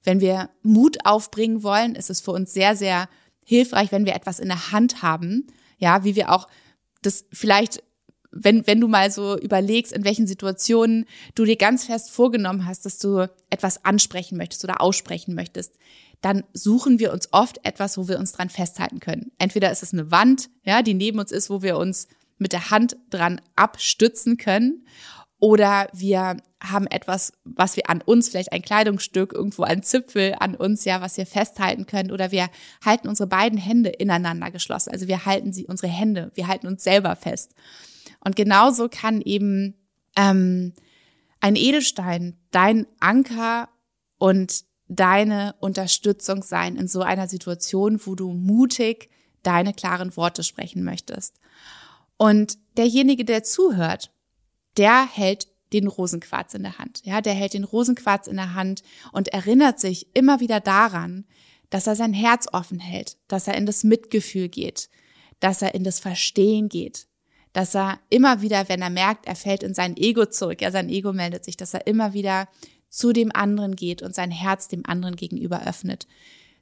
wenn 0.03 0.21
wir 0.21 0.51
Mut 0.61 1.07
aufbringen 1.07 1.63
wollen, 1.63 1.95
ist 1.95 2.11
es 2.11 2.21
für 2.21 2.33
uns 2.33 2.53
sehr, 2.53 2.77
sehr 2.77 3.09
hilfreich, 3.47 3.93
wenn 3.93 4.05
wir 4.05 4.15
etwas 4.15 4.41
in 4.41 4.49
der 4.49 4.73
Hand 4.73 5.01
haben, 5.01 5.47
ja, 5.79 6.05
wie 6.05 6.17
wir 6.17 6.31
auch 6.31 6.49
das 7.01 7.25
vielleicht 7.33 7.83
wenn, 8.35 8.67
wenn 8.67 8.81
du 8.81 8.89
mal 8.89 9.11
so 9.11 9.39
überlegst, 9.39 9.93
in 9.93 10.05
welchen 10.05 10.27
Situationen 10.27 11.07
du 11.35 11.45
dir 11.45 11.57
ganz 11.57 11.87
fest 11.87 12.11
vorgenommen 12.11 12.67
hast, 12.67 12.85
dass 12.85 12.99
du 12.99 13.29
etwas 13.51 13.85
ansprechen 13.85 14.37
möchtest 14.37 14.65
oder 14.65 14.81
aussprechen 14.81 15.35
möchtest, 15.35 15.75
dann 16.21 16.45
suchen 16.53 16.99
wir 16.99 17.13
uns 17.13 17.29
oft 17.33 17.65
etwas, 17.65 17.99
wo 17.99 18.09
wir 18.09 18.19
uns 18.19 18.33
dran 18.33 18.51
festhalten 18.51 19.01
können. 19.01 19.31
Entweder 19.39 19.71
ist 19.71 19.83
es 19.83 19.93
eine 19.93 20.11
Wand, 20.11 20.49
ja, 20.65 20.83
die 20.83 20.95
neben 20.95 21.19
uns 21.19 21.33
ist, 21.33 21.51
wo 21.51 21.63
wir 21.63 21.77
uns 21.77 22.09
mit 22.39 22.53
der 22.53 22.71
Hand 22.71 22.97
dran 23.11 23.41
abstützen 23.57 24.37
können, 24.37 24.85
oder 25.45 25.89
wir 25.93 26.39
haben 26.63 26.87
etwas, 26.87 27.35
was 27.45 27.77
wir 27.77 27.91
an 27.91 28.01
uns, 28.01 28.31
vielleicht 28.31 28.53
ein 28.53 28.63
Kleidungsstück, 28.63 29.35
irgendwo 29.35 29.65
ein 29.65 29.83
Zipfel 29.83 30.35
an 30.39 30.55
uns, 30.55 30.87
ja, 30.87 31.03
was 31.03 31.19
wir 31.19 31.27
festhalten 31.27 31.85
können. 31.85 32.13
Oder 32.13 32.31
wir 32.31 32.49
halten 32.83 33.09
unsere 33.09 33.27
beiden 33.27 33.59
Hände 33.59 33.91
ineinander 33.91 34.51
geschlossen. 34.51 34.91
Also 34.91 35.07
wir 35.07 35.27
halten 35.27 35.53
sie, 35.53 35.67
unsere 35.67 35.93
Hände, 35.93 36.31
wir 36.35 36.49
halten 36.49 36.67
uns 36.67 36.83
selber 36.83 37.15
fest. 37.15 37.55
Und 38.25 38.37
genauso 38.37 38.89
kann 38.89 39.21
eben 39.21 39.75
ähm, 40.17 40.73
ein 41.41 41.57
Edelstein 41.57 42.39
dein 42.51 42.87
Anker 43.01 43.69
und 44.19 44.65
deine 44.89 45.55
Unterstützung 45.61 46.43
sein 46.43 46.77
in 46.77 46.89
so 46.89 47.03
einer 47.03 47.29
Situation, 47.29 48.01
wo 48.05 48.15
du 48.15 48.33
mutig 48.33 49.11
deine 49.43 49.75
klaren 49.75 50.17
Worte 50.17 50.43
sprechen 50.43 50.85
möchtest. 50.85 51.37
Und 52.17 52.59
derjenige, 52.77 53.25
der 53.25 53.43
zuhört, 53.43 54.13
der 54.77 55.07
hält 55.07 55.49
den 55.73 55.87
Rosenquarz 55.87 56.55
in 56.55 56.63
der 56.63 56.79
Hand. 56.79 57.01
Ja, 57.05 57.21
der 57.21 57.35
hält 57.35 57.55
den 57.55 57.65
Rosenquarz 57.65 58.27
in 58.27 58.37
der 58.37 58.55
Hand 58.55 58.83
und 59.13 59.29
erinnert 59.29 59.81
sich 59.81 60.15
immer 60.15 60.41
wieder 60.41 60.61
daran, 60.61 61.27
dass 61.71 61.87
er 61.87 61.97
sein 61.97 62.13
Herz 62.13 62.47
offen 62.53 62.79
hält, 62.79 63.17
dass 63.27 63.49
er 63.49 63.57
in 63.57 63.67
das 63.67 63.83
Mitgefühl 63.83 64.49
geht, 64.49 64.89
dass 65.41 65.63
er 65.63 65.75
in 65.75 65.83
das 65.83 65.99
Verstehen 65.99 66.69
geht, 66.69 67.09
dass 67.55 67.75
er 67.75 68.01
immer 68.11 68.43
wieder, 68.43 68.69
wenn 68.69 68.83
er 68.83 68.91
merkt, 68.91 69.27
er 69.27 69.37
fällt 69.37 69.63
in 69.63 69.75
sein 69.75 69.97
Ego 69.97 70.27
zurück, 70.27 70.61
ja, 70.61 70.71
sein 70.71 70.89
Ego 70.89 71.13
meldet 71.13 71.45
sich, 71.45 71.57
dass 71.57 71.73
er 71.73 71.87
immer 71.87 72.13
wieder 72.13 72.49
zu 72.91 73.13
dem 73.13 73.31
anderen 73.33 73.77
geht 73.77 74.03
und 74.03 74.15
sein 74.15 74.33
Herz 74.33 74.69
dem 74.69 74.85
anderen 74.85 75.17
gegenüber 75.17 75.67
öffnet. 75.67 76.07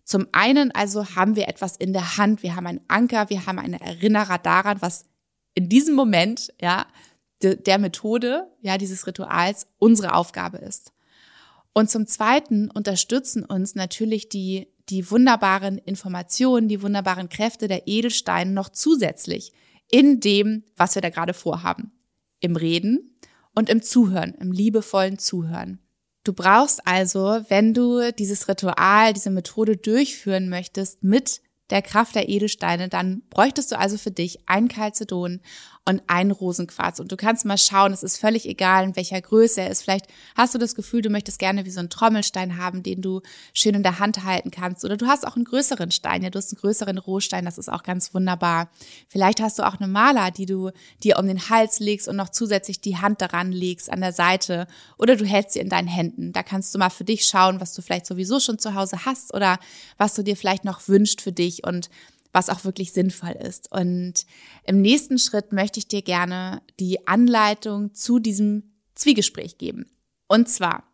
Zum 0.05 0.27
einen 0.33 0.71
also 0.71 1.17
haben 1.17 1.35
wir 1.35 1.49
etwas 1.49 1.77
in 1.77 1.95
der 1.95 2.19
Hand, 2.19 2.43
wir 2.43 2.57
haben 2.57 2.67
einen 2.67 2.81
Anker, 2.89 3.31
wir 3.31 3.47
haben 3.47 3.59
einen 3.59 3.81
Erinnerer 3.81 4.37
daran, 4.37 4.83
was 4.83 5.07
in 5.55 5.71
diesem 5.71 5.95
Moment, 5.95 6.53
ja, 6.61 6.87
de, 7.43 7.57
der 7.57 7.79
Methode, 7.79 8.49
ja, 8.61 8.77
dieses 8.77 9.07
Rituals 9.07 9.69
unsere 9.79 10.15
Aufgabe 10.15 10.59
ist. 10.59 10.93
Und 11.73 11.91
zum 11.91 12.07
zweiten 12.07 12.71
unterstützen 12.71 13.47
uns 13.47 13.75
natürlich 13.75 14.29
die, 14.29 14.69
die 14.91 15.11
wunderbaren 15.11 15.79
Informationen, 15.79 16.69
die 16.69 16.83
wunderbaren 16.83 17.31
Kräfte 17.31 17.67
der 17.67 17.89
Edelsteine 17.89 18.53
noch 18.53 18.69
zusätzlich 18.69 19.53
in 19.93 20.19
dem, 20.19 20.65
was 20.77 20.97
wir 20.97 21.03
da 21.03 21.11
gerade 21.11 21.35
vorhaben. 21.35 21.93
Im 22.41 22.57
Reden 22.57 23.21
und 23.55 23.69
im 23.69 23.83
Zuhören, 23.83 24.35
im 24.41 24.51
liebevollen 24.51 25.19
Zuhören. 25.19 25.79
Du 26.25 26.33
brauchst 26.33 26.85
also, 26.87 27.41
wenn 27.49 27.75
du 27.75 28.13
dieses 28.13 28.49
Ritual, 28.49 29.13
diese 29.13 29.31
Methode 29.31 29.77
durchführen 29.77 30.49
möchtest 30.49 31.05
mit 31.05 31.41
der 31.71 31.83
Kraft 31.83 32.15
der 32.15 32.29
Edelsteine, 32.29 32.89
dann 32.89 33.23
bräuchtest 33.31 33.73
du 33.73 33.79
also 33.79 33.97
für 33.97 34.11
dich 34.11 34.41
ein 34.47 34.69
Calcedon 34.69 35.41
und 35.85 36.01
ein 36.07 36.31
Rosenquarz. 36.31 37.01
Und 37.01 37.11
du 37.11 37.17
kannst 37.17 37.45
mal 37.45 37.59
schauen, 37.59 37.93
es 37.93 38.05
ist 38.05 38.17
völlig 38.17 38.47
egal, 38.47 38.85
in 38.85 38.97
welcher 38.97 39.21
Größe 39.21 39.63
er 39.63 39.71
ist. 39.71 39.83
Vielleicht 39.83 40.07
hast 40.37 40.55
du 40.55 40.59
das 40.59 40.77
Gefühl, 40.77 41.03
du 41.03 41.11
möchtest 41.11 41.41
gerne 41.41 41.65
wie 41.65 41.71
so 41.71 41.81
einen 41.81 41.91
Trommelstein 41.91 42.57
haben, 42.57 42.85
den 42.85 43.03
du 43.03 43.21
schön 43.53 43.75
in 43.75 43.83
der 43.83 43.99
Hand 43.99 44.23
halten 44.23 44.53
kannst. 44.53 44.85
Oder 44.85 44.97
du 44.97 45.07
hast 45.07 45.27
auch 45.27 45.35
einen 45.35 45.45
größeren 45.45 45.91
Stein. 45.91 46.23
Ja, 46.23 46.31
du 46.31 46.39
hast 46.39 46.53
einen 46.53 46.61
größeren 46.61 46.99
Rohstein. 46.99 47.45
Das 47.45 47.59
ist 47.59 47.69
auch 47.69 47.83
ganz 47.83 48.15
wunderbar. 48.15 48.71
Vielleicht 49.09 49.41
hast 49.41 49.59
du 49.59 49.67
auch 49.67 49.81
eine 49.81 49.89
Maler, 49.89 50.31
die 50.31 50.47
du 50.47 50.71
dir 51.03 51.19
um 51.19 51.27
den 51.27 51.49
Hals 51.49 51.81
legst 51.81 52.07
und 52.07 52.15
noch 52.15 52.29
zusätzlich 52.29 52.81
die 52.81 52.99
Hand 52.99 53.21
daran 53.21 53.51
legst 53.51 53.91
an 53.91 54.01
der 54.01 54.13
Seite. 54.13 54.69
Oder 54.99 55.17
du 55.17 55.25
hältst 55.25 55.55
sie 55.55 55.61
in 55.61 55.69
deinen 55.69 55.89
Händen. 55.89 56.33
Da 56.33 56.45
kannst 56.45 56.73
du 56.75 56.79
mal 56.79 56.91
für 56.91 57.05
dich 57.05 57.27
schauen, 57.27 57.61
was 57.61 57.75
du 57.75 57.83
vielleicht 57.83 58.07
sowieso 58.07 58.39
schon 58.39 58.61
zu 58.61 58.75
Hause 58.75 59.05
hast 59.05 59.35
oder 59.35 59.59
was 59.99 60.15
du 60.15 60.23
dir 60.23 60.37
vielleicht 60.37 60.65
noch 60.65 60.87
wünscht 60.87 61.21
für 61.21 61.33
dich 61.33 61.67
und 61.67 61.91
was 62.33 62.49
auch 62.49 62.65
wirklich 62.65 62.93
sinnvoll 62.93 63.33
ist. 63.33 63.71
Und 63.71 64.27
im 64.65 64.81
nächsten 64.81 65.19
Schritt 65.19 65.53
möchte 65.53 65.79
ich 65.79 65.89
dir 65.89 66.03
gerne 66.03 66.63
die 66.81 67.07
Anleitung 67.07 67.95
zu 67.95 68.19
diesem 68.19 68.75
Zwiegespräch 68.95 69.59
geben. 69.59 69.87
Und 70.29 70.49
zwar 70.49 70.85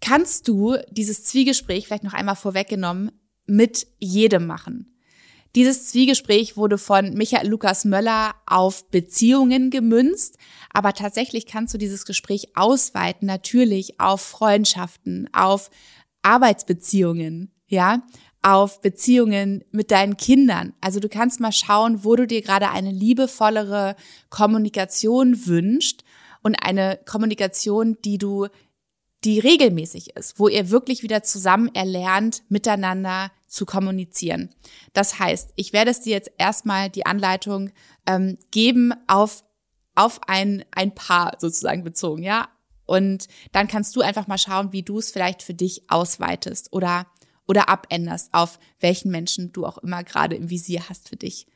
kannst 0.00 0.48
du 0.48 0.76
dieses 0.90 1.24
Zwiegespräch 1.24 1.86
vielleicht 1.86 2.04
noch 2.04 2.14
einmal 2.14 2.36
vorweggenommen 2.36 3.12
mit 3.46 3.86
jedem 3.98 4.46
machen. 4.46 4.90
Dieses 5.54 5.86
Zwiegespräch 5.86 6.56
wurde 6.56 6.78
von 6.78 7.14
Michael 7.14 7.48
Lukas 7.48 7.84
Möller 7.84 8.34
auf 8.44 8.90
Beziehungen 8.90 9.70
gemünzt, 9.70 10.36
aber 10.70 10.94
tatsächlich 10.94 11.46
kannst 11.46 11.72
du 11.72 11.78
dieses 11.78 12.06
Gespräch 12.06 12.56
ausweiten, 12.56 13.26
natürlich 13.26 14.00
auf 14.00 14.20
Freundschaften, 14.20 15.28
auf 15.32 15.70
Arbeitsbeziehungen, 16.22 17.52
ja, 17.68 18.02
auf 18.44 18.82
Beziehungen 18.82 19.64
mit 19.72 19.90
deinen 19.90 20.16
Kindern. 20.16 20.74
Also 20.80 21.00
du 21.00 21.08
kannst 21.08 21.40
mal 21.40 21.50
schauen, 21.50 22.04
wo 22.04 22.14
du 22.14 22.26
dir 22.26 22.42
gerade 22.42 22.70
eine 22.70 22.90
liebevollere 22.90 23.96
Kommunikation 24.28 25.46
wünscht 25.46 26.02
und 26.42 26.56
eine 26.56 27.00
Kommunikation, 27.06 27.96
die 28.04 28.18
du, 28.18 28.48
die 29.24 29.38
regelmäßig 29.38 30.14
ist, 30.14 30.38
wo 30.38 30.48
ihr 30.48 30.70
wirklich 30.70 31.02
wieder 31.02 31.22
zusammen 31.22 31.74
erlernt, 31.74 32.42
miteinander 32.50 33.32
zu 33.46 33.64
kommunizieren. 33.64 34.54
Das 34.92 35.18
heißt, 35.18 35.52
ich 35.56 35.72
werde 35.72 35.90
es 35.90 36.02
dir 36.02 36.12
jetzt 36.12 36.32
erstmal 36.36 36.90
die 36.90 37.06
Anleitung 37.06 37.70
ähm, 38.06 38.36
geben 38.50 38.92
auf 39.06 39.42
auf 39.96 40.20
ein, 40.26 40.64
ein 40.72 40.92
Paar 40.92 41.36
sozusagen 41.38 41.84
bezogen, 41.84 42.24
ja. 42.24 42.48
Und 42.86 43.28
dann 43.52 43.68
kannst 43.68 43.96
du 43.96 44.02
einfach 44.02 44.26
mal 44.26 44.38
schauen, 44.38 44.72
wie 44.72 44.82
du 44.82 44.98
es 44.98 45.10
vielleicht 45.10 45.42
für 45.42 45.54
dich 45.54 45.84
ausweitest 45.88 46.72
oder 46.72 47.06
oder 47.46 47.68
abänderst, 47.68 48.32
auf 48.32 48.58
welchen 48.80 49.10
Menschen 49.10 49.52
du 49.52 49.66
auch 49.66 49.78
immer 49.78 50.04
gerade 50.04 50.36
im 50.36 50.50
Visier 50.50 50.88
hast 50.88 51.08
für 51.08 51.16
dich. 51.16 51.46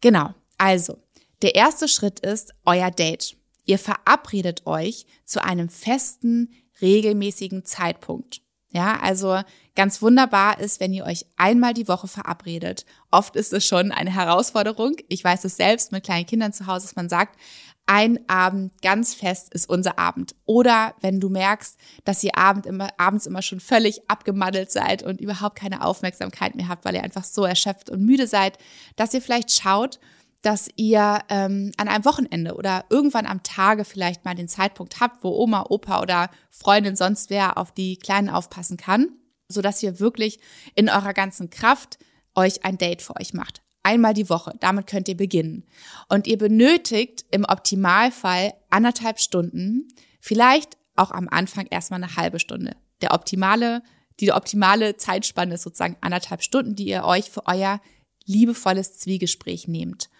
Genau. 0.00 0.34
Also, 0.58 0.98
der 1.42 1.54
erste 1.54 1.88
Schritt 1.88 2.20
ist 2.20 2.54
euer 2.64 2.90
Date. 2.90 3.36
Ihr 3.64 3.78
verabredet 3.78 4.66
euch 4.66 5.06
zu 5.24 5.42
einem 5.42 5.68
festen, 5.68 6.54
regelmäßigen 6.80 7.64
Zeitpunkt. 7.64 8.42
Ja, 8.72 8.98
also 9.00 9.40
ganz 9.74 10.02
wunderbar 10.02 10.60
ist, 10.60 10.80
wenn 10.80 10.92
ihr 10.92 11.04
euch 11.04 11.24
einmal 11.36 11.72
die 11.72 11.88
Woche 11.88 12.08
verabredet. 12.08 12.84
Oft 13.10 13.34
ist 13.36 13.52
es 13.52 13.66
schon 13.66 13.90
eine 13.90 14.12
Herausforderung. 14.12 14.96
Ich 15.08 15.24
weiß 15.24 15.44
es 15.44 15.56
selbst 15.56 15.92
mit 15.92 16.04
kleinen 16.04 16.26
Kindern 16.26 16.52
zu 16.52 16.66
Hause, 16.66 16.86
dass 16.86 16.96
man 16.96 17.08
sagt, 17.08 17.38
ein 17.86 18.28
Abend 18.28 18.82
ganz 18.82 19.14
fest 19.14 19.54
ist 19.54 19.68
unser 19.68 19.98
Abend. 19.98 20.34
Oder 20.44 20.94
wenn 21.00 21.20
du 21.20 21.28
merkst, 21.28 21.78
dass 22.04 22.22
ihr 22.24 22.36
Abend 22.36 22.66
immer, 22.66 22.88
abends 22.98 23.26
immer 23.26 23.42
schon 23.42 23.60
völlig 23.60 24.10
abgemaddelt 24.10 24.72
seid 24.72 25.02
und 25.04 25.20
überhaupt 25.20 25.56
keine 25.56 25.84
Aufmerksamkeit 25.84 26.56
mehr 26.56 26.68
habt, 26.68 26.84
weil 26.84 26.96
ihr 26.96 27.04
einfach 27.04 27.24
so 27.24 27.44
erschöpft 27.44 27.88
und 27.88 28.04
müde 28.04 28.26
seid, 28.26 28.58
dass 28.96 29.14
ihr 29.14 29.22
vielleicht 29.22 29.52
schaut, 29.52 30.00
dass 30.42 30.68
ihr 30.76 31.20
ähm, 31.28 31.72
an 31.76 31.88
einem 31.88 32.04
Wochenende 32.04 32.54
oder 32.54 32.84
irgendwann 32.90 33.26
am 33.26 33.42
Tage 33.42 33.84
vielleicht 33.84 34.24
mal 34.24 34.34
den 34.34 34.48
Zeitpunkt 34.48 35.00
habt, 35.00 35.24
wo 35.24 35.30
Oma, 35.30 35.66
Opa 35.68 36.02
oder 36.02 36.30
Freundin 36.50 36.96
sonst 36.96 37.30
wer 37.30 37.58
auf 37.58 37.72
die 37.72 37.96
Kleinen 37.96 38.28
aufpassen 38.28 38.76
kann, 38.76 39.08
so 39.48 39.62
dass 39.62 39.82
ihr 39.82 39.98
wirklich 39.98 40.38
in 40.74 40.88
eurer 40.88 41.14
ganzen 41.14 41.50
Kraft 41.50 41.98
euch 42.34 42.64
ein 42.64 42.78
Date 42.78 43.02
für 43.02 43.16
euch 43.16 43.32
macht. 43.32 43.65
Einmal 43.86 44.14
die 44.14 44.28
Woche. 44.28 44.52
Damit 44.58 44.88
könnt 44.88 45.06
ihr 45.06 45.16
beginnen. 45.16 45.62
Und 46.08 46.26
ihr 46.26 46.38
benötigt 46.38 47.24
im 47.30 47.44
Optimalfall 47.44 48.52
anderthalb 48.68 49.20
Stunden, 49.20 49.86
vielleicht 50.18 50.76
auch 50.96 51.12
am 51.12 51.28
Anfang 51.28 51.68
erstmal 51.70 52.02
eine 52.02 52.16
halbe 52.16 52.40
Stunde. 52.40 52.74
Der 53.00 53.14
optimale, 53.14 53.84
die 54.18 54.32
optimale 54.32 54.96
Zeitspanne 54.96 55.54
ist 55.54 55.62
sozusagen 55.62 55.96
anderthalb 56.00 56.42
Stunden, 56.42 56.74
die 56.74 56.88
ihr 56.88 57.04
euch 57.04 57.30
für 57.30 57.46
euer 57.46 57.80
liebevolles 58.24 58.98
Zwiegespräch 58.98 59.68
nehmt. 59.68 60.10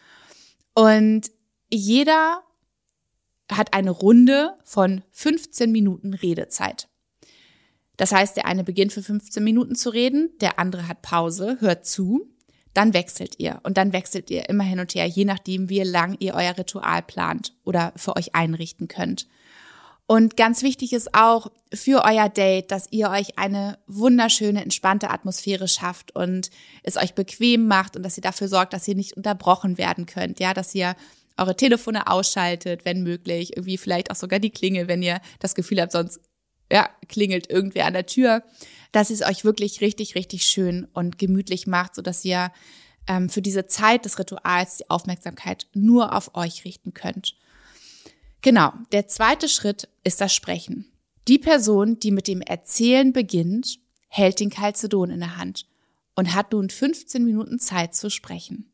Und 0.72 1.32
jeder 1.68 2.44
hat 3.50 3.74
eine 3.74 3.90
Runde 3.90 4.54
von 4.62 5.02
15 5.10 5.72
Minuten 5.72 6.14
Redezeit. 6.14 6.86
Das 7.96 8.12
heißt, 8.12 8.36
der 8.36 8.46
eine 8.46 8.62
beginnt 8.62 8.92
für 8.92 9.02
15 9.02 9.42
Minuten 9.42 9.74
zu 9.74 9.90
reden, 9.90 10.30
der 10.40 10.60
andere 10.60 10.86
hat 10.86 11.02
Pause, 11.02 11.56
hört 11.58 11.84
zu 11.84 12.30
dann 12.76 12.94
wechselt 12.94 13.36
ihr 13.38 13.60
und 13.62 13.78
dann 13.78 13.92
wechselt 13.92 14.30
ihr 14.30 14.48
immer 14.48 14.64
hin 14.64 14.80
und 14.80 14.94
her, 14.94 15.06
je 15.06 15.24
nachdem, 15.24 15.68
wie 15.68 15.82
lang 15.82 16.16
ihr 16.18 16.34
euer 16.34 16.56
Ritual 16.58 17.02
plant 17.02 17.54
oder 17.64 17.92
für 17.96 18.16
euch 18.16 18.34
einrichten 18.34 18.88
könnt. 18.88 19.26
Und 20.06 20.36
ganz 20.36 20.62
wichtig 20.62 20.92
ist 20.92 21.14
auch 21.14 21.50
für 21.74 22.04
euer 22.04 22.28
Date, 22.28 22.70
dass 22.70 22.86
ihr 22.92 23.10
euch 23.10 23.38
eine 23.38 23.78
wunderschöne, 23.88 24.62
entspannte 24.62 25.10
Atmosphäre 25.10 25.66
schafft 25.66 26.14
und 26.14 26.50
es 26.84 26.96
euch 26.96 27.14
bequem 27.14 27.66
macht 27.66 27.96
und 27.96 28.04
dass 28.04 28.16
ihr 28.16 28.22
dafür 28.22 28.46
sorgt, 28.46 28.72
dass 28.72 28.86
ihr 28.86 28.94
nicht 28.94 29.16
unterbrochen 29.16 29.78
werden 29.78 30.06
könnt, 30.06 30.38
ja, 30.38 30.54
dass 30.54 30.74
ihr 30.76 30.94
eure 31.36 31.56
Telefone 31.56 32.06
ausschaltet, 32.06 32.84
wenn 32.84 33.02
möglich, 33.02 33.56
irgendwie 33.56 33.78
vielleicht 33.78 34.10
auch 34.10 34.16
sogar 34.16 34.38
die 34.38 34.50
Klingel, 34.50 34.86
wenn 34.86 35.02
ihr 35.02 35.20
das 35.40 35.54
Gefühl 35.54 35.80
habt, 35.80 35.92
sonst 35.92 36.20
ja, 36.70 36.88
klingelt 37.08 37.50
irgendwer 37.50 37.86
an 37.86 37.92
der 37.92 38.06
Tür, 38.06 38.42
dass 38.96 39.10
es 39.10 39.20
euch 39.20 39.44
wirklich 39.44 39.82
richtig, 39.82 40.14
richtig 40.14 40.46
schön 40.46 40.88
und 40.94 41.18
gemütlich 41.18 41.66
macht, 41.66 41.94
so 41.94 42.00
dass 42.00 42.24
ihr 42.24 42.50
ähm, 43.06 43.28
für 43.28 43.42
diese 43.42 43.66
Zeit 43.66 44.06
des 44.06 44.18
Rituals 44.18 44.78
die 44.78 44.88
Aufmerksamkeit 44.88 45.66
nur 45.74 46.14
auf 46.14 46.34
euch 46.34 46.64
richten 46.64 46.94
könnt. 46.94 47.36
Genau, 48.40 48.72
der 48.92 49.06
zweite 49.06 49.50
Schritt 49.50 49.90
ist 50.02 50.22
das 50.22 50.34
Sprechen. 50.34 50.90
Die 51.28 51.38
Person, 51.38 51.98
die 52.00 52.10
mit 52.10 52.26
dem 52.26 52.40
Erzählen 52.40 53.12
beginnt, 53.12 53.80
hält 54.08 54.40
den 54.40 54.48
Calcedon 54.48 55.10
in 55.10 55.20
der 55.20 55.36
Hand 55.36 55.66
und 56.14 56.34
hat 56.34 56.52
nun 56.52 56.70
15 56.70 57.22
Minuten 57.22 57.58
Zeit 57.58 57.94
zu 57.94 58.08
sprechen. 58.08 58.72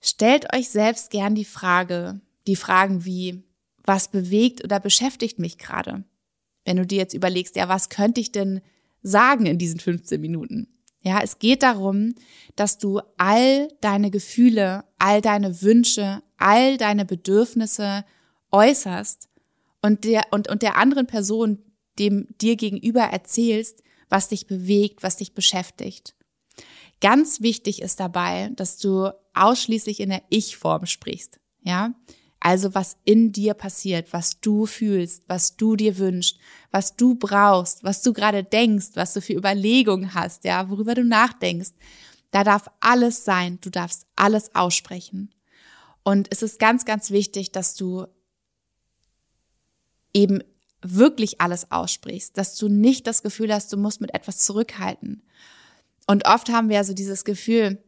Stellt 0.00 0.54
euch 0.54 0.68
selbst 0.68 1.10
gern 1.10 1.34
die 1.34 1.44
Frage, 1.44 2.20
die 2.46 2.54
Fragen 2.54 3.04
wie, 3.04 3.42
was 3.82 4.06
bewegt 4.06 4.62
oder 4.62 4.78
beschäftigt 4.78 5.40
mich 5.40 5.58
gerade? 5.58 6.04
Wenn 6.68 6.76
du 6.76 6.84
dir 6.84 6.98
jetzt 6.98 7.14
überlegst, 7.14 7.56
ja, 7.56 7.70
was 7.70 7.88
könnte 7.88 8.20
ich 8.20 8.30
denn 8.30 8.60
sagen 9.00 9.46
in 9.46 9.56
diesen 9.56 9.80
15 9.80 10.20
Minuten? 10.20 10.68
Ja, 11.00 11.22
es 11.22 11.38
geht 11.38 11.62
darum, 11.62 12.14
dass 12.56 12.76
du 12.76 13.00
all 13.16 13.68
deine 13.80 14.10
Gefühle, 14.10 14.84
all 14.98 15.22
deine 15.22 15.62
Wünsche, 15.62 16.22
all 16.36 16.76
deine 16.76 17.06
Bedürfnisse 17.06 18.04
äußerst 18.50 19.30
und 19.80 20.04
der, 20.04 20.26
und, 20.30 20.50
und 20.50 20.60
der 20.60 20.76
anderen 20.76 21.06
Person, 21.06 21.56
dem 21.98 22.26
dir 22.38 22.56
gegenüber 22.56 23.00
erzählst, 23.00 23.82
was 24.10 24.28
dich 24.28 24.46
bewegt, 24.46 25.02
was 25.02 25.16
dich 25.16 25.32
beschäftigt. 25.32 26.14
Ganz 27.00 27.40
wichtig 27.40 27.80
ist 27.80 27.98
dabei, 27.98 28.50
dass 28.56 28.76
du 28.76 29.10
ausschließlich 29.32 30.00
in 30.00 30.10
der 30.10 30.22
Ich-Form 30.28 30.84
sprichst. 30.84 31.40
Ja, 31.62 31.94
also 32.40 32.74
was 32.74 32.96
in 33.04 33.32
dir 33.32 33.54
passiert, 33.54 34.12
was 34.12 34.40
du 34.40 34.66
fühlst, 34.66 35.22
was 35.26 35.56
du 35.56 35.76
dir 35.76 35.98
wünschst, 35.98 36.38
was 36.70 36.94
du 36.96 37.14
brauchst, 37.14 37.82
was 37.82 38.02
du 38.02 38.12
gerade 38.12 38.44
denkst, 38.44 38.90
was 38.94 39.12
du 39.12 39.20
für 39.20 39.34
Überlegungen 39.34 40.14
hast, 40.14 40.44
ja, 40.44 40.70
worüber 40.70 40.94
du 40.94 41.04
nachdenkst. 41.04 41.72
Da 42.30 42.44
darf 42.44 42.70
alles 42.80 43.24
sein, 43.24 43.58
du 43.60 43.70
darfst 43.70 44.06
alles 44.14 44.54
aussprechen. 44.54 45.34
Und 46.04 46.28
es 46.30 46.42
ist 46.42 46.58
ganz, 46.58 46.84
ganz 46.84 47.10
wichtig, 47.10 47.52
dass 47.52 47.74
du 47.74 48.06
eben 50.14 50.42
wirklich 50.80 51.40
alles 51.40 51.72
aussprichst, 51.72 52.38
dass 52.38 52.56
du 52.56 52.68
nicht 52.68 53.06
das 53.06 53.22
Gefühl 53.22 53.52
hast, 53.52 53.72
du 53.72 53.76
musst 53.76 54.00
mit 54.00 54.14
etwas 54.14 54.38
zurückhalten. 54.38 55.22
Und 56.06 56.26
oft 56.26 56.50
haben 56.50 56.68
wir 56.68 56.76
ja 56.76 56.84
so 56.84 56.94
dieses 56.94 57.24
Gefühl, 57.24 57.82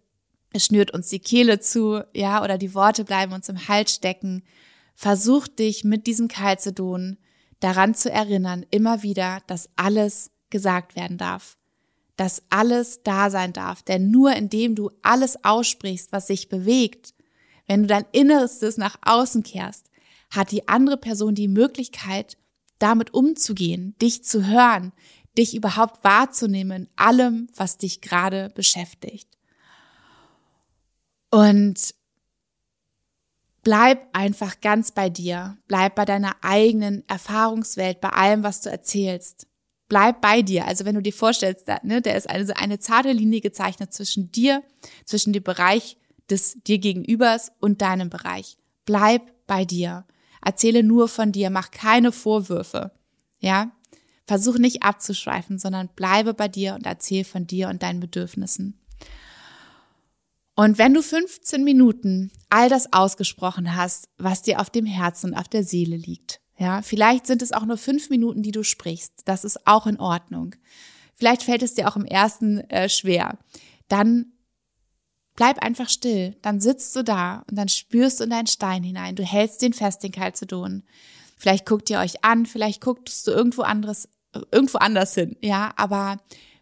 es 0.53 0.67
schnürt 0.67 0.91
uns 0.91 1.09
die 1.09 1.21
Kehle 1.21 1.61
zu, 1.61 2.05
ja, 2.15 2.43
oder 2.43 2.59
die 2.59 2.75
Worte 2.75 3.05
bleiben 3.05 3.33
uns 3.33 3.49
im 3.49 3.69
Hals 3.69 3.95
stecken. 3.95 4.43
Versuch 4.95 5.47
dich 5.47 5.85
mit 5.85 6.07
diesem 6.07 6.29
Kalzedon 6.29 7.19
daran 7.61 7.95
zu 7.95 8.11
erinnern, 8.11 8.67
immer 8.71 9.03
wieder, 9.03 9.41
dass 9.47 9.69
alles 9.77 10.31
gesagt 10.51 10.97
werden 10.97 11.19
darf, 11.19 11.57
dass 12.17 12.43
alles 12.51 13.03
da 13.03 13.31
sein 13.31 13.53
darf, 13.53 13.83
denn 13.83 14.11
nur 14.11 14.33
indem 14.35 14.75
du 14.75 14.91
alles 15.03 15.45
aussprichst, 15.45 16.11
was 16.13 16.27
sich 16.27 16.49
bewegt, 16.49 17.15
wenn 17.67 17.83
du 17.83 17.87
dein 17.87 18.07
Innerstes 18.11 18.77
nach 18.77 18.97
außen 19.03 19.45
kehrst, 19.45 19.91
hat 20.31 20.51
die 20.51 20.69
andere 20.69 20.97
Person 20.97 21.35
die 21.35 21.49
Möglichkeit, 21.49 22.37
damit 22.79 23.15
umzugehen, 23.15 23.95
dich 24.03 24.25
zu 24.25 24.47
hören, 24.47 24.93
dich 25.39 25.55
überhaupt 25.55 26.03
wahrzunehmen, 26.03 26.89
allem, 26.97 27.49
was 27.55 27.79
dich 27.79 28.01
gerade 28.01 28.51
beschäftigt. 28.55 29.30
Und 31.31 31.95
bleib 33.63 34.09
einfach 34.13 34.61
ganz 34.61 34.91
bei 34.93 35.09
dir, 35.09 35.57
bleib 35.69 35.95
bei 35.95 36.05
deiner 36.05 36.37
eigenen 36.43 37.09
Erfahrungswelt, 37.09 38.01
bei 38.01 38.11
allem, 38.11 38.43
was 38.43 38.61
du 38.63 38.71
erzählst. 38.71 39.47
Bleib 39.89 40.21
bei 40.21 40.43
dir. 40.43 40.67
Also 40.67 40.85
wenn 40.85 40.95
du 40.95 41.03
dir 41.03 41.13
vorstellst, 41.13 41.69
da, 41.69 41.79
ne, 41.83 42.01
der 42.01 42.17
ist 42.17 42.31
also 42.31 42.53
eine 42.55 42.79
zarte 42.79 43.13
Linie 43.13 43.41
gezeichnet 43.41 43.93
zwischen 43.93 44.31
dir, 44.31 44.63
zwischen 45.05 45.33
dem 45.33 45.43
Bereich 45.43 45.97
des 46.31 46.59
dir 46.63 46.79
gegenübers 46.79 47.51
und 47.61 47.83
deinem 47.83 48.09
Bereich. 48.09 48.57
Bleib 48.85 49.33
bei 49.47 49.65
dir. 49.65 50.07
Erzähle 50.45 50.83
nur 50.83 51.09
von 51.09 51.33
dir, 51.33 51.51
mach 51.51 51.71
keine 51.71 52.13
Vorwürfe. 52.13 52.93
Ja? 53.41 53.73
Versuch 54.27 54.59
nicht 54.59 54.85
abzuschweifen, 54.85 55.59
sondern 55.59 55.89
bleibe 55.89 56.35
bei 56.35 56.47
dir 56.47 56.75
und 56.75 56.87
erzähl 56.87 57.25
von 57.25 57.49
dir 57.49 57.69
und 57.69 57.83
deinen 57.83 58.01
Bedürfnissen. 58.01 58.80
Und 60.61 60.77
wenn 60.77 60.93
du 60.93 61.01
15 61.01 61.65
Minuten 61.65 62.31
all 62.51 62.69
das 62.69 62.93
ausgesprochen 62.93 63.77
hast, 63.77 64.11
was 64.19 64.43
dir 64.43 64.61
auf 64.61 64.69
dem 64.69 64.85
Herzen 64.85 65.31
und 65.31 65.39
auf 65.39 65.49
der 65.49 65.65
Seele 65.65 65.97
liegt, 65.97 66.43
ja, 66.59 66.83
vielleicht 66.83 67.27
sind 67.27 67.41
es 67.41 67.53
auch 67.53 67.65
nur 67.65 67.79
fünf 67.79 68.11
Minuten, 68.11 68.43
die 68.43 68.51
du 68.51 68.63
sprichst. 68.63 69.23
Das 69.25 69.45
ist 69.45 69.67
auch 69.67 69.87
in 69.87 69.99
Ordnung. 69.99 70.55
Vielleicht 71.15 71.45
fällt 71.45 71.63
es 71.63 71.73
dir 71.73 71.89
auch 71.89 71.97
im 71.97 72.05
ersten 72.05 72.59
äh, 72.69 72.91
schwer. 72.91 73.39
Dann 73.89 74.35
bleib 75.35 75.65
einfach 75.65 75.89
still. 75.89 76.37
Dann 76.43 76.61
sitzt 76.61 76.95
du 76.95 77.05
da 77.05 77.43
und 77.49 77.57
dann 77.57 77.71
spürst 77.71 78.21
du 78.21 78.25
in 78.25 78.31
deinen 78.31 78.47
Stein 78.47 78.83
hinein. 78.83 79.17
Du 79.17 79.25
hältst 79.25 79.63
den 79.63 79.73
fest, 79.73 80.03
den 80.03 80.13
Calcedon. 80.13 80.83
Vielleicht 81.39 81.65
guckt 81.65 81.89
ihr 81.89 82.01
euch 82.01 82.23
an, 82.23 82.45
vielleicht 82.45 82.83
guckst 82.83 83.27
du 83.27 83.31
irgendwo 83.31 83.63
anderes, 83.63 84.11
irgendwo 84.53 84.77
anders 84.77 85.15
hin, 85.15 85.37
ja, 85.41 85.73
aber 85.77 86.19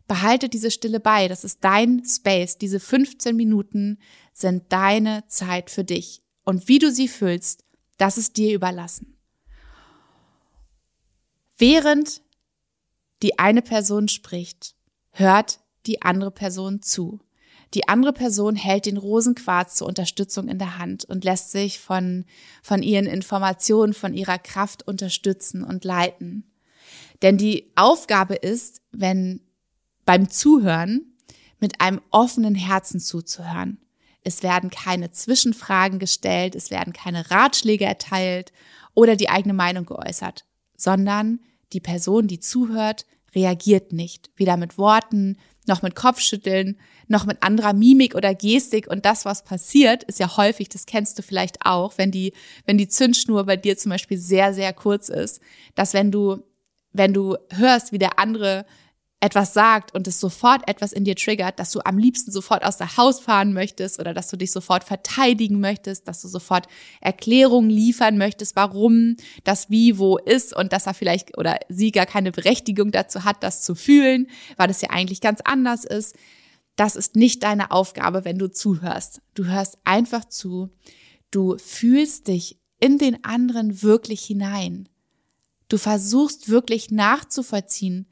behalte 0.08 0.48
diese 0.48 0.70
Stille 0.70 0.98
bei. 1.00 1.28
Das 1.28 1.44
ist 1.44 1.62
dein 1.62 2.02
Space. 2.04 2.58
Diese 2.58 2.80
15 2.80 3.36
Minuten 3.36 3.98
sind 4.32 4.64
deine 4.72 5.24
Zeit 5.28 5.70
für 5.70 5.84
dich. 5.84 6.22
Und 6.44 6.66
wie 6.66 6.78
du 6.78 6.90
sie 6.90 7.08
füllst, 7.08 7.64
das 7.98 8.18
ist 8.18 8.36
dir 8.36 8.54
überlassen. 8.54 9.18
Während 11.58 12.22
die 13.22 13.38
eine 13.38 13.62
Person 13.62 14.08
spricht, 14.08 14.74
hört 15.10 15.60
die 15.86 16.02
andere 16.02 16.30
Person 16.30 16.82
zu. 16.82 17.20
Die 17.74 17.88
andere 17.88 18.12
Person 18.12 18.56
hält 18.56 18.86
den 18.86 18.96
Rosenquarz 18.96 19.74
zur 19.74 19.88
Unterstützung 19.88 20.48
in 20.48 20.58
der 20.58 20.78
Hand 20.78 21.04
und 21.04 21.24
lässt 21.24 21.50
sich 21.50 21.80
von, 21.80 22.24
von 22.62 22.82
ihren 22.82 23.06
Informationen, 23.06 23.92
von 23.92 24.14
ihrer 24.14 24.38
Kraft 24.38 24.86
unterstützen 24.86 25.62
und 25.64 25.84
leiten. 25.84 26.50
Denn 27.20 27.36
die 27.36 27.72
Aufgabe 27.74 28.36
ist, 28.36 28.80
wenn 28.92 29.40
beim 30.08 30.30
Zuhören 30.30 31.02
mit 31.60 31.82
einem 31.82 32.00
offenen 32.10 32.54
Herzen 32.54 32.98
zuzuhören. 32.98 33.76
Es 34.24 34.42
werden 34.42 34.70
keine 34.70 35.10
Zwischenfragen 35.10 35.98
gestellt, 35.98 36.54
es 36.54 36.70
werden 36.70 36.94
keine 36.94 37.30
Ratschläge 37.30 37.84
erteilt 37.84 38.50
oder 38.94 39.16
die 39.16 39.28
eigene 39.28 39.52
Meinung 39.52 39.84
geäußert, 39.84 40.46
sondern 40.78 41.40
die 41.74 41.80
Person, 41.80 42.26
die 42.26 42.40
zuhört, 42.40 43.04
reagiert 43.34 43.92
nicht, 43.92 44.30
weder 44.36 44.56
mit 44.56 44.78
Worten, 44.78 45.36
noch 45.66 45.82
mit 45.82 45.94
Kopfschütteln, 45.94 46.78
noch 47.08 47.26
mit 47.26 47.42
anderer 47.42 47.74
Mimik 47.74 48.14
oder 48.14 48.34
Gestik. 48.34 48.88
Und 48.88 49.04
das, 49.04 49.26
was 49.26 49.44
passiert, 49.44 50.04
ist 50.04 50.20
ja 50.20 50.38
häufig, 50.38 50.70
das 50.70 50.86
kennst 50.86 51.18
du 51.18 51.22
vielleicht 51.22 51.66
auch, 51.66 51.98
wenn 51.98 52.10
die, 52.10 52.32
wenn 52.64 52.78
die 52.78 52.88
Zündschnur 52.88 53.44
bei 53.44 53.58
dir 53.58 53.76
zum 53.76 53.90
Beispiel 53.90 54.16
sehr, 54.16 54.54
sehr 54.54 54.72
kurz 54.72 55.10
ist, 55.10 55.42
dass 55.74 55.92
wenn 55.92 56.10
du, 56.10 56.38
wenn 56.94 57.12
du 57.12 57.36
hörst, 57.50 57.92
wie 57.92 57.98
der 57.98 58.18
andere 58.18 58.64
etwas 59.20 59.52
sagt 59.52 59.94
und 59.94 60.06
es 60.06 60.20
sofort 60.20 60.68
etwas 60.68 60.92
in 60.92 61.02
dir 61.02 61.16
triggert, 61.16 61.58
dass 61.58 61.72
du 61.72 61.80
am 61.84 61.98
liebsten 61.98 62.30
sofort 62.30 62.64
aus 62.64 62.76
der 62.76 62.96
Haus 62.96 63.18
fahren 63.18 63.52
möchtest 63.52 63.98
oder 63.98 64.14
dass 64.14 64.28
du 64.28 64.36
dich 64.36 64.52
sofort 64.52 64.84
verteidigen 64.84 65.58
möchtest, 65.58 66.06
dass 66.06 66.22
du 66.22 66.28
sofort 66.28 66.68
Erklärungen 67.00 67.68
liefern 67.68 68.16
möchtest, 68.16 68.54
warum 68.54 69.16
das 69.42 69.70
wie 69.70 69.98
wo 69.98 70.18
ist 70.18 70.54
und 70.54 70.72
dass 70.72 70.86
er 70.86 70.94
vielleicht 70.94 71.36
oder 71.36 71.58
sie 71.68 71.90
gar 71.90 72.06
keine 72.06 72.30
Berechtigung 72.30 72.92
dazu 72.92 73.24
hat, 73.24 73.42
das 73.42 73.62
zu 73.62 73.74
fühlen, 73.74 74.28
weil 74.56 74.68
das 74.68 74.82
ja 74.82 74.90
eigentlich 74.90 75.20
ganz 75.20 75.40
anders 75.44 75.84
ist. 75.84 76.14
Das 76.76 76.94
ist 76.94 77.16
nicht 77.16 77.42
deine 77.42 77.72
Aufgabe, 77.72 78.24
wenn 78.24 78.38
du 78.38 78.48
zuhörst. 78.48 79.20
Du 79.34 79.46
hörst 79.46 79.78
einfach 79.82 80.26
zu. 80.26 80.70
Du 81.32 81.58
fühlst 81.58 82.28
dich 82.28 82.60
in 82.78 82.98
den 82.98 83.24
anderen 83.24 83.82
wirklich 83.82 84.20
hinein. 84.20 84.88
Du 85.68 85.76
versuchst 85.76 86.48
wirklich 86.48 86.92
nachzuvollziehen, 86.92 88.06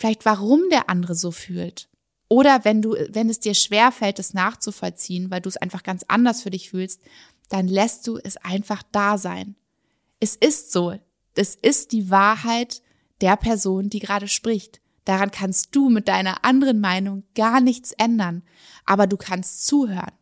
vielleicht 0.00 0.24
warum 0.24 0.62
der 0.70 0.88
andere 0.88 1.14
so 1.14 1.30
fühlt. 1.30 1.88
Oder 2.28 2.64
wenn 2.64 2.80
du, 2.80 2.96
wenn 3.10 3.28
es 3.28 3.38
dir 3.38 3.54
schwer 3.54 3.92
fällt, 3.92 4.18
es 4.18 4.32
nachzuvollziehen, 4.32 5.30
weil 5.30 5.42
du 5.42 5.48
es 5.50 5.58
einfach 5.58 5.82
ganz 5.82 6.04
anders 6.08 6.42
für 6.42 6.50
dich 6.50 6.70
fühlst, 6.70 7.02
dann 7.50 7.68
lässt 7.68 8.06
du 8.06 8.16
es 8.16 8.38
einfach 8.38 8.82
da 8.92 9.18
sein. 9.18 9.56
Es 10.18 10.36
ist 10.36 10.72
so. 10.72 10.98
Es 11.34 11.54
ist 11.54 11.92
die 11.92 12.08
Wahrheit 12.08 12.82
der 13.20 13.36
Person, 13.36 13.90
die 13.90 13.98
gerade 13.98 14.26
spricht. 14.26 14.80
Daran 15.04 15.30
kannst 15.30 15.76
du 15.76 15.90
mit 15.90 16.08
deiner 16.08 16.44
anderen 16.44 16.80
Meinung 16.80 17.24
gar 17.34 17.60
nichts 17.60 17.92
ändern. 17.92 18.42
Aber 18.86 19.06
du 19.06 19.18
kannst 19.18 19.66
zuhören. 19.66 20.14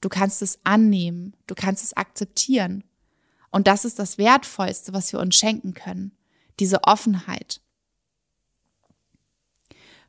Du 0.00 0.08
kannst 0.08 0.40
es 0.40 0.60
annehmen. 0.64 1.34
Du 1.46 1.54
kannst 1.54 1.84
es 1.84 1.94
akzeptieren. 1.96 2.82
Und 3.50 3.66
das 3.66 3.84
ist 3.84 3.98
das 3.98 4.16
Wertvollste, 4.16 4.94
was 4.94 5.12
wir 5.12 5.20
uns 5.20 5.36
schenken 5.36 5.74
können. 5.74 6.12
Diese 6.60 6.84
Offenheit. 6.84 7.60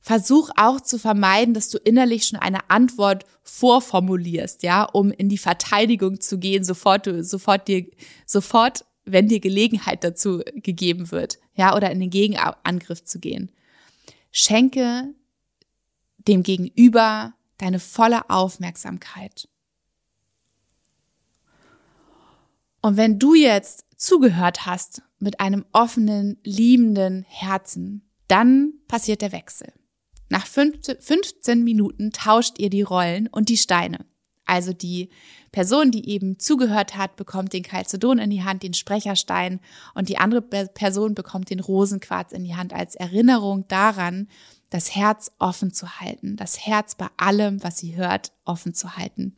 Versuch 0.07 0.51
auch 0.55 0.79
zu 0.79 0.99
vermeiden, 0.99 1.53
dass 1.53 1.67
du 1.67 1.77
innerlich 1.79 2.27
schon 2.27 2.39
eine 2.39 2.69
Antwort 2.69 3.25
vorformulierst, 3.43 4.63
ja, 4.63 4.83
um 4.83 5.11
in 5.11 5.27
die 5.27 5.37
Verteidigung 5.37 6.21
zu 6.21 6.39
gehen, 6.39 6.63
sofort, 6.63 7.09
sofort 7.25 7.67
dir, 7.67 7.85
sofort, 8.25 8.85
wenn 9.03 9.27
dir 9.27 9.41
Gelegenheit 9.41 10.05
dazu 10.05 10.41
gegeben 10.55 11.11
wird, 11.11 11.39
ja, 11.55 11.75
oder 11.75 11.91
in 11.91 11.99
den 11.99 12.09
Gegenangriff 12.09 13.03
zu 13.03 13.19
gehen. 13.19 13.51
Schenke 14.31 15.13
dem 16.19 16.41
Gegenüber 16.41 17.33
deine 17.57 17.79
volle 17.79 18.29
Aufmerksamkeit. 18.29 19.49
Und 22.79 22.95
wenn 22.95 23.19
du 23.19 23.33
jetzt 23.33 23.83
zugehört 23.97 24.65
hast 24.65 25.01
mit 25.19 25.41
einem 25.41 25.65
offenen, 25.73 26.37
liebenden 26.43 27.25
Herzen, 27.27 28.07
dann 28.29 28.71
passiert 28.87 29.21
der 29.21 29.33
Wechsel. 29.33 29.73
Nach 30.29 30.45
15 30.45 31.63
Minuten 31.63 32.11
tauscht 32.11 32.59
ihr 32.59 32.69
die 32.69 32.81
Rollen 32.81 33.27
und 33.27 33.49
die 33.49 33.57
Steine. 33.57 34.05
Also 34.45 34.73
die 34.73 35.09
Person, 35.51 35.91
die 35.91 36.09
eben 36.09 36.39
zugehört 36.39 36.95
hat, 36.95 37.15
bekommt 37.15 37.53
den 37.53 37.63
Calcedon 37.63 38.19
in 38.19 38.29
die 38.29 38.43
Hand, 38.43 38.63
den 38.63 38.73
Sprecherstein 38.73 39.59
und 39.93 40.09
die 40.09 40.17
andere 40.17 40.41
Person 40.41 41.15
bekommt 41.15 41.49
den 41.49 41.59
Rosenquarz 41.59 42.31
in 42.31 42.43
die 42.43 42.55
Hand 42.55 42.73
als 42.73 42.95
Erinnerung 42.95 43.67
daran, 43.67 44.27
das 44.69 44.95
Herz 44.95 45.31
offen 45.39 45.73
zu 45.73 45.99
halten, 45.99 46.35
das 46.35 46.65
Herz 46.65 46.95
bei 46.95 47.07
allem, 47.17 47.63
was 47.63 47.77
sie 47.77 47.95
hört, 47.95 48.31
offen 48.45 48.73
zu 48.73 48.97
halten. 48.97 49.35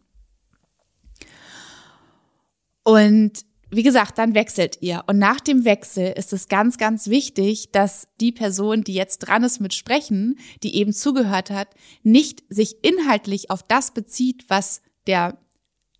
Und 2.83 3.45
wie 3.71 3.83
gesagt, 3.83 4.17
dann 4.17 4.33
wechselt 4.33 4.77
ihr. 4.81 5.03
Und 5.07 5.19
nach 5.19 5.39
dem 5.39 5.63
Wechsel 5.65 6.13
ist 6.15 6.33
es 6.33 6.47
ganz, 6.47 6.77
ganz 6.77 7.07
wichtig, 7.07 7.71
dass 7.71 8.07
die 8.19 8.31
Person, 8.31 8.83
die 8.83 8.93
jetzt 8.93 9.19
dran 9.19 9.43
ist 9.43 9.59
mit 9.59 9.73
Sprechen, 9.73 10.39
die 10.63 10.75
eben 10.75 10.93
zugehört 10.93 11.51
hat, 11.51 11.69
nicht 12.01 12.43
sich 12.49 12.83
inhaltlich 12.83 13.51
auf 13.51 13.63
das 13.63 13.91
bezieht, 13.91 14.45
was 14.47 14.81
der 15.05 15.37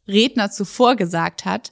Redner 0.08 0.50
zuvor 0.50 0.96
gesagt 0.96 1.46
hat, 1.46 1.72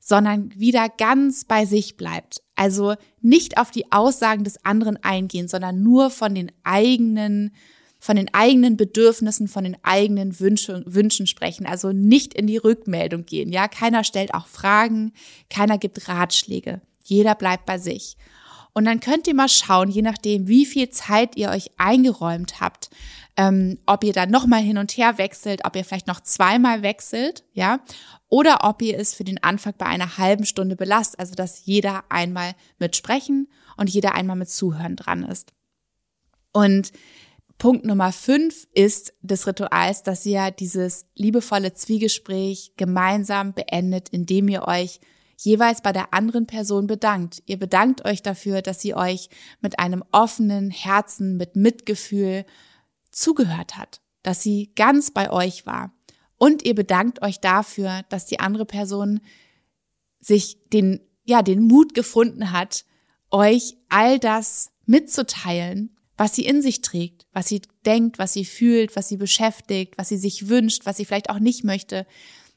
sondern 0.00 0.52
wieder 0.54 0.88
ganz 0.88 1.44
bei 1.44 1.64
sich 1.64 1.96
bleibt. 1.96 2.42
Also 2.54 2.94
nicht 3.20 3.58
auf 3.58 3.70
die 3.70 3.90
Aussagen 3.90 4.44
des 4.44 4.64
anderen 4.64 4.96
eingehen, 5.02 5.48
sondern 5.48 5.82
nur 5.82 6.10
von 6.10 6.34
den 6.34 6.52
eigenen 6.64 7.52
von 7.98 8.16
den 8.16 8.32
eigenen 8.32 8.76
Bedürfnissen, 8.76 9.48
von 9.48 9.64
den 9.64 9.76
eigenen 9.82 10.38
Wünschen, 10.38 10.84
Wünschen 10.86 11.26
sprechen, 11.26 11.66
also 11.66 11.92
nicht 11.92 12.34
in 12.34 12.46
die 12.46 12.56
Rückmeldung 12.56 13.26
gehen. 13.26 13.52
Ja, 13.52 13.68
keiner 13.68 14.04
stellt 14.04 14.34
auch 14.34 14.46
Fragen, 14.46 15.12
keiner 15.50 15.78
gibt 15.78 16.08
Ratschläge. 16.08 16.80
Jeder 17.02 17.34
bleibt 17.34 17.66
bei 17.66 17.78
sich. 17.78 18.16
Und 18.72 18.84
dann 18.84 19.00
könnt 19.00 19.26
ihr 19.26 19.34
mal 19.34 19.48
schauen, 19.48 19.90
je 19.90 20.02
nachdem, 20.02 20.46
wie 20.46 20.64
viel 20.64 20.90
Zeit 20.90 21.36
ihr 21.36 21.50
euch 21.50 21.70
eingeräumt 21.78 22.60
habt, 22.60 22.90
ähm, 23.36 23.78
ob 23.86 24.04
ihr 24.04 24.12
dann 24.12 24.30
nochmal 24.30 24.60
hin 24.60 24.78
und 24.78 24.96
her 24.96 25.18
wechselt, 25.18 25.64
ob 25.64 25.74
ihr 25.74 25.84
vielleicht 25.84 26.06
noch 26.06 26.20
zweimal 26.20 26.82
wechselt, 26.82 27.44
ja, 27.54 27.80
oder 28.28 28.58
ob 28.62 28.82
ihr 28.82 28.98
es 28.98 29.14
für 29.14 29.24
den 29.24 29.42
Anfang 29.42 29.74
bei 29.78 29.86
einer 29.86 30.18
halben 30.18 30.44
Stunde 30.44 30.76
belasst, 30.76 31.18
also 31.18 31.34
dass 31.34 31.64
jeder 31.64 32.04
einmal 32.08 32.54
mit 32.78 32.94
sprechen 32.94 33.48
und 33.76 33.90
jeder 33.90 34.14
einmal 34.14 34.36
mit 34.36 34.50
zuhören 34.50 34.96
dran 34.96 35.24
ist. 35.24 35.52
Und 36.52 36.92
Punkt 37.58 37.84
Nummer 37.84 38.12
fünf 38.12 38.68
ist 38.72 39.12
des 39.20 39.48
Rituals, 39.48 40.04
dass 40.04 40.24
ihr 40.24 40.52
dieses 40.52 41.06
liebevolle 41.16 41.74
Zwiegespräch 41.74 42.74
gemeinsam 42.76 43.52
beendet, 43.52 44.08
indem 44.10 44.48
ihr 44.48 44.68
euch 44.68 45.00
jeweils 45.36 45.82
bei 45.82 45.92
der 45.92 46.14
anderen 46.14 46.46
Person 46.46 46.86
bedankt. 46.86 47.42
Ihr 47.46 47.58
bedankt 47.58 48.04
euch 48.04 48.22
dafür, 48.22 48.62
dass 48.62 48.80
sie 48.80 48.94
euch 48.94 49.28
mit 49.60 49.80
einem 49.80 50.04
offenen 50.12 50.70
Herzen, 50.70 51.36
mit 51.36 51.56
Mitgefühl 51.56 52.44
zugehört 53.10 53.76
hat, 53.76 54.00
dass 54.22 54.42
sie 54.42 54.72
ganz 54.76 55.10
bei 55.10 55.30
euch 55.30 55.66
war. 55.66 55.92
Und 56.36 56.64
ihr 56.64 56.76
bedankt 56.76 57.22
euch 57.22 57.40
dafür, 57.40 58.02
dass 58.08 58.26
die 58.26 58.38
andere 58.38 58.66
Person 58.66 59.20
sich 60.20 60.58
den, 60.72 61.00
ja, 61.24 61.42
den 61.42 61.62
Mut 61.62 61.94
gefunden 61.94 62.52
hat, 62.52 62.84
euch 63.30 63.76
all 63.88 64.20
das 64.20 64.70
mitzuteilen, 64.86 65.97
was 66.18 66.34
sie 66.34 66.44
in 66.44 66.60
sich 66.60 66.82
trägt, 66.82 67.26
was 67.32 67.48
sie 67.48 67.62
denkt, 67.86 68.18
was 68.18 68.34
sie 68.34 68.44
fühlt, 68.44 68.96
was 68.96 69.08
sie 69.08 69.16
beschäftigt, 69.16 69.96
was 69.96 70.08
sie 70.08 70.18
sich 70.18 70.48
wünscht, 70.48 70.84
was 70.84 70.98
sie 70.98 71.04
vielleicht 71.04 71.30
auch 71.30 71.38
nicht 71.38 71.64
möchte, 71.64 72.06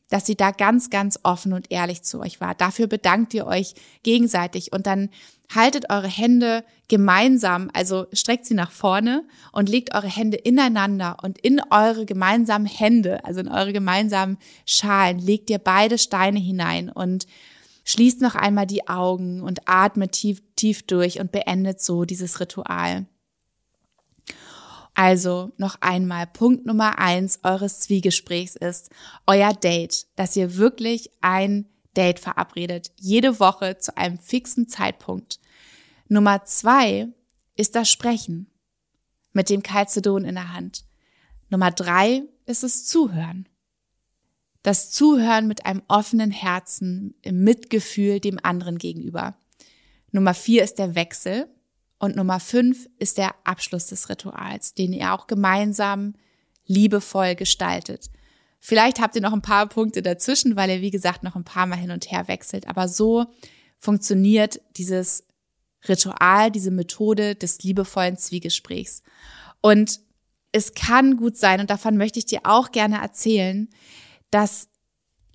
dass 0.09 0.25
sie 0.25 0.35
da 0.35 0.51
ganz, 0.51 0.89
ganz 0.89 1.19
offen 1.23 1.53
und 1.53 1.71
ehrlich 1.71 2.01
zu 2.01 2.19
euch 2.19 2.41
war. 2.41 2.53
Dafür 2.55 2.87
bedankt 2.87 3.33
ihr 3.33 3.47
euch 3.47 3.75
gegenseitig 4.03 4.73
und 4.73 4.87
dann 4.87 5.09
haltet 5.53 5.89
eure 5.89 6.07
Hände 6.07 6.65
gemeinsam, 6.87 7.69
also 7.73 8.07
streckt 8.11 8.45
sie 8.45 8.53
nach 8.53 8.71
vorne 8.71 9.23
und 9.53 9.69
legt 9.69 9.93
eure 9.93 10.09
Hände 10.09 10.37
ineinander 10.37 11.17
und 11.21 11.37
in 11.37 11.61
eure 11.69 12.05
gemeinsamen 12.05 12.65
Hände, 12.65 13.23
also 13.23 13.39
in 13.39 13.47
eure 13.47 13.73
gemeinsamen 13.73 14.37
Schalen, 14.65 15.19
legt 15.19 15.49
ihr 15.49 15.59
beide 15.59 15.97
Steine 15.97 16.39
hinein 16.39 16.89
und 16.89 17.25
schließt 17.85 18.21
noch 18.21 18.35
einmal 18.35 18.65
die 18.65 18.87
Augen 18.87 19.41
und 19.41 19.67
atmet 19.67 20.13
tief, 20.13 20.41
tief 20.55 20.83
durch 20.83 21.19
und 21.19 21.31
beendet 21.31 21.81
so 21.81 22.05
dieses 22.05 22.39
Ritual. 22.39 23.05
Also 25.01 25.51
noch 25.57 25.77
einmal, 25.81 26.27
Punkt 26.27 26.67
Nummer 26.67 26.99
eins 26.99 27.39
eures 27.41 27.79
Zwiegesprächs 27.79 28.55
ist 28.55 28.91
euer 29.25 29.51
Date, 29.51 30.05
dass 30.15 30.35
ihr 30.35 30.57
wirklich 30.57 31.09
ein 31.21 31.65
Date 31.97 32.19
verabredet, 32.19 32.91
jede 32.99 33.39
Woche 33.39 33.79
zu 33.79 33.97
einem 33.97 34.19
fixen 34.19 34.67
Zeitpunkt. 34.67 35.39
Nummer 36.07 36.45
zwei 36.45 37.07
ist 37.55 37.73
das 37.73 37.89
Sprechen 37.89 38.51
mit 39.33 39.49
dem 39.49 39.63
Calcedon 39.63 40.23
in 40.23 40.35
der 40.35 40.53
Hand. 40.53 40.85
Nummer 41.49 41.71
drei 41.71 42.21
ist 42.45 42.63
es 42.63 42.85
Zuhören. 42.85 43.49
Das 44.61 44.91
Zuhören 44.91 45.47
mit 45.47 45.65
einem 45.65 45.81
offenen 45.87 46.29
Herzen, 46.29 47.15
im 47.23 47.43
Mitgefühl 47.43 48.19
dem 48.19 48.37
anderen 48.43 48.77
gegenüber. 48.77 49.35
Nummer 50.11 50.35
vier 50.35 50.63
ist 50.63 50.77
der 50.77 50.93
Wechsel. 50.93 51.47
Und 52.01 52.15
Nummer 52.15 52.39
fünf 52.39 52.89
ist 52.97 53.19
der 53.19 53.35
Abschluss 53.43 53.85
des 53.85 54.09
Rituals, 54.09 54.73
den 54.73 54.91
ihr 54.91 55.13
auch 55.13 55.27
gemeinsam 55.27 56.15
liebevoll 56.65 57.35
gestaltet. 57.35 58.09
Vielleicht 58.59 58.99
habt 58.99 59.15
ihr 59.15 59.21
noch 59.21 59.33
ein 59.33 59.43
paar 59.43 59.69
Punkte 59.69 60.01
dazwischen, 60.01 60.55
weil 60.55 60.71
ihr, 60.71 60.81
wie 60.81 60.89
gesagt, 60.89 61.21
noch 61.21 61.35
ein 61.35 61.43
paar 61.43 61.67
Mal 61.67 61.75
hin 61.75 61.91
und 61.91 62.09
her 62.09 62.27
wechselt. 62.27 62.67
Aber 62.67 62.87
so 62.87 63.27
funktioniert 63.77 64.61
dieses 64.77 65.25
Ritual, 65.87 66.49
diese 66.49 66.71
Methode 66.71 67.35
des 67.35 67.61
liebevollen 67.61 68.17
Zwiegesprächs. 68.17 69.03
Und 69.61 69.99
es 70.51 70.73
kann 70.73 71.17
gut 71.17 71.37
sein, 71.37 71.59
und 71.59 71.69
davon 71.69 71.97
möchte 71.97 72.17
ich 72.17 72.25
dir 72.25 72.41
auch 72.45 72.71
gerne 72.71 72.99
erzählen, 72.99 73.69
dass 74.31 74.69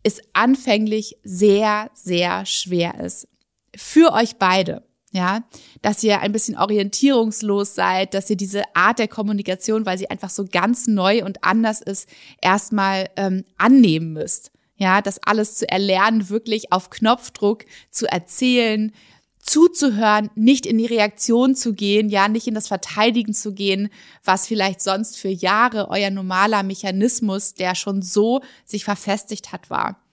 es 0.03 0.21
anfänglich 0.33 1.17
sehr, 1.23 1.93
sehr 1.95 2.45
schwer 2.45 2.99
ist. 2.99 3.29
Für 3.77 4.13
euch 4.13 4.35
beide 4.37 4.86
ja, 5.13 5.45
dass 5.83 6.03
ihr 6.03 6.21
ein 6.21 6.33
bisschen 6.33 6.59
orientierungslos 6.59 7.75
seid, 7.75 8.15
dass 8.15 8.29
ihr 8.29 8.37
diese 8.37 8.63
Art 8.75 8.99
der 8.99 9.09
Kommunikation, 9.09 9.87
weil 9.87 9.99
sie 9.99 10.11
einfach 10.11 10.31
so 10.31 10.45
ganz 10.45 10.87
neu 10.87 11.25
und 11.25 11.43
anders 11.45 11.81
ist, 11.81 12.09
erstmal 12.43 13.09
ähm, 13.17 13.45
annehmen 13.57 14.13
müsst. 14.13 14.51
Ja, 14.79 15.01
das 15.01 15.19
alles 15.23 15.55
zu 15.57 15.69
erlernen, 15.69 16.29
wirklich 16.29 16.71
auf 16.71 16.91
Knopfdruck 16.91 17.65
zu 17.91 18.07
erzählen, 18.07 18.93
zuzuhören, 19.41 20.29
nicht 20.35 20.67
in 20.67 20.77
die 20.77 20.87
Reaktion 20.87 21.55
zu 21.55 21.73
gehen, 21.73 22.09
ja, 22.11 22.29
nicht 22.29 22.47
in 22.47 22.55
das 22.55 22.69
Verteidigen 22.69 23.33
zu 23.33 23.55
gehen, 23.55 23.89
was 24.25 24.47
vielleicht 24.47 24.83
sonst 24.83 25.17
für 25.17 25.29
Jahre 25.29 25.89
euer 25.89 26.11
normaler 26.11 26.63
Mechanismus, 26.63 27.55
der 27.55 27.75
schon 27.75 28.03
so 28.03 28.43
sich 28.65 28.85
verfestigt 28.85 29.53
hat, 29.53 29.71
war. 29.71 30.06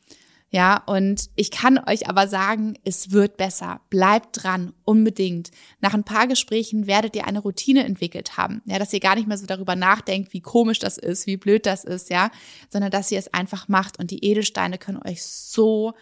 Ja, 0.53 0.83
und 0.85 1.31
ich 1.35 1.49
kann 1.49 1.79
euch 1.79 2.07
aber 2.07 2.27
sagen, 2.27 2.77
es 2.83 3.09
wird 3.09 3.37
besser. 3.37 3.81
Bleibt 3.89 4.43
dran, 4.43 4.71
unbedingt. 4.85 5.49
Nach 5.81 5.95
ein 5.95 6.03
paar 6.03 6.27
Gesprächen 6.27 6.85
werdet 6.85 7.15
ihr 7.15 7.25
eine 7.25 7.39
Routine 7.39 7.83
entwickelt 7.83 8.37
haben. 8.37 8.61
Ja, 8.65 8.77
dass 8.77 8.93
ihr 8.93 8.99
gar 8.99 9.15
nicht 9.15 9.27
mehr 9.27 9.39
so 9.39 9.47
darüber 9.47 9.75
nachdenkt, 9.75 10.31
wie 10.31 10.41
komisch 10.41 10.77
das 10.77 10.99
ist, 10.99 11.25
wie 11.25 11.37
blöd 11.37 11.65
das 11.65 11.83
ist, 11.83 12.11
ja, 12.11 12.29
sondern 12.69 12.91
dass 12.91 13.11
ihr 13.11 13.17
es 13.17 13.33
einfach 13.33 13.67
macht. 13.67 13.97
Und 13.97 14.11
die 14.11 14.23
Edelsteine 14.23 14.77
können 14.77 15.01
euch 15.03 15.23
so 15.23 15.93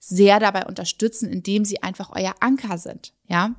sehr 0.00 0.40
dabei 0.40 0.66
unterstützen, 0.66 1.30
indem 1.30 1.64
sie 1.64 1.80
einfach 1.80 2.10
euer 2.12 2.34
Anker 2.40 2.78
sind, 2.78 3.12
ja. 3.28 3.54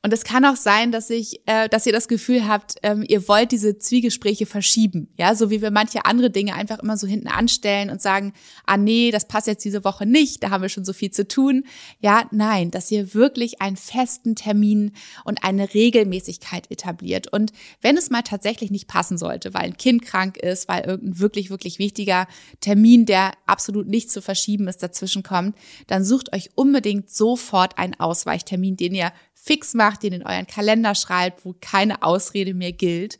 Und 0.00 0.12
es 0.12 0.22
kann 0.22 0.44
auch 0.44 0.54
sein, 0.54 0.92
dass 0.92 1.10
ich, 1.10 1.40
äh, 1.46 1.68
dass 1.68 1.84
ihr 1.84 1.92
das 1.92 2.06
Gefühl 2.06 2.46
habt, 2.46 2.76
ähm, 2.84 3.04
ihr 3.08 3.26
wollt 3.26 3.50
diese 3.50 3.78
Zwiegespräche 3.78 4.46
verschieben, 4.46 5.08
ja, 5.18 5.34
so 5.34 5.50
wie 5.50 5.60
wir 5.60 5.72
manche 5.72 6.04
andere 6.04 6.30
Dinge 6.30 6.54
einfach 6.54 6.78
immer 6.78 6.96
so 6.96 7.08
hinten 7.08 7.26
anstellen 7.26 7.90
und 7.90 8.00
sagen, 8.00 8.32
ah 8.64 8.76
nee, 8.76 9.10
das 9.10 9.26
passt 9.26 9.48
jetzt 9.48 9.64
diese 9.64 9.82
Woche 9.82 10.06
nicht, 10.06 10.44
da 10.44 10.50
haben 10.50 10.62
wir 10.62 10.68
schon 10.68 10.84
so 10.84 10.92
viel 10.92 11.10
zu 11.10 11.26
tun. 11.26 11.64
Ja, 11.98 12.28
nein, 12.30 12.70
dass 12.70 12.92
ihr 12.92 13.12
wirklich 13.12 13.60
einen 13.60 13.76
festen 13.76 14.36
Termin 14.36 14.92
und 15.24 15.42
eine 15.42 15.74
Regelmäßigkeit 15.74 16.70
etabliert. 16.70 17.32
Und 17.32 17.52
wenn 17.80 17.96
es 17.96 18.08
mal 18.08 18.22
tatsächlich 18.22 18.70
nicht 18.70 18.86
passen 18.86 19.18
sollte, 19.18 19.52
weil 19.52 19.64
ein 19.64 19.76
Kind 19.76 20.02
krank 20.02 20.36
ist, 20.36 20.68
weil 20.68 20.84
irgendein 20.84 21.18
wirklich, 21.18 21.50
wirklich 21.50 21.80
wichtiger 21.80 22.28
Termin, 22.60 23.04
der 23.04 23.32
absolut 23.46 23.88
nicht 23.88 24.12
zu 24.12 24.22
verschieben 24.22 24.68
ist, 24.68 24.80
dazwischen 24.80 25.24
kommt, 25.24 25.56
dann 25.88 26.04
sucht 26.04 26.32
euch 26.32 26.50
unbedingt 26.54 27.10
sofort 27.10 27.78
einen 27.78 27.98
Ausweichtermin, 27.98 28.76
den 28.76 28.94
ihr 28.94 29.12
fix 29.48 29.72
macht, 29.72 29.87
den 29.96 30.12
in 30.12 30.26
euren 30.26 30.46
Kalender 30.46 30.94
schreibt, 30.94 31.44
wo 31.44 31.54
keine 31.60 32.02
Ausrede 32.02 32.54
mehr 32.54 32.72
gilt. 32.72 33.18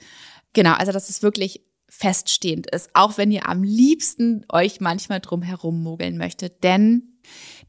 Genau, 0.53 0.73
also 0.73 0.93
dass 0.93 1.09
es 1.09 1.23
wirklich 1.23 1.63
feststehend 1.89 2.71
ist, 2.71 2.91
auch 2.95 3.17
wenn 3.17 3.33
ihr 3.33 3.49
am 3.49 3.63
liebsten 3.63 4.45
euch 4.53 4.81
manchmal 4.81 5.21
drum 5.21 5.43
herum 5.43 5.83
mogeln 5.83 6.19
möchtet. 6.19 6.63
Denn 6.63 7.19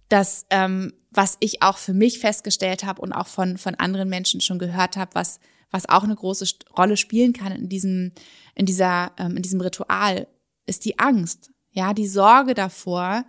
das, 0.10 0.46
ähm, 0.50 0.94
was 1.12 1.38
ich 1.40 1.62
auch 1.62 1.78
für 1.78 1.94
mich 1.94 2.20
festgestellt 2.20 2.84
habe 2.84 3.02
und 3.02 3.14
auch 3.14 3.28
von, 3.28 3.58
von 3.58 3.76
anderen 3.76 4.10
Menschen 4.10 4.42
schon 4.42 4.60
gehört 4.60 4.98
habe, 4.98 5.16
was, 5.16 5.40
was 5.72 5.88
auch 5.88 6.04
eine 6.04 6.16
große 6.16 6.46
Rolle 6.78 6.98
spielen 6.98 7.34
kann 7.34 7.52
in 7.52 7.70
diesem, 7.70 8.12
in 8.56 8.66
dieser, 8.66 9.12
ähm, 9.18 9.38
in 9.38 9.42
diesem 9.42 9.62
Ritual, 9.62 10.28
ist 10.66 10.86
die 10.86 11.00
Angst. 11.00 11.52
Ja, 11.72 11.94
die 11.94 12.08
Sorge 12.08 12.54
davor, 12.54 13.26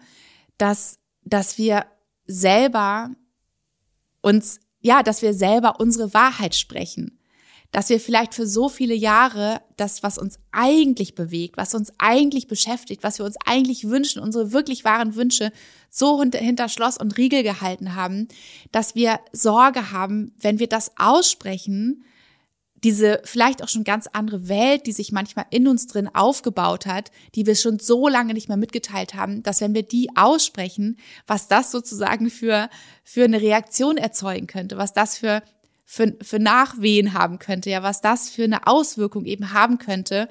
dass, 0.58 0.98
dass 1.24 1.56
wir 1.56 1.86
selber 2.26 3.10
uns 4.22 4.60
ja, 4.80 5.02
dass 5.02 5.22
wir 5.22 5.34
selber 5.34 5.80
unsere 5.80 6.14
Wahrheit 6.14 6.54
sprechen. 6.54 7.18
Dass 7.72 7.88
wir 7.88 8.00
vielleicht 8.00 8.34
für 8.34 8.46
so 8.46 8.68
viele 8.68 8.94
Jahre 8.94 9.60
das, 9.76 10.02
was 10.02 10.18
uns 10.18 10.40
eigentlich 10.50 11.14
bewegt, 11.14 11.56
was 11.56 11.74
uns 11.74 11.92
eigentlich 11.98 12.48
beschäftigt, 12.48 13.04
was 13.04 13.18
wir 13.18 13.26
uns 13.26 13.36
eigentlich 13.46 13.88
wünschen, 13.88 14.20
unsere 14.20 14.52
wirklich 14.52 14.84
wahren 14.84 15.14
Wünsche 15.14 15.52
so 15.88 16.22
hinter 16.22 16.68
Schloss 16.68 16.98
und 16.98 17.16
Riegel 17.16 17.42
gehalten 17.42 17.94
haben, 17.94 18.26
dass 18.72 18.94
wir 18.96 19.20
Sorge 19.32 19.92
haben, 19.92 20.32
wenn 20.40 20.58
wir 20.58 20.68
das 20.68 20.92
aussprechen, 20.96 22.04
diese 22.82 23.20
vielleicht 23.24 23.62
auch 23.62 23.68
schon 23.68 23.84
ganz 23.84 24.08
andere 24.12 24.48
Welt, 24.48 24.86
die 24.86 24.92
sich 24.92 25.12
manchmal 25.12 25.46
in 25.50 25.68
uns 25.68 25.86
drin 25.86 26.08
aufgebaut 26.12 26.86
hat, 26.86 27.10
die 27.34 27.46
wir 27.46 27.54
schon 27.54 27.78
so 27.78 28.08
lange 28.08 28.32
nicht 28.32 28.48
mehr 28.48 28.56
mitgeteilt 28.56 29.14
haben, 29.14 29.42
dass 29.42 29.60
wenn 29.60 29.74
wir 29.74 29.82
die 29.82 30.10
aussprechen, 30.16 30.98
was 31.26 31.48
das 31.48 31.70
sozusagen 31.70 32.30
für, 32.30 32.70
für 33.04 33.24
eine 33.24 33.40
Reaktion 33.40 33.96
erzeugen 33.96 34.46
könnte, 34.46 34.78
was 34.78 34.94
das 34.94 35.18
für, 35.18 35.42
für, 35.84 36.16
für 36.22 36.38
Nachwehen 36.38 37.12
haben 37.12 37.38
könnte, 37.38 37.68
ja, 37.68 37.82
was 37.82 38.00
das 38.00 38.30
für 38.30 38.44
eine 38.44 38.66
Auswirkung 38.66 39.26
eben 39.26 39.52
haben 39.52 39.78
könnte 39.78 40.28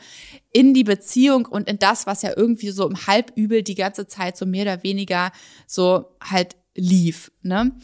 in 0.52 0.74
die 0.74 0.84
Beziehung 0.84 1.45
und 1.45 1.70
in 1.70 1.78
das, 1.78 2.08
was 2.08 2.24
ja 2.24 2.32
irgendwie 2.36 2.72
so 2.72 2.88
im 2.89 3.06
Halbübel 3.06 3.62
die 3.62 3.76
ganze 3.76 4.08
Zeit 4.08 4.38
so 4.38 4.47
mehr 4.47 4.64
oder 4.64 4.84
weniger 4.84 5.32
so 5.68 6.16
halt 6.22 6.56
lief, 6.76 7.32
ne? 7.41 7.78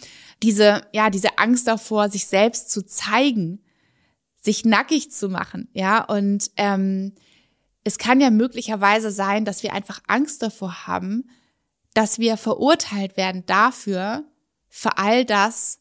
Diese, 0.44 0.82
ja, 0.94 1.10
diese 1.10 1.38
Angst 1.38 1.68
davor, 1.68 2.10
sich 2.10 2.28
selbst 2.28 2.70
zu 2.70 2.86
zeigen, 2.86 3.65
sich 4.46 4.64
nackig 4.64 5.12
zu 5.12 5.28
machen, 5.28 5.68
ja. 5.74 6.04
Und 6.04 6.52
ähm, 6.56 7.14
es 7.84 7.98
kann 7.98 8.22
ja 8.22 8.30
möglicherweise 8.30 9.12
sein, 9.12 9.44
dass 9.44 9.64
wir 9.64 9.74
einfach 9.74 10.02
Angst 10.08 10.42
davor 10.42 10.88
haben, 10.88 11.30
dass 11.94 12.20
wir 12.20 12.38
verurteilt 12.38 13.18
werden 13.18 13.46
dafür, 13.46 14.24
für 14.70 14.98
all 14.98 15.26
das, 15.26 15.80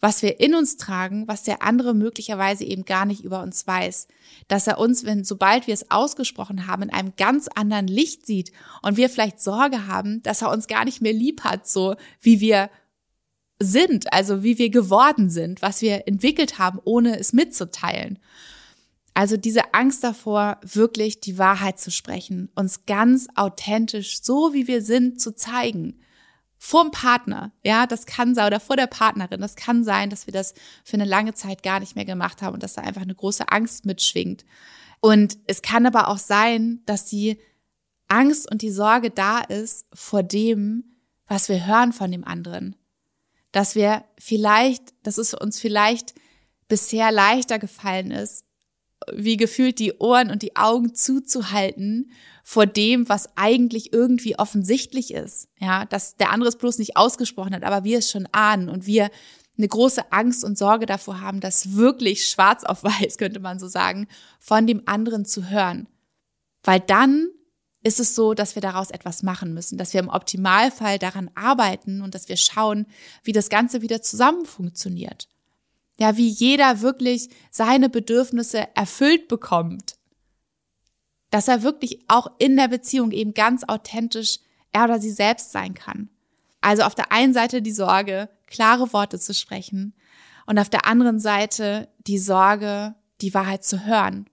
was 0.00 0.22
wir 0.22 0.38
in 0.38 0.54
uns 0.54 0.76
tragen, 0.76 1.26
was 1.26 1.42
der 1.42 1.62
andere 1.62 1.94
möglicherweise 1.94 2.64
eben 2.64 2.84
gar 2.84 3.06
nicht 3.06 3.24
über 3.24 3.42
uns 3.42 3.66
weiß. 3.66 4.06
Dass 4.48 4.66
er 4.66 4.78
uns, 4.78 5.04
wenn, 5.04 5.24
sobald 5.24 5.66
wir 5.66 5.74
es 5.74 5.90
ausgesprochen 5.90 6.66
haben, 6.66 6.82
in 6.82 6.92
einem 6.92 7.14
ganz 7.16 7.48
anderen 7.48 7.86
Licht 7.86 8.24
sieht 8.26 8.52
und 8.82 8.96
wir 8.96 9.08
vielleicht 9.08 9.40
Sorge 9.40 9.86
haben, 9.86 10.22
dass 10.22 10.42
er 10.42 10.50
uns 10.50 10.68
gar 10.68 10.84
nicht 10.84 11.00
mehr 11.00 11.12
lieb 11.12 11.42
hat, 11.42 11.66
so 11.66 11.96
wie 12.20 12.40
wir 12.40 12.70
sind, 13.64 14.12
also 14.12 14.42
wie 14.42 14.58
wir 14.58 14.70
geworden 14.70 15.30
sind, 15.30 15.62
was 15.62 15.82
wir 15.82 16.06
entwickelt 16.06 16.58
haben, 16.58 16.78
ohne 16.84 17.18
es 17.18 17.32
mitzuteilen. 17.32 18.18
Also 19.14 19.36
diese 19.36 19.74
Angst 19.74 20.02
davor, 20.02 20.58
wirklich 20.62 21.20
die 21.20 21.38
Wahrheit 21.38 21.78
zu 21.78 21.90
sprechen, 21.90 22.50
uns 22.54 22.86
ganz 22.86 23.28
authentisch, 23.36 24.22
so 24.22 24.52
wie 24.52 24.66
wir 24.66 24.82
sind, 24.82 25.20
zu 25.20 25.34
zeigen 25.34 26.00
vorm 26.64 26.90
Partner, 26.92 27.52
ja, 27.62 27.86
das 27.86 28.06
kann 28.06 28.34
sein, 28.34 28.46
oder 28.46 28.58
vor 28.58 28.76
der 28.76 28.86
Partnerin, 28.86 29.42
das 29.42 29.54
kann 29.54 29.84
sein, 29.84 30.08
dass 30.08 30.26
wir 30.26 30.32
das 30.32 30.54
für 30.82 30.94
eine 30.94 31.04
lange 31.04 31.34
Zeit 31.34 31.62
gar 31.62 31.78
nicht 31.78 31.94
mehr 31.94 32.06
gemacht 32.06 32.40
haben 32.40 32.54
und 32.54 32.62
dass 32.62 32.72
da 32.72 32.80
einfach 32.80 33.02
eine 33.02 33.14
große 33.14 33.50
Angst 33.50 33.84
mitschwingt. 33.84 34.46
Und 35.00 35.36
es 35.46 35.60
kann 35.60 35.84
aber 35.84 36.08
auch 36.08 36.16
sein, 36.16 36.80
dass 36.86 37.04
die 37.04 37.38
Angst 38.08 38.50
und 38.50 38.62
die 38.62 38.70
Sorge 38.70 39.10
da 39.10 39.40
ist 39.40 39.86
vor 39.92 40.22
dem, 40.22 40.96
was 41.26 41.50
wir 41.50 41.66
hören 41.66 41.92
von 41.92 42.10
dem 42.10 42.24
anderen. 42.24 42.76
Dass 43.54 43.76
wir 43.76 44.04
vielleicht, 44.18 44.94
dass 45.04 45.16
es 45.16 45.32
uns 45.32 45.60
vielleicht 45.60 46.12
bisher 46.66 47.12
leichter 47.12 47.60
gefallen 47.60 48.10
ist, 48.10 48.44
wie 49.12 49.36
gefühlt 49.36 49.78
die 49.78 49.92
Ohren 49.98 50.32
und 50.32 50.42
die 50.42 50.56
Augen 50.56 50.96
zuzuhalten 50.96 52.10
vor 52.42 52.66
dem, 52.66 53.08
was 53.08 53.28
eigentlich 53.36 53.92
irgendwie 53.92 54.36
offensichtlich 54.36 55.14
ist. 55.14 55.48
Ja, 55.60 55.84
dass 55.84 56.16
der 56.16 56.30
andere 56.30 56.48
es 56.48 56.58
bloß 56.58 56.78
nicht 56.78 56.96
ausgesprochen 56.96 57.54
hat, 57.54 57.62
aber 57.62 57.84
wir 57.84 57.98
es 57.98 58.10
schon 58.10 58.26
ahnen 58.32 58.68
und 58.68 58.86
wir 58.86 59.08
eine 59.56 59.68
große 59.68 60.10
Angst 60.10 60.42
und 60.42 60.58
Sorge 60.58 60.86
davor 60.86 61.20
haben, 61.20 61.38
das 61.38 61.76
wirklich 61.76 62.26
schwarz 62.26 62.64
auf 62.64 62.82
weiß, 62.82 63.18
könnte 63.18 63.38
man 63.38 63.60
so 63.60 63.68
sagen, 63.68 64.08
von 64.40 64.66
dem 64.66 64.82
anderen 64.86 65.24
zu 65.24 65.48
hören. 65.48 65.86
Weil 66.64 66.80
dann 66.80 67.28
ist 67.84 68.00
es 68.00 68.14
so, 68.14 68.34
dass 68.34 68.54
wir 68.54 68.62
daraus 68.62 68.90
etwas 68.90 69.22
machen 69.22 69.52
müssen, 69.52 69.76
dass 69.78 69.92
wir 69.92 70.00
im 70.00 70.08
Optimalfall 70.08 70.98
daran 70.98 71.30
arbeiten 71.34 72.00
und 72.00 72.14
dass 72.14 72.28
wir 72.28 72.36
schauen, 72.36 72.86
wie 73.22 73.32
das 73.32 73.50
Ganze 73.50 73.82
wieder 73.82 74.02
zusammen 74.02 74.46
funktioniert. 74.46 75.28
Ja, 75.98 76.16
wie 76.16 76.28
jeder 76.28 76.80
wirklich 76.80 77.28
seine 77.50 77.88
Bedürfnisse 77.88 78.74
erfüllt 78.74 79.28
bekommt. 79.28 79.96
Dass 81.30 81.46
er 81.46 81.62
wirklich 81.62 82.04
auch 82.08 82.32
in 82.38 82.56
der 82.56 82.68
Beziehung 82.68 83.12
eben 83.12 83.34
ganz 83.34 83.64
authentisch 83.64 84.38
er 84.72 84.84
oder 84.84 84.98
sie 84.98 85.12
selbst 85.12 85.52
sein 85.52 85.74
kann. 85.74 86.08
Also 86.62 86.82
auf 86.82 86.94
der 86.94 87.12
einen 87.12 87.34
Seite 87.34 87.60
die 87.60 87.70
Sorge, 87.70 88.30
klare 88.46 88.92
Worte 88.94 89.20
zu 89.20 89.34
sprechen 89.34 89.94
und 90.46 90.58
auf 90.58 90.70
der 90.70 90.86
anderen 90.86 91.20
Seite 91.20 91.88
die 92.06 92.18
Sorge, 92.18 92.94
die 93.20 93.34
Wahrheit 93.34 93.62
zu 93.62 93.84
hören. 93.84 94.28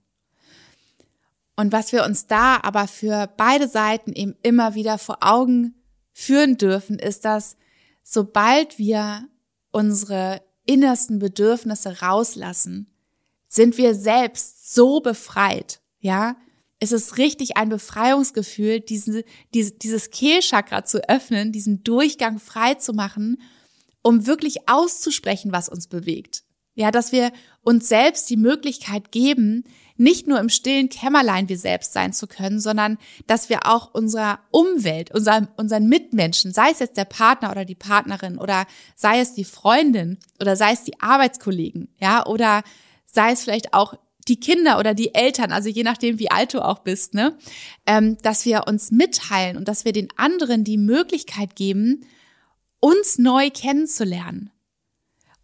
Und 1.62 1.72
was 1.72 1.91
wir 1.91 2.05
uns 2.05 2.26
da 2.26 2.59
aber 2.64 2.88
für 2.88 3.30
beide 3.38 3.68
Seiten 3.68 4.14
eben 4.14 4.36
immer 4.41 4.74
wieder 4.74 4.97
vor 4.97 5.20
Augen 5.22 5.76
führen 6.12 6.57
dürfen, 6.57 6.97
ist, 6.97 7.24
dass 7.24 7.55
sobald 8.01 8.80
wir 8.80 9.28
unsere 9.70 10.41
innersten 10.66 11.20
Bedürfnisse 11.20 12.01
rauslassen, 12.01 12.91
sind 13.47 13.78
wir 13.78 13.93
selbst 13.93 14.74
so 14.74 15.01
befreit, 15.01 15.82
ja? 15.99 16.36
Es 16.80 16.91
ist 16.91 17.20
richtig 17.20 17.57
ein 17.57 17.70
Befreiungsgefühl, 17.70 18.80
diesen, 18.80 19.22
diese, 19.53 19.74
dieses 19.74 20.09
Kehlchakra 20.09 20.84
zu 20.84 21.07
öffnen, 21.07 21.51
diesen 21.51 21.84
Durchgang 21.84 22.39
frei 22.39 22.74
zu 22.74 22.93
machen, 22.93 23.39
um 24.01 24.26
wirklich 24.26 24.68
auszusprechen, 24.68 25.51
was 25.51 25.70
uns 25.70 25.86
bewegt. 25.86 26.43
Ja, 26.74 26.89
dass 26.89 27.12
wir 27.12 27.32
uns 27.62 27.88
selbst 27.88 28.32
die 28.32 28.38
Möglichkeit 28.38 29.12
geben, 29.12 29.64
nicht 30.02 30.28
nur 30.28 30.39
im 30.39 30.49
stillen 30.49 30.89
Kämmerlein 30.89 31.47
wir 31.47 31.58
selbst 31.58 31.93
sein 31.93 32.12
zu 32.12 32.28
können, 32.28 32.60
sondern 32.60 32.97
dass 33.28 33.49
wir 33.49 33.68
auch 33.68 33.93
unserer 33.93 34.39
Umwelt, 34.49 35.14
unser, 35.14 35.47
unseren 35.58 35.88
Mitmenschen, 35.88 36.54
sei 36.54 36.72
es 36.72 36.80
jetzt 36.80 36.97
der 36.97 37.06
Partner 37.06 37.52
oder 37.52 37.66
die 37.66 37.76
Partnerin 37.76 38.38
oder 38.38 38.66
sei 38.95 39.20
es 39.20 39.34
die 39.34 39.43
Freundin 39.43 40.18
oder 40.39 40.56
sei 40.56 40.74
es 40.74 40.84
die 40.84 40.99
Arbeitskollegen, 40.99 41.89
ja, 41.99 42.26
oder 42.26 42.64
sei 43.06 43.32
es 43.32 43.43
vielleicht 43.43 43.74
auch 43.74 43.93
die 44.28 44.39
Kinder 44.39 44.80
oder 44.80 44.93
die 44.93 45.16
Eltern, 45.16 45.52
also 45.52 45.70
je 45.70 45.84
nachdem, 45.84 46.20
wie 46.20 46.32
alt 46.32 46.54
du 46.54 46.64
auch 46.64 46.80
bist, 46.80 47.14
ne, 47.14 47.38
ähm, 47.86 48.18
dass 48.22 48.45
wir 48.45 48.68
uns 48.68 48.91
mitteilen 48.91 49.58
und 49.58 49.68
dass 49.68 49.86
wir 49.86 49.93
den 49.93 50.10
anderen 50.18 50.64
die 50.64 50.78
Möglichkeit 50.78 51.56
geben, 51.56 52.06
uns 52.80 53.18
neu 53.18 53.49
kennenzulernen 53.49 54.51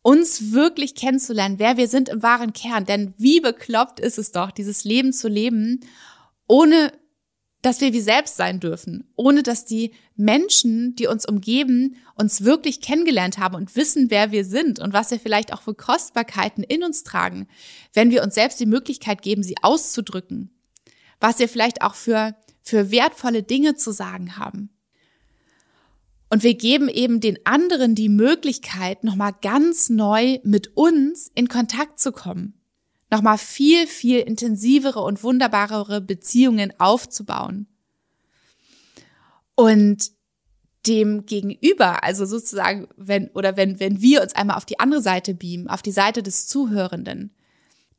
uns 0.08 0.54
wirklich 0.54 0.96
kennenzulernen, 0.96 1.60
wer 1.60 1.76
wir 1.76 1.90
sind 1.90 2.08
im 2.08 2.24
wahren 2.24 2.54
Kern. 2.54 2.86
Denn 2.86 3.14
wie 3.18 3.42
bekloppt 3.42 4.00
ist 4.00 4.18
es 4.18 4.32
doch, 4.32 4.52
dieses 4.52 4.86
Leben 4.86 5.12
zu 5.12 5.28
leben, 5.28 5.82
ohne 6.48 6.94
dass 7.62 7.82
wir 7.82 7.92
wie 7.92 8.00
selbst 8.00 8.38
sein 8.38 8.62
dürfen, 8.62 9.12
ohne 9.18 9.44
dass 9.44 9.66
die 9.66 9.94
Menschen, 10.16 10.96
die 10.96 11.08
uns 11.08 11.26
umgeben, 11.26 11.98
uns 12.16 12.46
wirklich 12.46 12.80
kennengelernt 12.80 13.38
haben 13.38 13.56
und 13.56 13.76
wissen, 13.76 14.10
wer 14.10 14.32
wir 14.32 14.46
sind 14.46 14.80
und 14.80 14.94
was 14.94 15.12
wir 15.12 15.20
vielleicht 15.20 15.52
auch 15.52 15.62
für 15.62 15.76
Kostbarkeiten 15.76 16.64
in 16.64 16.86
uns 16.86 17.04
tragen, 17.04 17.50
wenn 17.92 18.10
wir 18.10 18.24
uns 18.24 18.36
selbst 18.36 18.62
die 18.62 18.66
Möglichkeit 18.66 19.22
geben, 19.22 19.44
sie 19.44 19.58
auszudrücken, 19.62 20.58
was 21.20 21.40
wir 21.40 21.50
vielleicht 21.50 21.82
auch 21.82 21.96
für, 21.96 22.34
für 22.62 22.92
wertvolle 22.92 23.44
Dinge 23.44 23.76
zu 23.76 23.92
sagen 23.92 24.38
haben. 24.38 24.70
Und 26.30 26.44
wir 26.44 26.56
geben 26.56 26.90
eben 26.90 27.22
den 27.22 27.38
anderen 27.46 27.96
die 27.96 28.10
Möglichkeit, 28.10 29.04
nochmal 29.04 29.34
ganz 29.42 29.90
neu 29.90 30.40
mit 30.44 30.76
uns 30.76 31.32
in 31.36 31.48
Kontakt 31.48 32.00
zu 32.00 32.12
kommen. 32.12 32.54
Nochmal 33.10 33.38
viel, 33.38 33.88
viel 33.88 34.20
intensivere 34.20 35.00
und 35.00 35.24
wunderbarere 35.24 36.02
Beziehungen 36.02 36.74
aufzubauen. 36.78 37.68
Und 39.56 40.12
dem 40.86 41.26
Gegenüber, 41.26 42.04
also 42.04 42.26
sozusagen, 42.26 42.88
wenn, 42.98 43.30
oder 43.30 43.58
wenn, 43.58 43.80
wenn 43.80 44.02
wir 44.02 44.22
uns 44.22 44.36
einmal 44.36 44.58
auf 44.58 44.66
die 44.66 44.80
andere 44.80 45.02
Seite 45.02 45.34
beamen, 45.34 45.68
auf 45.68 45.82
die 45.82 45.92
Seite 45.92 46.24
des 46.24 46.48
Zuhörenden, 46.48 47.34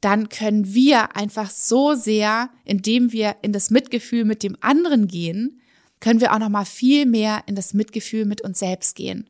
dann 0.01 0.29
können 0.29 0.73
wir 0.75 1.17
einfach 1.17 1.51
so 1.51 1.95
sehr, 1.95 2.51
indem 2.65 3.13
wir 3.13 3.37
in 3.43 3.53
das 3.53 3.71
Mitgefühl 3.71 4.25
mit 4.25 4.43
dem 4.43 4.57
anderen 4.61 5.09
gehen, 5.09 5.61
können 6.01 6.21
wir 6.21 6.33
auch 6.33 6.39
noch 6.39 6.49
mal 6.49 6.65
viel 6.65 7.07
mehr 7.07 7.43
in 7.47 7.55
das 7.55 7.75
Mitgefühl 7.75 8.25
mit 8.25 8.41
uns 8.41 8.59
selbst 8.59 8.95
gehen. 8.95 9.29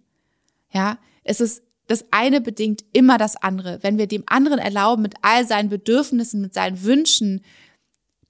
Ja, 0.73 0.99
es 1.25 1.41
ist 1.41 1.63
das 1.89 2.05
eine 2.11 2.43
bedingt 2.43 2.85
immer 2.93 3.17
das 3.17 3.37
andere. 3.37 3.83
Wenn 3.83 3.97
wir 3.97 4.07
dem 4.07 4.23
anderen 4.27 4.59
erlauben, 4.59 5.03
mit 5.03 5.15
all 5.23 5.47
seinen 5.47 5.71
Bedürfnissen, 5.71 6.41
mit 6.41 6.53
seinen 6.53 6.83
Wünschen 6.85 7.43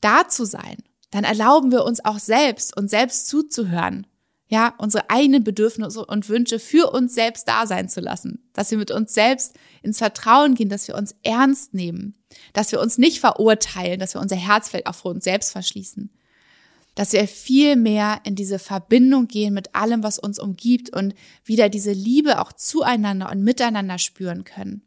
da 0.00 0.28
zu 0.28 0.44
sein, 0.44 0.76
dann 1.10 1.24
erlauben 1.24 1.72
wir 1.72 1.84
uns 1.84 2.04
auch 2.04 2.20
selbst, 2.20 2.76
uns 2.76 2.92
selbst 2.92 3.26
zuzuhören. 3.26 4.06
Ja, 4.50 4.74
unsere 4.78 5.10
eigenen 5.10 5.44
Bedürfnisse 5.44 6.06
und 6.06 6.28
Wünsche 6.28 6.58
für 6.58 6.90
uns 6.90 7.14
selbst 7.14 7.48
da 7.48 7.66
sein 7.66 7.88
zu 7.88 8.00
lassen. 8.00 8.48
Dass 8.54 8.70
wir 8.70 8.78
mit 8.78 8.90
uns 8.90 9.12
selbst 9.12 9.54
ins 9.82 9.98
Vertrauen 9.98 10.54
gehen, 10.54 10.70
dass 10.70 10.88
wir 10.88 10.94
uns 10.94 11.16
ernst 11.22 11.74
nehmen. 11.74 12.14
Dass 12.54 12.72
wir 12.72 12.80
uns 12.80 12.96
nicht 12.96 13.20
verurteilen, 13.20 13.98
dass 13.98 14.14
wir 14.14 14.22
unser 14.22 14.36
Herzfeld 14.36 14.86
auch 14.86 14.94
vor 14.94 15.10
uns 15.10 15.24
selbst 15.24 15.50
verschließen 15.50 16.10
dass 16.98 17.12
wir 17.12 17.28
viel 17.28 17.76
mehr 17.76 18.22
in 18.24 18.34
diese 18.34 18.58
Verbindung 18.58 19.28
gehen 19.28 19.54
mit 19.54 19.72
allem, 19.76 20.02
was 20.02 20.18
uns 20.18 20.40
umgibt 20.40 20.90
und 20.90 21.14
wieder 21.44 21.68
diese 21.68 21.92
Liebe 21.92 22.40
auch 22.40 22.52
zueinander 22.52 23.30
und 23.30 23.44
miteinander 23.44 23.98
spüren 23.98 24.42
können. 24.42 24.82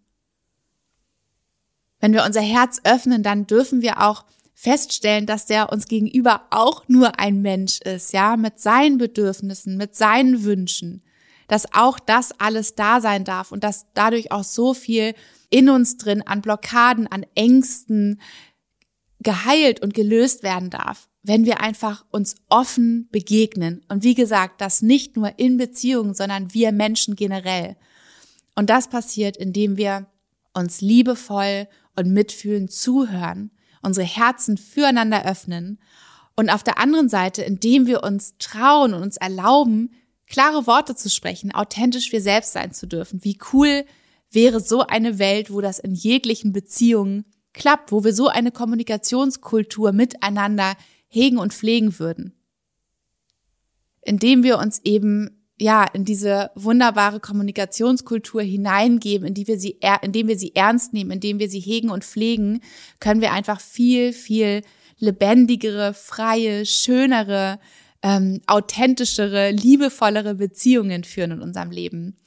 Wenn 2.01 2.11
wir 2.11 2.25
unser 2.25 2.41
Herz 2.41 2.81
öffnen, 2.83 3.23
dann 3.23 3.47
dürfen 3.47 3.81
wir 3.81 4.01
auch 4.05 4.25
feststellen, 4.53 5.25
dass 5.25 5.45
der 5.45 5.71
uns 5.71 5.87
gegenüber 5.87 6.47
auch 6.49 6.83
nur 6.89 7.17
ein 7.17 7.41
Mensch 7.41 7.79
ist, 7.79 8.11
ja, 8.11 8.35
mit 8.35 8.59
seinen 8.59 8.97
Bedürfnissen, 8.97 9.77
mit 9.77 9.95
seinen 9.95 10.43
Wünschen, 10.43 11.03
dass 11.47 11.73
auch 11.73 11.97
das 11.97 12.33
alles 12.41 12.75
da 12.75 12.99
sein 12.99 13.23
darf 13.23 13.53
und 13.53 13.63
dass 13.63 13.85
dadurch 13.93 14.33
auch 14.33 14.43
so 14.43 14.73
viel 14.73 15.15
in 15.49 15.69
uns 15.69 15.95
drin 15.95 16.21
an 16.23 16.41
Blockaden, 16.41 17.07
an 17.07 17.25
Ängsten 17.35 18.19
geheilt 19.21 19.81
und 19.81 19.93
gelöst 19.93 20.43
werden 20.43 20.69
darf 20.69 21.07
wenn 21.23 21.45
wir 21.45 21.61
einfach 21.61 22.05
uns 22.09 22.35
offen 22.49 23.07
begegnen. 23.11 23.85
Und 23.89 24.03
wie 24.03 24.15
gesagt, 24.15 24.59
das 24.59 24.81
nicht 24.81 25.15
nur 25.15 25.37
in 25.37 25.57
Beziehungen, 25.57 26.13
sondern 26.13 26.53
wir 26.53 26.71
Menschen 26.71 27.15
generell. 27.15 27.75
Und 28.55 28.69
das 28.69 28.89
passiert, 28.89 29.37
indem 29.37 29.77
wir 29.77 30.07
uns 30.53 30.81
liebevoll 30.81 31.67
und 31.95 32.11
mitfühlend 32.11 32.71
zuhören, 32.71 33.51
unsere 33.81 34.05
Herzen 34.05 34.57
füreinander 34.57 35.25
öffnen 35.25 35.79
und 36.35 36.49
auf 36.49 36.63
der 36.63 36.77
anderen 36.77 37.09
Seite, 37.09 37.43
indem 37.43 37.87
wir 37.87 38.03
uns 38.03 38.35
trauen 38.39 38.93
und 38.93 39.03
uns 39.03 39.17
erlauben, 39.17 39.91
klare 40.27 40.65
Worte 40.65 40.95
zu 40.95 41.09
sprechen, 41.09 41.53
authentisch 41.53 42.11
wir 42.11 42.21
selbst 42.21 42.53
sein 42.53 42.73
zu 42.73 42.87
dürfen. 42.87 43.23
Wie 43.23 43.37
cool 43.53 43.85
wäre 44.31 44.59
so 44.59 44.81
eine 44.81 45.19
Welt, 45.19 45.51
wo 45.51 45.61
das 45.61 45.79
in 45.79 45.93
jeglichen 45.93 46.53
Beziehungen 46.53 47.25
klappt, 47.53 47.91
wo 47.91 48.03
wir 48.03 48.13
so 48.13 48.27
eine 48.27 48.51
Kommunikationskultur 48.51 49.91
miteinander 49.91 50.75
hegen 51.11 51.37
und 51.37 51.53
pflegen 51.53 51.99
würden. 51.99 52.33
Indem 54.01 54.41
wir 54.41 54.57
uns 54.57 54.79
eben 54.83 55.41
ja, 55.59 55.85
in 55.93 56.05
diese 56.05 56.49
wunderbare 56.55 57.19
Kommunikationskultur 57.19 58.41
hineingeben, 58.41 59.27
in 59.27 59.35
die 59.35 59.47
wir 59.47 59.59
sie, 59.59 59.77
indem 60.01 60.27
wir 60.27 60.39
sie 60.39 60.55
ernst 60.55 60.91
nehmen, 60.91 61.11
indem 61.11 61.37
wir 61.37 61.49
sie 61.49 61.59
hegen 61.59 61.91
und 61.91 62.03
pflegen, 62.03 62.61
können 62.99 63.21
wir 63.21 63.31
einfach 63.31 63.61
viel, 63.61 64.11
viel 64.11 64.63
lebendigere, 64.97 65.93
freie, 65.93 66.65
schönere, 66.65 67.59
ähm, 68.01 68.41
authentischere, 68.47 69.51
liebevollere 69.51 70.33
Beziehungen 70.33 71.03
führen 71.03 71.31
in 71.31 71.41
unserem 71.43 71.69
Leben. 71.69 72.17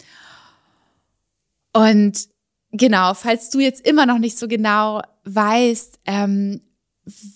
Und 1.72 2.28
genau, 2.70 3.14
falls 3.14 3.50
du 3.50 3.58
jetzt 3.58 3.84
immer 3.84 4.06
noch 4.06 4.18
nicht 4.18 4.38
so 4.38 4.46
genau 4.46 5.02
weißt, 5.24 5.98
ähm, 6.06 6.60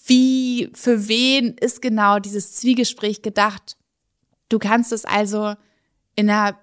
wie, 0.06 0.70
für 0.74 1.08
wen 1.08 1.54
ist 1.58 1.82
genau 1.82 2.18
dieses 2.18 2.54
Zwiegespräch 2.54 3.22
gedacht, 3.22 3.76
du 4.48 4.58
kannst 4.58 4.92
es 4.92 5.04
also 5.04 5.54
in 6.16 6.30
einer 6.30 6.58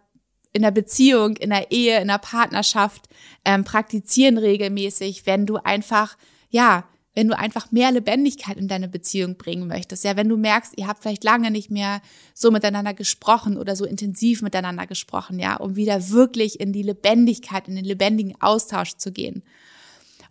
in 0.55 0.61
der 0.61 0.71
Beziehung, 0.71 1.35
in 1.35 1.49
der 1.49 1.69
Ehe, 1.69 1.99
in 1.99 2.07
der 2.07 2.17
Partnerschaft 2.17 3.09
ähm, 3.43 3.65
praktizieren 3.65 4.37
regelmäßig, 4.37 5.25
wenn 5.25 5.45
du 5.45 5.57
einfach, 5.57 6.15
ja, 6.49 6.85
wenn 7.13 7.27
du 7.27 7.37
einfach 7.37 7.73
mehr 7.73 7.91
Lebendigkeit 7.91 8.55
in 8.55 8.69
deine 8.69 8.87
Beziehung 8.87 9.35
bringen 9.35 9.67
möchtest. 9.67 10.05
Ja, 10.05 10.15
wenn 10.15 10.29
du 10.29 10.37
merkst, 10.37 10.77
ihr 10.77 10.87
habt 10.87 11.01
vielleicht 11.01 11.25
lange 11.25 11.51
nicht 11.51 11.71
mehr 11.71 12.01
so 12.33 12.51
miteinander 12.51 12.93
gesprochen 12.93 13.57
oder 13.57 13.75
so 13.75 13.83
intensiv 13.83 14.41
miteinander 14.41 14.87
gesprochen, 14.87 15.39
ja, 15.39 15.57
um 15.57 15.75
wieder 15.75 16.09
wirklich 16.09 16.61
in 16.61 16.71
die 16.71 16.83
Lebendigkeit, 16.83 17.67
in 17.67 17.75
den 17.75 17.85
lebendigen 17.85 18.39
Austausch 18.41 18.95
zu 18.95 19.11
gehen. 19.11 19.43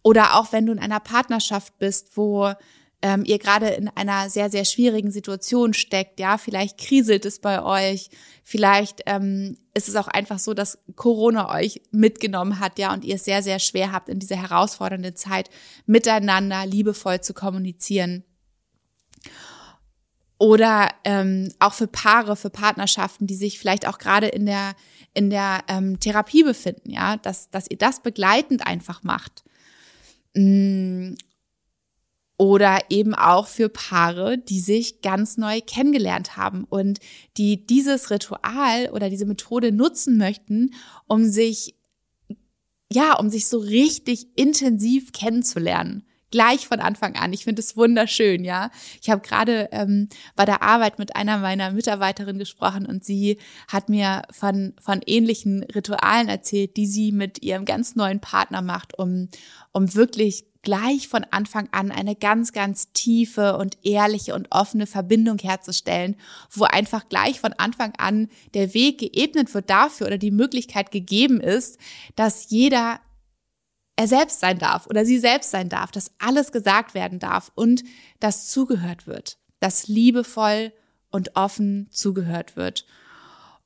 Oder 0.04 0.38
auch 0.38 0.52
wenn 0.52 0.66
du 0.66 0.72
in 0.72 0.78
einer 0.78 1.00
Partnerschaft 1.00 1.78
bist, 1.78 2.16
wo 2.16 2.52
ähm, 3.00 3.24
ihr 3.24 3.38
gerade 3.38 3.68
in 3.68 3.88
einer 3.88 4.28
sehr, 4.28 4.50
sehr 4.50 4.66
schwierigen 4.66 5.10
Situation 5.10 5.72
steckt, 5.72 6.20
ja, 6.20 6.36
vielleicht 6.36 6.78
kriselt 6.78 7.24
es 7.24 7.40
bei 7.40 7.62
euch, 7.62 8.10
vielleicht 8.44 9.00
ähm, 9.06 9.56
ist 9.72 9.88
es 9.88 9.96
auch 9.96 10.06
einfach 10.08 10.38
so, 10.38 10.52
dass 10.52 10.78
Corona 10.94 11.54
euch 11.54 11.80
mitgenommen 11.90 12.60
hat, 12.60 12.78
ja, 12.78 12.92
und 12.92 13.02
ihr 13.02 13.14
es 13.14 13.24
sehr, 13.24 13.42
sehr 13.42 13.58
schwer 13.58 13.92
habt, 13.92 14.10
in 14.10 14.18
dieser 14.18 14.36
herausfordernden 14.36 15.16
Zeit 15.16 15.48
miteinander 15.86 16.66
liebevoll 16.66 17.22
zu 17.22 17.32
kommunizieren. 17.32 18.24
Oder 20.36 20.90
ähm, 21.04 21.50
auch 21.60 21.72
für 21.72 21.86
Paare, 21.86 22.36
für 22.36 22.50
Partnerschaften, 22.50 23.26
die 23.26 23.36
sich 23.36 23.58
vielleicht 23.58 23.88
auch 23.88 23.96
gerade 23.98 24.28
in 24.28 24.44
der 24.44 24.74
in 25.14 25.30
der 25.30 25.62
ähm, 25.68 25.98
Therapie 25.98 26.42
befinden, 26.42 26.90
ja, 26.90 27.16
dass 27.16 27.48
dass 27.48 27.70
ihr 27.70 27.78
das 27.78 28.02
begleitend 28.02 28.66
einfach 28.66 29.02
macht. 29.02 29.44
Mm, 30.34 31.14
oder 32.36 32.80
eben 32.90 33.14
auch 33.14 33.46
für 33.46 33.68
Paare, 33.68 34.38
die 34.38 34.60
sich 34.60 35.00
ganz 35.02 35.36
neu 35.36 35.60
kennengelernt 35.64 36.36
haben 36.36 36.64
und 36.64 36.98
die 37.36 37.64
dieses 37.64 38.10
Ritual 38.10 38.90
oder 38.92 39.08
diese 39.08 39.26
Methode 39.26 39.70
nutzen 39.70 40.18
möchten, 40.18 40.74
um 41.06 41.24
sich, 41.26 41.76
ja, 42.92 43.16
um 43.18 43.30
sich 43.30 43.46
so 43.46 43.58
richtig 43.58 44.26
intensiv 44.36 45.12
kennenzulernen 45.12 46.04
gleich 46.34 46.66
von 46.66 46.80
Anfang 46.80 47.14
an. 47.14 47.32
Ich 47.32 47.44
finde 47.44 47.62
es 47.62 47.76
wunderschön, 47.76 48.42
ja. 48.42 48.72
Ich 49.00 49.08
habe 49.08 49.20
gerade 49.20 49.68
ähm, 49.70 50.08
bei 50.34 50.44
der 50.44 50.62
Arbeit 50.62 50.98
mit 50.98 51.14
einer 51.14 51.38
meiner 51.38 51.70
Mitarbeiterinnen 51.70 52.40
gesprochen 52.40 52.86
und 52.86 53.04
sie 53.04 53.38
hat 53.68 53.88
mir 53.88 54.22
von, 54.32 54.74
von 54.80 55.00
ähnlichen 55.06 55.62
Ritualen 55.62 56.28
erzählt, 56.28 56.76
die 56.76 56.88
sie 56.88 57.12
mit 57.12 57.44
ihrem 57.44 57.64
ganz 57.64 57.94
neuen 57.94 58.18
Partner 58.18 58.62
macht, 58.62 58.98
um, 58.98 59.28
um 59.70 59.94
wirklich 59.94 60.44
gleich 60.62 61.06
von 61.06 61.24
Anfang 61.30 61.68
an 61.70 61.92
eine 61.92 62.16
ganz, 62.16 62.52
ganz 62.52 62.90
tiefe 62.92 63.56
und 63.56 63.78
ehrliche 63.84 64.34
und 64.34 64.48
offene 64.50 64.88
Verbindung 64.88 65.38
herzustellen, 65.38 66.16
wo 66.50 66.64
einfach 66.64 67.08
gleich 67.08 67.38
von 67.38 67.52
Anfang 67.52 67.92
an 67.96 68.28
der 68.54 68.74
Weg 68.74 68.98
geebnet 68.98 69.54
wird 69.54 69.70
dafür 69.70 70.08
oder 70.08 70.18
die 70.18 70.32
Möglichkeit 70.32 70.90
gegeben 70.90 71.40
ist, 71.40 71.78
dass 72.16 72.50
jeder 72.50 72.98
er 73.96 74.08
selbst 74.08 74.40
sein 74.40 74.58
darf 74.58 74.86
oder 74.86 75.04
sie 75.04 75.18
selbst 75.18 75.50
sein 75.50 75.68
darf, 75.68 75.90
dass 75.90 76.10
alles 76.18 76.52
gesagt 76.52 76.94
werden 76.94 77.18
darf 77.18 77.52
und 77.54 77.84
dass 78.20 78.48
zugehört 78.48 79.06
wird, 79.06 79.38
dass 79.60 79.88
liebevoll 79.88 80.72
und 81.10 81.36
offen 81.36 81.88
zugehört 81.90 82.56
wird. 82.56 82.86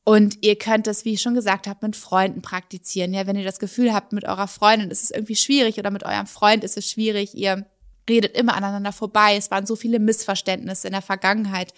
Und 0.05 0.39
ihr 0.43 0.57
könnt 0.57 0.87
es, 0.87 1.05
wie 1.05 1.15
ich 1.15 1.23
schon 1.23 1.35
gesagt 1.35 1.67
habe, 1.67 1.87
mit 1.87 1.97
Freunden 1.97 2.41
praktizieren. 2.41 3.13
Ja, 3.13 3.27
wenn 3.27 3.37
ihr 3.37 3.45
das 3.45 3.59
Gefühl 3.59 3.93
habt, 3.93 4.13
mit 4.13 4.25
eurer 4.25 4.49
Freundin 4.49 4.91
ist 4.91 5.03
es 5.03 5.11
irgendwie 5.11 5.37
schwierig 5.37 5.79
oder 5.79 5.91
mit 5.91 6.03
eurem 6.03 6.27
Freund 6.27 6.65
ist 6.65 6.79
es 6.79 6.91
schwierig, 6.91 7.35
ihr 7.35 7.67
redet 8.09 8.37
immer 8.37 8.55
aneinander 8.55 8.93
vorbei. 8.93 9.37
Es 9.37 9.51
waren 9.51 9.67
so 9.67 9.77
viele 9.77 9.99
Missverständnisse 9.99 10.87
in 10.87 10.93
der 10.93 11.03
Vergangenheit, 11.03 11.75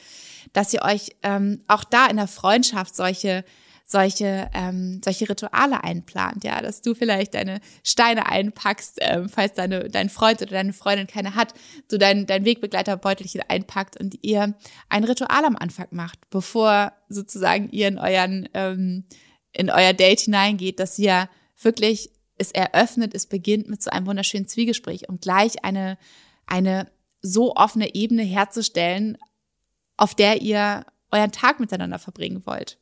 dass 0.52 0.72
ihr 0.72 0.82
euch 0.82 1.16
ähm, 1.22 1.62
auch 1.66 1.82
da 1.82 2.06
in 2.06 2.16
der 2.16 2.28
Freundschaft 2.28 2.94
solche 2.94 3.44
solche, 3.90 4.48
ähm, 4.54 5.00
solche 5.04 5.28
Rituale 5.28 5.82
einplant, 5.82 6.44
ja, 6.44 6.62
dass 6.62 6.80
du 6.80 6.94
vielleicht 6.94 7.34
deine 7.34 7.60
Steine 7.82 8.26
einpackst, 8.26 8.98
ähm, 9.00 9.28
falls 9.28 9.54
deine, 9.54 9.88
dein 9.88 10.08
Freund 10.08 10.40
oder 10.42 10.52
deine 10.52 10.72
Freundin 10.72 11.08
keine 11.08 11.34
hat, 11.34 11.54
du 11.88 11.98
dein, 11.98 12.26
dein 12.26 12.44
Wegbegleiterbeutelchen 12.44 13.42
einpackt 13.48 13.98
und 13.98 14.16
ihr 14.22 14.54
ein 14.88 15.04
Ritual 15.04 15.44
am 15.44 15.56
Anfang 15.56 15.88
macht, 15.90 16.18
bevor 16.30 16.92
sozusagen 17.08 17.68
ihr 17.70 17.88
in 17.88 17.98
euren, 17.98 18.48
ähm, 18.54 19.04
in 19.52 19.70
euer 19.70 19.92
Date 19.92 20.20
hineingeht, 20.20 20.78
dass 20.78 20.98
ihr 20.98 21.28
wirklich 21.60 22.10
es 22.38 22.52
eröffnet, 22.52 23.14
es 23.14 23.26
beginnt 23.26 23.68
mit 23.68 23.82
so 23.82 23.90
einem 23.90 24.06
wunderschönen 24.06 24.46
Zwiegespräch, 24.46 25.08
um 25.08 25.18
gleich 25.18 25.64
eine, 25.64 25.98
eine 26.46 26.90
so 27.22 27.56
offene 27.56 27.94
Ebene 27.94 28.22
herzustellen, 28.22 29.18
auf 29.96 30.14
der 30.14 30.42
ihr 30.42 30.86
euren 31.10 31.32
Tag 31.32 31.58
miteinander 31.58 31.98
verbringen 31.98 32.46
wollt. 32.46 32.78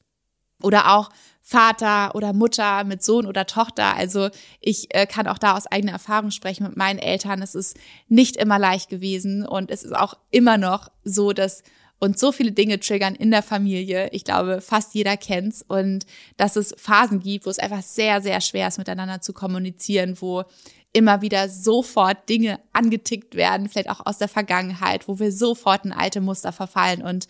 Oder 0.63 0.95
auch 0.97 1.11
Vater 1.41 2.15
oder 2.15 2.35
Mutter 2.35 2.85
mit 2.85 3.03
Sohn 3.03 3.27
oder 3.27 3.47
Tochter. 3.47 3.97
Also 3.97 4.29
ich 4.61 4.95
äh, 4.95 5.07
kann 5.07 5.27
auch 5.27 5.39
da 5.39 5.57
aus 5.57 5.67
eigener 5.67 5.93
Erfahrung 5.93 6.31
sprechen 6.31 6.65
mit 6.65 6.77
meinen 6.77 6.99
Eltern. 6.99 7.41
Es 7.41 7.55
ist 7.55 7.79
nicht 8.09 8.37
immer 8.37 8.59
leicht 8.59 8.91
gewesen 8.91 9.47
und 9.47 9.71
es 9.71 9.83
ist 9.83 9.97
auch 9.97 10.15
immer 10.31 10.59
noch 10.59 10.91
so, 11.05 11.33
dass 11.33 11.63
uns 12.01 12.21
so 12.21 12.33
viele 12.33 12.53
Dinge 12.53 12.79
triggern 12.81 13.15
in 13.15 13.31
der 13.31 13.43
Familie. 13.43 14.11
Ich 14.13 14.25
glaube, 14.25 14.61
fast 14.61 14.95
jeder 14.95 15.17
kennt's 15.17 15.65
und 15.67 16.05
dass 16.37 16.57
es 16.57 16.75
Phasen 16.77 17.21
gibt, 17.21 17.47
wo 17.47 17.51
es 17.51 17.59
einfach 17.59 17.83
sehr, 17.83 18.21
sehr 18.21 18.41
schwer 18.41 18.69
ist, 18.69 18.79
miteinander 18.79 19.21
zu 19.21 19.33
kommunizieren, 19.33 20.17
wo 20.21 20.45
immer 20.93 21.23
wieder 21.23 21.49
sofort 21.49 22.29
Dinge 22.29 22.61
angetickt 22.73 23.35
werden, 23.35 23.69
vielleicht 23.69 23.91
auch 23.91 24.05
aus 24.07 24.19
der 24.19 24.29
Vergangenheit, 24.29 25.09
wo 25.09 25.19
wir 25.19 25.33
sofort 25.33 25.85
in 25.85 25.93
alte 25.93 26.21
Muster 26.21 26.53
verfallen 26.53 27.03
und 27.03 27.27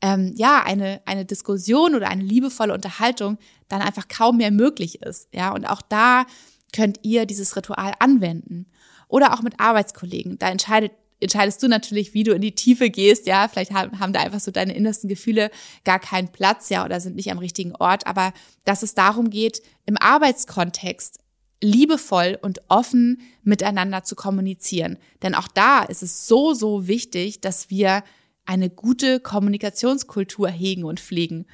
ähm, 0.00 0.32
ja, 0.36 0.62
eine, 0.62 1.00
eine 1.06 1.24
Diskussion 1.24 1.94
oder 1.94 2.08
eine 2.08 2.22
liebevolle 2.22 2.74
Unterhaltung 2.74 3.38
dann 3.68 3.82
einfach 3.82 4.08
kaum 4.08 4.36
mehr 4.36 4.50
möglich 4.50 5.02
ist. 5.02 5.28
Ja, 5.32 5.52
und 5.52 5.66
auch 5.66 5.82
da 5.82 6.26
könnt 6.72 7.00
ihr 7.02 7.26
dieses 7.26 7.56
Ritual 7.56 7.92
anwenden. 7.98 8.66
Oder 9.08 9.32
auch 9.32 9.42
mit 9.42 9.58
Arbeitskollegen. 9.58 10.38
Da 10.38 10.50
entscheidet 10.50 10.92
entscheidest 11.20 11.62
du 11.62 11.68
natürlich, 11.68 12.14
wie 12.14 12.22
du 12.22 12.32
in 12.32 12.42
die 12.42 12.54
Tiefe 12.54 12.90
gehst, 12.90 13.26
ja, 13.26 13.48
vielleicht 13.48 13.72
haben, 13.72 13.98
haben 13.98 14.12
da 14.12 14.20
einfach 14.20 14.40
so 14.40 14.50
deine 14.50 14.74
innersten 14.74 15.08
Gefühle 15.08 15.50
gar 15.84 15.98
keinen 15.98 16.28
Platz, 16.28 16.68
ja, 16.68 16.84
oder 16.84 17.00
sind 17.00 17.16
nicht 17.16 17.30
am 17.30 17.38
richtigen 17.38 17.74
Ort, 17.74 18.06
aber 18.06 18.32
dass 18.64 18.82
es 18.82 18.94
darum 18.94 19.30
geht, 19.30 19.62
im 19.86 19.96
Arbeitskontext 19.96 21.18
liebevoll 21.60 22.38
und 22.40 22.60
offen 22.68 23.20
miteinander 23.42 24.04
zu 24.04 24.14
kommunizieren. 24.14 24.96
Denn 25.22 25.34
auch 25.34 25.48
da 25.48 25.82
ist 25.82 26.02
es 26.02 26.28
so, 26.28 26.54
so 26.54 26.86
wichtig, 26.86 27.40
dass 27.40 27.68
wir 27.68 28.04
eine 28.48 28.70
gute 28.70 29.20
Kommunikationskultur 29.20 30.48
hegen 30.48 30.84
und 30.84 31.00
pflegen. 31.00 31.46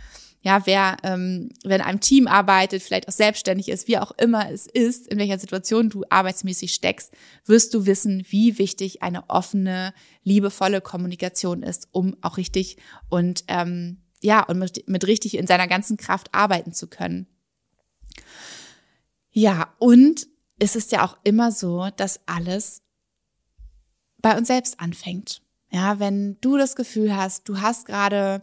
Ja, 0.43 0.65
wer, 0.67 0.97
ähm, 1.03 1.49
wenn 1.65 1.81
einem 1.81 2.01
Team 2.01 2.29
arbeitet, 2.29 2.83
vielleicht 2.83 3.09
auch 3.09 3.13
selbstständig 3.13 3.69
ist, 3.69 3.89
wie 3.89 3.99
auch 3.99 4.13
immer 4.13 4.51
es 4.53 4.67
ist, 4.67 5.09
in 5.09 5.19
welcher 5.19 5.39
Situation 5.39 5.91
du 5.91 6.05
arbeitsmäßig 6.09 6.73
steckst, 6.73 7.13
wirst 7.47 7.75
du 7.75 7.87
wissen, 7.87 8.25
wie 8.29 8.59
wichtig 8.59 9.03
eine 9.03 9.29
offene, 9.29 9.93
liebevolle 10.23 10.81
Kommunikation 10.81 11.63
ist, 11.63 11.89
um 11.93 12.17
auch 12.21 12.37
richtig 12.37 12.77
und 13.09 13.45
ähm, 13.49 14.03
ja 14.21 14.43
und 14.43 14.59
mit, 14.59 14.89
mit 14.89 15.07
richtig 15.07 15.37
in 15.37 15.47
seiner 15.47 15.67
ganzen 15.67 15.97
Kraft 15.97 16.29
arbeiten 16.33 16.73
zu 16.73 16.87
können. 16.89 17.27
Ja, 19.31 19.75
und 19.79 20.29
es 20.61 20.77
ist 20.77 20.93
ja 20.93 21.05
auch 21.05 21.17
immer 21.25 21.51
so, 21.51 21.89
dass 21.97 22.21
alles 22.27 22.83
bei 24.19 24.37
uns 24.37 24.47
selbst 24.47 24.79
anfängt. 24.79 25.44
Ja, 25.75 25.99
wenn 25.99 26.37
du 26.41 26.57
das 26.57 26.77
Gefühl 26.77 27.17
hast, 27.17 27.49
du 27.49 27.61
hast 27.61 27.87
gerade 27.87 28.43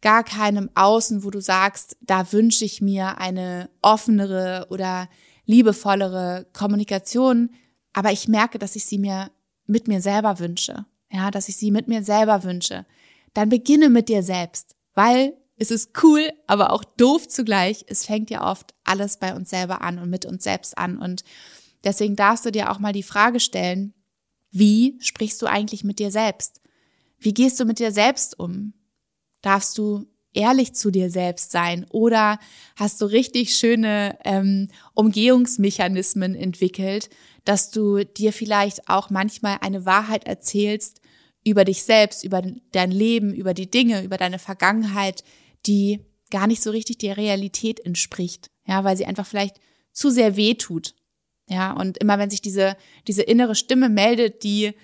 gar 0.00 0.24
keinem 0.24 0.70
Außen, 0.74 1.22
wo 1.22 1.28
du 1.28 1.38
sagst, 1.38 1.98
da 2.00 2.32
wünsche 2.32 2.64
ich 2.64 2.80
mir 2.80 3.18
eine 3.18 3.68
offenere 3.82 4.68
oder 4.70 5.10
liebevollere 5.44 6.46
Kommunikation, 6.54 7.50
aber 7.92 8.10
ich 8.10 8.26
merke, 8.26 8.58
dass 8.58 8.74
ich 8.74 8.86
sie 8.86 8.96
mir 8.96 9.30
mit 9.66 9.86
mir 9.86 10.00
selber 10.00 10.38
wünsche. 10.38 10.86
Ja, 11.10 11.30
dass 11.30 11.50
ich 11.50 11.58
sie 11.58 11.70
mit 11.70 11.88
mir 11.88 12.02
selber 12.02 12.42
wünsche. 12.42 12.86
Dann 13.34 13.50
beginne 13.50 13.90
mit 13.90 14.08
dir 14.08 14.22
selbst, 14.22 14.74
weil 14.94 15.34
es 15.56 15.70
ist 15.70 16.02
cool, 16.02 16.30
aber 16.46 16.72
auch 16.72 16.84
doof 16.84 17.28
zugleich. 17.28 17.84
Es 17.86 18.06
fängt 18.06 18.30
ja 18.30 18.50
oft 18.50 18.72
alles 18.84 19.18
bei 19.18 19.34
uns 19.34 19.50
selber 19.50 19.82
an 19.82 19.98
und 19.98 20.08
mit 20.08 20.24
uns 20.24 20.42
selbst 20.42 20.78
an. 20.78 20.96
Und 20.96 21.22
deswegen 21.84 22.16
darfst 22.16 22.46
du 22.46 22.50
dir 22.50 22.70
auch 22.70 22.78
mal 22.78 22.94
die 22.94 23.02
Frage 23.02 23.40
stellen, 23.40 23.92
Wie 24.52 24.98
sprichst 25.00 25.42
du 25.42 25.46
eigentlich 25.46 25.82
mit 25.82 25.98
dir 25.98 26.10
selbst? 26.10 26.60
Wie 27.18 27.34
gehst 27.34 27.58
du 27.58 27.64
mit 27.64 27.78
dir 27.78 27.90
selbst 27.90 28.38
um? 28.38 28.74
Darfst 29.40 29.78
du 29.78 30.06
ehrlich 30.34 30.74
zu 30.74 30.90
dir 30.90 31.10
selbst 31.10 31.50
sein 31.50 31.86
oder 31.90 32.38
hast 32.76 33.00
du 33.00 33.06
richtig 33.06 33.56
schöne 33.56 34.18
ähm, 34.24 34.68
Umgehungsmechanismen 34.94 36.34
entwickelt, 36.34 37.10
dass 37.44 37.70
du 37.70 38.04
dir 38.04 38.32
vielleicht 38.32 38.88
auch 38.88 39.10
manchmal 39.10 39.58
eine 39.60 39.84
Wahrheit 39.84 40.26
erzählst 40.26 41.00
über 41.44 41.64
dich 41.64 41.82
selbst, 41.82 42.24
über 42.24 42.42
dein 42.70 42.90
Leben, 42.90 43.34
über 43.34 43.52
die 43.52 43.70
Dinge, 43.70 44.02
über 44.04 44.16
deine 44.16 44.38
Vergangenheit, 44.38 45.24
die 45.66 46.00
gar 46.30 46.46
nicht 46.46 46.62
so 46.62 46.70
richtig 46.70 46.98
der 46.98 47.16
Realität 47.16 47.80
entspricht, 47.80 48.50
ja, 48.66 48.84
weil 48.84 48.96
sie 48.96 49.06
einfach 49.06 49.26
vielleicht 49.26 49.56
zu 49.92 50.10
sehr 50.10 50.36
weh 50.36 50.54
tut. 50.54 50.94
Ja, 51.52 51.72
und 51.72 51.98
immer 51.98 52.18
wenn 52.18 52.30
sich 52.30 52.40
diese, 52.40 52.76
diese 53.06 53.22
innere 53.22 53.54
Stimme 53.54 53.90
meldet, 53.90 54.42
die 54.42 54.74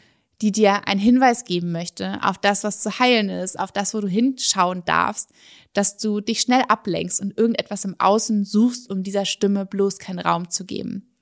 die 0.41 0.53
dir 0.53 0.87
einen 0.87 1.01
Hinweis 1.01 1.45
geben 1.45 1.73
möchte 1.73 2.21
auf 2.23 2.39
das, 2.39 2.63
was 2.63 2.81
zu 2.81 2.99
heilen 2.99 3.29
ist, 3.29 3.59
auf 3.59 3.73
das, 3.73 3.93
wo 3.93 4.01
du 4.01 4.07
hinschauen 4.07 4.85
darfst, 4.85 5.31
dass 5.73 5.97
du 5.97 6.21
dich 6.21 6.41
schnell 6.41 6.63
ablenkst 6.69 7.21
und 7.21 7.37
irgendetwas 7.37 7.85
im 7.85 7.99
Außen 7.99 8.45
suchst, 8.45 8.89
um 8.89 9.03
dieser 9.03 9.25
Stimme 9.25 9.67
bloß 9.67 9.99
keinen 9.99 10.21
Raum 10.21 10.49
zu 10.49 10.65
geben. 10.65 11.13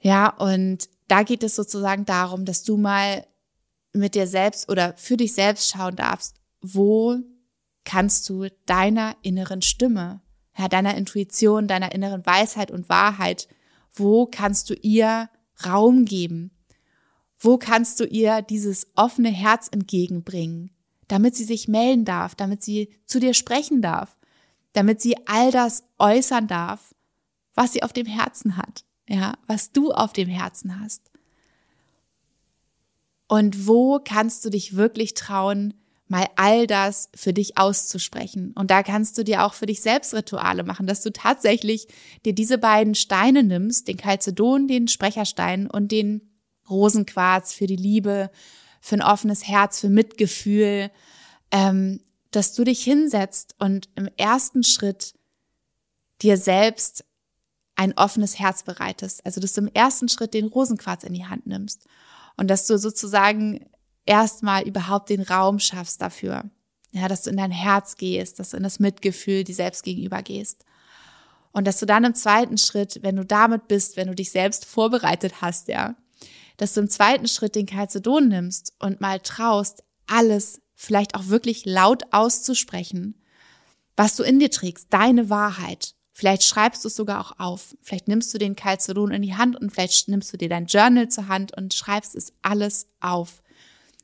Ja, 0.00 0.28
und 0.28 0.88
da 1.08 1.22
geht 1.22 1.42
es 1.42 1.56
sozusagen 1.56 2.04
darum, 2.04 2.44
dass 2.44 2.62
du 2.62 2.76
mal 2.76 3.26
mit 3.94 4.14
dir 4.14 4.26
selbst 4.26 4.68
oder 4.68 4.94
für 4.96 5.16
dich 5.16 5.32
selbst 5.32 5.70
schauen 5.70 5.96
darfst, 5.96 6.36
wo 6.60 7.16
kannst 7.84 8.28
du 8.28 8.48
deiner 8.66 9.16
inneren 9.22 9.62
Stimme, 9.62 10.20
ja, 10.56 10.68
deiner 10.68 10.94
Intuition, 10.96 11.68
deiner 11.68 11.92
inneren 11.92 12.26
Weisheit 12.26 12.70
und 12.70 12.90
Wahrheit, 12.90 13.48
wo 13.98 14.26
kannst 14.26 14.70
du 14.70 14.74
ihr 14.74 15.28
Raum 15.64 16.04
geben? 16.04 16.50
Wo 17.38 17.58
kannst 17.58 18.00
du 18.00 18.04
ihr 18.04 18.42
dieses 18.42 18.88
offene 18.94 19.30
Herz 19.30 19.68
entgegenbringen, 19.70 20.70
damit 21.06 21.36
sie 21.36 21.44
sich 21.44 21.68
melden 21.68 22.04
darf, 22.04 22.34
damit 22.34 22.62
sie 22.62 22.90
zu 23.06 23.20
dir 23.20 23.34
sprechen 23.34 23.80
darf, 23.80 24.16
damit 24.72 25.00
sie 25.00 25.16
all 25.26 25.50
das 25.50 25.84
äußern 25.98 26.48
darf, 26.48 26.94
was 27.54 27.72
sie 27.72 27.82
auf 27.82 27.92
dem 27.92 28.06
Herzen 28.06 28.56
hat, 28.56 28.84
ja, 29.08 29.34
was 29.46 29.72
du 29.72 29.92
auf 29.92 30.12
dem 30.12 30.28
Herzen 30.28 30.80
hast. 30.80 31.10
Und 33.28 33.66
wo 33.66 34.00
kannst 34.02 34.44
du 34.44 34.50
dich 34.50 34.76
wirklich 34.76 35.14
trauen, 35.14 35.74
mal 36.08 36.26
all 36.36 36.66
das 36.66 37.10
für 37.14 37.32
dich 37.32 37.58
auszusprechen. 37.58 38.52
Und 38.54 38.70
da 38.70 38.82
kannst 38.82 39.18
du 39.18 39.24
dir 39.24 39.44
auch 39.44 39.54
für 39.54 39.66
dich 39.66 39.82
selbst 39.82 40.14
Rituale 40.14 40.64
machen, 40.64 40.86
dass 40.86 41.02
du 41.02 41.12
tatsächlich 41.12 41.86
dir 42.24 42.34
diese 42.34 42.58
beiden 42.58 42.94
Steine 42.94 43.42
nimmst, 43.42 43.88
den 43.88 43.98
Calcedon, 43.98 44.68
den 44.68 44.88
Sprecherstein 44.88 45.70
und 45.70 45.92
den 45.92 46.22
Rosenquarz, 46.68 47.52
für 47.52 47.66
die 47.66 47.76
Liebe, 47.76 48.30
für 48.80 48.96
ein 48.96 49.02
offenes 49.02 49.46
Herz, 49.46 49.80
für 49.80 49.90
Mitgefühl, 49.90 50.90
ähm, 51.50 52.00
dass 52.30 52.54
du 52.54 52.64
dich 52.64 52.82
hinsetzt 52.82 53.54
und 53.58 53.88
im 53.94 54.08
ersten 54.16 54.64
Schritt 54.64 55.14
dir 56.22 56.36
selbst 56.36 57.04
ein 57.76 57.96
offenes 57.96 58.38
Herz 58.38 58.64
bereitest. 58.64 59.24
Also, 59.24 59.40
dass 59.40 59.52
du 59.52 59.60
im 59.62 59.70
ersten 59.72 60.08
Schritt 60.08 60.34
den 60.34 60.46
Rosenquarz 60.46 61.04
in 61.04 61.14
die 61.14 61.26
Hand 61.26 61.46
nimmst 61.46 61.86
und 62.36 62.48
dass 62.48 62.66
du 62.66 62.78
sozusagen 62.78 63.66
erstmal 64.08 64.62
überhaupt 64.66 65.10
den 65.10 65.20
Raum 65.20 65.58
schaffst 65.58 66.00
dafür. 66.00 66.44
Ja, 66.92 67.06
dass 67.06 67.22
du 67.22 67.30
in 67.30 67.36
dein 67.36 67.50
Herz 67.50 67.96
gehst, 67.96 68.38
dass 68.38 68.50
du 68.50 68.56
in 68.56 68.62
das 68.62 68.80
Mitgefühl 68.80 69.44
die 69.44 69.52
selbst 69.52 69.84
gegenüber 69.84 70.22
gehst. 70.22 70.64
Und 71.52 71.66
dass 71.66 71.78
du 71.78 71.86
dann 71.86 72.04
im 72.04 72.14
zweiten 72.14 72.56
Schritt, 72.56 73.00
wenn 73.02 73.16
du 73.16 73.24
damit 73.24 73.68
bist, 73.68 73.96
wenn 73.96 74.08
du 74.08 74.14
dich 74.14 74.30
selbst 74.30 74.64
vorbereitet 74.64 75.42
hast, 75.42 75.68
ja, 75.68 75.94
dass 76.56 76.72
du 76.72 76.80
im 76.80 76.88
zweiten 76.88 77.28
Schritt 77.28 77.54
den 77.54 77.66
Calcedon 77.66 78.28
nimmst 78.28 78.72
und 78.78 79.00
mal 79.00 79.20
traust, 79.20 79.84
alles 80.06 80.60
vielleicht 80.74 81.14
auch 81.14 81.26
wirklich 81.26 81.66
laut 81.66 82.04
auszusprechen, 82.10 83.20
was 83.96 84.16
du 84.16 84.22
in 84.22 84.38
dir 84.38 84.50
trägst, 84.50 84.86
deine 84.90 85.28
Wahrheit. 85.28 85.94
Vielleicht 86.12 86.44
schreibst 86.44 86.84
du 86.84 86.88
es 86.88 86.96
sogar 86.96 87.20
auch 87.20 87.38
auf. 87.38 87.76
Vielleicht 87.82 88.08
nimmst 88.08 88.32
du 88.32 88.38
den 88.38 88.56
Calcedon 88.56 89.10
in 89.10 89.22
die 89.22 89.36
Hand 89.36 89.56
und 89.56 89.70
vielleicht 89.70 90.08
nimmst 90.08 90.32
du 90.32 90.36
dir 90.36 90.48
dein 90.48 90.66
Journal 90.66 91.08
zur 91.08 91.28
Hand 91.28 91.56
und 91.56 91.74
schreibst 91.74 92.14
es 92.14 92.32
alles 92.42 92.88
auf 93.00 93.42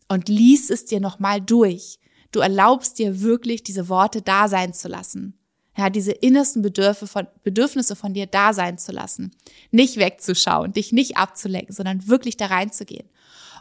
und 0.09 0.29
liest 0.29 0.71
es 0.71 0.85
dir 0.85 1.01
nochmal 1.01 1.41
durch. 1.41 1.99
Du 2.33 2.41
erlaubst 2.41 2.99
dir 2.99 3.21
wirklich, 3.21 3.63
diese 3.63 3.89
Worte 3.89 4.23
da 4.23 4.49
sein 4.49 4.73
zu 4.73 4.89
lassen 4.89 5.39
ja, 5.77 5.91
diese 5.91 6.13
innersten 6.13 6.63
Bedürfe 6.63 7.07
von, 7.07 7.27
Bedürfnisse 7.43 7.97
von 7.97 8.15
dir 8.15 8.27
da 8.27 8.53
sein 8.53 8.79
zu 8.79 8.93
lassen. 8.93 9.35
Nicht 9.71 9.97
wegzuschauen, 9.97 10.73
dich 10.73 10.93
nicht 10.93 11.17
abzulenken, 11.17 11.75
sondern 11.75 12.07
wirklich 12.07 12.37
da 12.37 12.47
reinzugehen. 12.47 13.09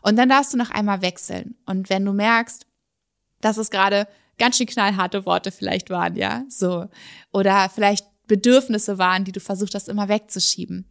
Und 0.03 0.17
dann 0.17 0.29
darfst 0.29 0.53
du 0.53 0.57
noch 0.57 0.69
einmal 0.69 1.01
wechseln. 1.01 1.55
Und 1.65 1.89
wenn 1.89 2.05
du 2.05 2.13
merkst, 2.13 2.67
dass 3.41 3.57
es 3.57 3.71
gerade 3.71 4.07
ganz 4.37 4.57
schön 4.57 4.67
knallharte 4.67 5.25
Worte 5.25 5.51
vielleicht 5.51 5.89
waren, 5.89 6.15
ja, 6.15 6.43
so. 6.49 6.87
Oder 7.31 7.69
vielleicht 7.69 8.05
Bedürfnisse 8.27 8.97
waren, 8.97 9.25
die 9.25 9.31
du 9.31 9.39
versucht 9.39 9.73
hast, 9.75 9.89
immer 9.89 10.07
wegzuschieben. 10.07 10.85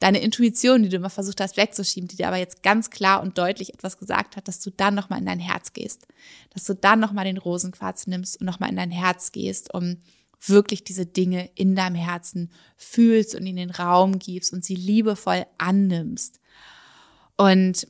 Deine 0.00 0.20
Intuition, 0.20 0.82
die 0.82 0.88
du 0.88 0.96
immer 0.96 1.10
versucht 1.10 1.40
hast, 1.40 1.56
wegzuschieben, 1.56 2.08
die 2.08 2.16
dir 2.16 2.28
aber 2.28 2.36
jetzt 2.36 2.62
ganz 2.62 2.90
klar 2.90 3.22
und 3.22 3.38
deutlich 3.38 3.72
etwas 3.72 3.96
gesagt 3.96 4.36
hat, 4.36 4.48
dass 4.48 4.60
du 4.60 4.70
dann 4.70 4.94
nochmal 4.94 5.20
in 5.20 5.26
dein 5.26 5.38
Herz 5.38 5.72
gehst. 5.72 6.06
Dass 6.50 6.64
du 6.64 6.74
dann 6.74 7.00
nochmal 7.00 7.24
den 7.24 7.38
Rosenquarz 7.38 8.06
nimmst 8.06 8.40
und 8.40 8.46
nochmal 8.46 8.70
in 8.70 8.76
dein 8.76 8.90
Herz 8.90 9.32
gehst, 9.32 9.72
um 9.72 9.98
wirklich 10.46 10.84
diese 10.84 11.06
Dinge 11.06 11.48
in 11.54 11.74
deinem 11.74 11.96
Herzen 11.96 12.50
fühlst 12.76 13.34
und 13.34 13.46
in 13.46 13.56
den 13.56 13.70
Raum 13.70 14.18
gibst 14.18 14.52
und 14.52 14.64
sie 14.64 14.74
liebevoll 14.74 15.46
annimmst. 15.58 16.40
Und 17.36 17.86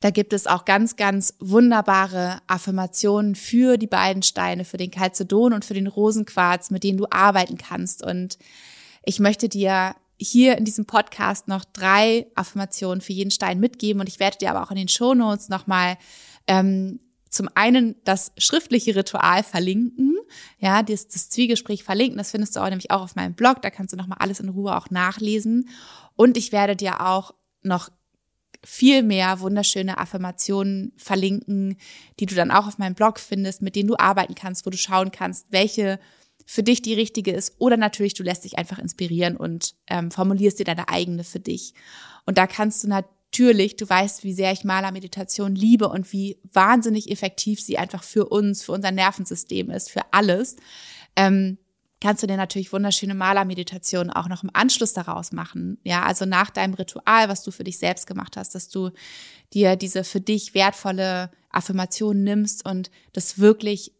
da 0.00 0.10
gibt 0.10 0.32
es 0.32 0.46
auch 0.46 0.64
ganz, 0.64 0.96
ganz 0.96 1.34
wunderbare 1.40 2.40
Affirmationen 2.46 3.34
für 3.34 3.76
die 3.76 3.88
beiden 3.88 4.22
Steine, 4.22 4.64
für 4.64 4.76
den 4.76 4.92
Calcedon 4.92 5.52
und 5.52 5.64
für 5.64 5.74
den 5.74 5.88
Rosenquarz, 5.88 6.70
mit 6.70 6.84
denen 6.84 6.98
du 6.98 7.06
arbeiten 7.10 7.58
kannst. 7.58 8.04
Und 8.04 8.38
ich 9.04 9.18
möchte 9.18 9.48
dir 9.48 9.96
hier 10.18 10.58
in 10.58 10.64
diesem 10.64 10.84
Podcast 10.84 11.48
noch 11.48 11.64
drei 11.64 12.26
Affirmationen 12.34 13.00
für 13.00 13.12
jeden 13.12 13.30
Stein 13.30 13.60
mitgeben 13.60 14.00
und 14.00 14.08
ich 14.08 14.18
werde 14.18 14.38
dir 14.38 14.50
aber 14.50 14.62
auch 14.62 14.70
in 14.70 14.76
den 14.76 14.88
Shownotes 14.88 15.48
nochmal 15.48 15.96
ähm, 16.46 17.00
zum 17.30 17.48
einen 17.54 17.94
das 18.04 18.32
schriftliche 18.38 18.96
Ritual 18.96 19.42
verlinken, 19.42 20.16
ja, 20.58 20.82
das, 20.82 21.08
das 21.08 21.30
Zwiegespräch 21.30 21.84
verlinken, 21.84 22.18
das 22.18 22.30
findest 22.30 22.56
du 22.56 22.60
auch 22.60 22.68
nämlich 22.68 22.90
auch 22.90 23.02
auf 23.02 23.16
meinem 23.16 23.34
Blog, 23.34 23.62
da 23.62 23.70
kannst 23.70 23.92
du 23.92 23.96
nochmal 23.96 24.18
alles 24.20 24.40
in 24.40 24.48
Ruhe 24.48 24.76
auch 24.76 24.90
nachlesen. 24.90 25.68
Und 26.16 26.36
ich 26.36 26.52
werde 26.52 26.74
dir 26.74 27.06
auch 27.06 27.34
noch 27.62 27.90
viel 28.64 29.02
mehr 29.02 29.40
wunderschöne 29.40 29.98
Affirmationen 29.98 30.92
verlinken, 30.96 31.76
die 32.18 32.26
du 32.26 32.34
dann 32.34 32.50
auch 32.50 32.66
auf 32.66 32.78
meinem 32.78 32.94
Blog 32.94 33.20
findest, 33.20 33.62
mit 33.62 33.76
denen 33.76 33.88
du 33.88 33.96
arbeiten 33.96 34.34
kannst, 34.34 34.66
wo 34.66 34.70
du 34.70 34.76
schauen 34.76 35.12
kannst, 35.12 35.46
welche 35.50 36.00
für 36.50 36.62
dich 36.62 36.80
die 36.80 36.94
richtige 36.94 37.30
ist. 37.30 37.56
Oder 37.58 37.76
natürlich, 37.76 38.14
du 38.14 38.22
lässt 38.22 38.44
dich 38.44 38.56
einfach 38.56 38.78
inspirieren 38.78 39.36
und 39.36 39.74
ähm, 39.86 40.10
formulierst 40.10 40.58
dir 40.58 40.64
deine 40.64 40.88
eigene 40.88 41.22
für 41.22 41.40
dich. 41.40 41.74
Und 42.24 42.38
da 42.38 42.46
kannst 42.46 42.82
du 42.82 42.88
natürlich 42.88 43.76
du 43.76 43.86
weißt, 43.86 44.24
wie 44.24 44.32
sehr 44.32 44.50
ich 44.52 44.64
Malermeditation 44.64 45.54
liebe 45.54 45.90
und 45.90 46.10
wie 46.10 46.38
wahnsinnig 46.50 47.10
effektiv 47.10 47.60
sie 47.60 47.76
einfach 47.76 48.02
für 48.02 48.24
uns, 48.30 48.62
für 48.62 48.72
unser 48.72 48.92
Nervensystem 48.92 49.68
ist, 49.70 49.90
für 49.90 50.00
alles. 50.10 50.56
Ähm, 51.16 51.58
kannst 52.00 52.22
du 52.22 52.26
dir 52.26 52.38
natürlich 52.38 52.72
wunderschöne 52.72 53.14
Malermeditationen 53.14 54.10
auch 54.10 54.28
noch 54.28 54.42
im 54.42 54.50
Anschluss 54.54 54.94
daraus 54.94 55.32
machen. 55.32 55.76
Ja, 55.84 56.04
also 56.04 56.24
nach 56.24 56.48
deinem 56.48 56.72
Ritual, 56.72 57.28
was 57.28 57.42
du 57.42 57.50
für 57.50 57.64
dich 57.64 57.76
selbst 57.76 58.06
gemacht 58.06 58.38
hast, 58.38 58.54
dass 58.54 58.70
du 58.70 58.88
dir 59.52 59.76
diese 59.76 60.02
für 60.02 60.22
dich 60.22 60.54
wertvolle 60.54 61.30
Affirmation 61.50 62.22
nimmst 62.22 62.64
und 62.64 62.90
das 63.12 63.38
wirklich 63.38 63.92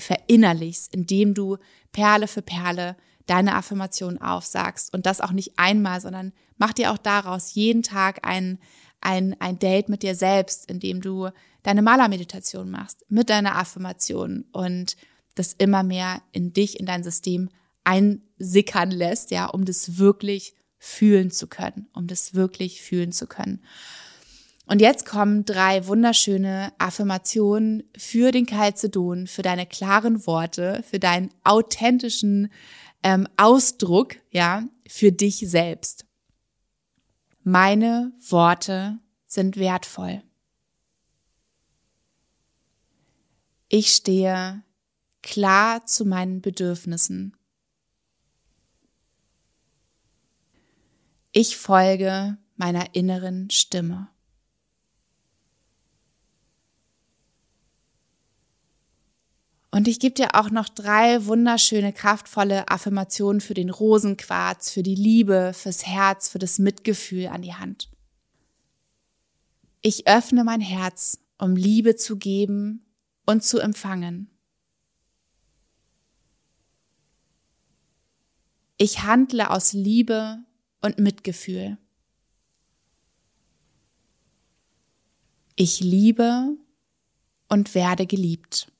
verinnerlichst, 0.00 0.94
indem 0.94 1.34
du 1.34 1.58
Perle 1.92 2.28
für 2.28 2.42
Perle 2.42 2.96
deine 3.26 3.54
Affirmation 3.54 4.18
aufsagst 4.18 4.92
und 4.94 5.06
das 5.06 5.20
auch 5.20 5.32
nicht 5.32 5.58
einmal, 5.58 6.00
sondern 6.00 6.32
mach 6.56 6.72
dir 6.72 6.92
auch 6.92 6.98
daraus 6.98 7.54
jeden 7.54 7.82
Tag 7.82 8.26
ein, 8.26 8.58
ein, 9.00 9.36
ein 9.40 9.58
Date 9.58 9.88
mit 9.88 10.02
dir 10.02 10.14
selbst, 10.14 10.70
indem 10.70 11.00
du 11.00 11.28
deine 11.62 11.82
Malermeditation 11.82 12.70
machst 12.70 13.04
mit 13.08 13.30
deiner 13.30 13.56
Affirmation 13.56 14.46
und 14.52 14.96
das 15.34 15.52
immer 15.52 15.82
mehr 15.82 16.22
in 16.32 16.52
dich, 16.52 16.80
in 16.80 16.86
dein 16.86 17.04
System 17.04 17.50
einsickern 17.84 18.90
lässt, 18.90 19.30
ja, 19.30 19.46
um 19.46 19.64
das 19.64 19.98
wirklich 19.98 20.54
fühlen 20.78 21.30
zu 21.30 21.46
können, 21.46 21.88
um 21.92 22.06
das 22.06 22.34
wirklich 22.34 22.82
fühlen 22.82 23.12
zu 23.12 23.26
können. 23.26 23.62
Und 24.68 24.82
jetzt 24.82 25.06
kommen 25.06 25.46
drei 25.46 25.86
wunderschöne 25.86 26.74
Affirmationen 26.76 27.84
für 27.96 28.32
den 28.32 28.44
Calcedon, 28.44 29.26
für 29.26 29.40
deine 29.40 29.64
klaren 29.64 30.26
Worte, 30.26 30.84
für 30.86 30.98
deinen 30.98 31.30
authentischen 31.42 32.52
ähm, 33.02 33.26
Ausdruck, 33.38 34.16
ja, 34.30 34.64
für 34.86 35.10
dich 35.10 35.38
selbst. 35.48 36.04
Meine 37.44 38.12
Worte 38.28 38.98
sind 39.26 39.56
wertvoll. 39.56 40.22
Ich 43.70 43.92
stehe 43.92 44.62
klar 45.22 45.86
zu 45.86 46.04
meinen 46.04 46.42
Bedürfnissen. 46.42 47.34
Ich 51.32 51.56
folge 51.56 52.36
meiner 52.56 52.94
inneren 52.94 53.48
Stimme. 53.48 54.08
Und 59.70 59.86
ich 59.86 60.00
gebe 60.00 60.14
dir 60.14 60.34
auch 60.34 60.50
noch 60.50 60.68
drei 60.68 61.26
wunderschöne, 61.26 61.92
kraftvolle 61.92 62.68
Affirmationen 62.68 63.40
für 63.40 63.54
den 63.54 63.68
Rosenquarz, 63.68 64.70
für 64.70 64.82
die 64.82 64.94
Liebe, 64.94 65.52
fürs 65.54 65.86
Herz, 65.86 66.28
für 66.28 66.38
das 66.38 66.58
Mitgefühl 66.58 67.26
an 67.26 67.42
die 67.42 67.54
Hand. 67.54 67.90
Ich 69.82 70.06
öffne 70.08 70.42
mein 70.42 70.62
Herz, 70.62 71.18
um 71.38 71.54
Liebe 71.54 71.96
zu 71.96 72.16
geben 72.16 72.86
und 73.26 73.44
zu 73.44 73.58
empfangen. 73.58 74.30
Ich 78.78 79.02
handle 79.02 79.50
aus 79.50 79.72
Liebe 79.72 80.38
und 80.80 80.98
Mitgefühl. 80.98 81.76
Ich 85.56 85.80
liebe 85.80 86.56
und 87.48 87.74
werde 87.74 88.06
geliebt. 88.06 88.72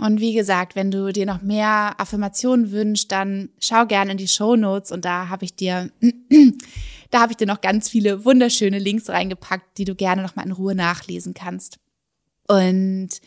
Und 0.00 0.20
wie 0.20 0.34
gesagt, 0.34 0.76
wenn 0.76 0.90
du 0.90 1.12
dir 1.12 1.26
noch 1.26 1.42
mehr 1.42 1.94
Affirmationen 1.98 2.70
wünschst, 2.70 3.10
dann 3.10 3.50
schau 3.58 3.86
gerne 3.86 4.12
in 4.12 4.16
die 4.16 4.28
Show 4.28 4.56
Notes 4.56 4.92
und 4.92 5.04
da 5.04 5.28
habe 5.28 5.44
ich 5.44 5.54
dir, 5.54 5.90
da 7.10 7.20
habe 7.20 7.32
ich 7.32 7.36
dir 7.36 7.46
noch 7.46 7.60
ganz 7.60 7.88
viele 7.88 8.24
wunderschöne 8.24 8.78
Links 8.78 9.08
reingepackt, 9.08 9.78
die 9.78 9.84
du 9.84 9.94
gerne 9.94 10.22
noch 10.22 10.36
mal 10.36 10.46
in 10.46 10.52
Ruhe 10.52 10.74
nachlesen 10.74 11.34
kannst. 11.34 11.78
Und 12.46 13.20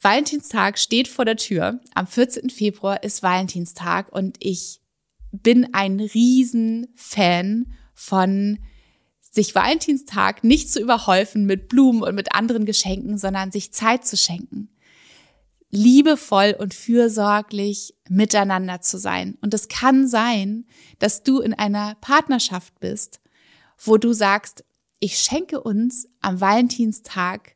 Valentinstag 0.00 0.78
steht 0.78 1.08
vor 1.08 1.24
der 1.24 1.36
Tür. 1.36 1.80
Am 1.94 2.06
14. 2.06 2.50
Februar 2.50 3.02
ist 3.02 3.22
Valentinstag 3.22 4.12
und 4.12 4.36
ich 4.40 4.80
bin 5.32 5.74
ein 5.74 6.00
Riesenfan 6.00 7.74
von 7.94 8.58
sich 9.30 9.54
Valentinstag 9.54 10.44
nicht 10.44 10.70
zu 10.70 10.80
überhäufen 10.80 11.44
mit 11.44 11.68
Blumen 11.68 12.02
und 12.02 12.14
mit 12.14 12.34
anderen 12.34 12.64
Geschenken, 12.64 13.18
sondern 13.18 13.52
sich 13.52 13.72
Zeit 13.72 14.06
zu 14.06 14.16
schenken. 14.16 14.70
Liebevoll 15.70 16.56
und 16.58 16.72
fürsorglich 16.72 17.94
miteinander 18.08 18.80
zu 18.80 18.98
sein. 18.98 19.36
Und 19.42 19.52
es 19.52 19.68
kann 19.68 20.08
sein, 20.08 20.64
dass 20.98 21.22
du 21.22 21.40
in 21.40 21.52
einer 21.52 21.94
Partnerschaft 21.96 22.80
bist, 22.80 23.20
wo 23.78 23.98
du 23.98 24.12
sagst, 24.12 24.64
ich 24.98 25.18
schenke 25.18 25.60
uns 25.60 26.08
am 26.20 26.40
Valentinstag 26.40 27.54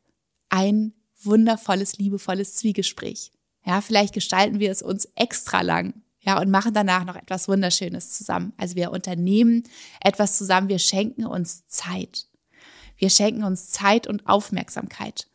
ein 0.49 0.93
wundervolles, 1.21 1.97
liebevolles 1.97 2.55
Zwiegespräch. 2.55 3.31
Ja, 3.65 3.81
vielleicht 3.81 4.13
gestalten 4.13 4.59
wir 4.59 4.71
es 4.71 4.81
uns 4.81 5.07
extra 5.15 5.61
lang 5.61 6.03
ja, 6.25 6.39
und 6.39 6.49
machen 6.49 6.73
danach 6.73 7.05
noch 7.05 7.15
etwas 7.15 7.47
Wunderschönes 7.47 8.11
zusammen. 8.11 8.53
Also 8.57 8.75
wir 8.75 8.91
unternehmen 8.91 9.63
etwas 10.01 10.37
zusammen, 10.37 10.69
wir 10.69 10.79
schenken 10.79 11.25
uns 11.25 11.67
Zeit. 11.67 12.27
Wir 12.97 13.09
schenken 13.09 13.43
uns 13.43 13.69
Zeit 13.69 14.07
und 14.07 14.27
Aufmerksamkeit. 14.27 15.27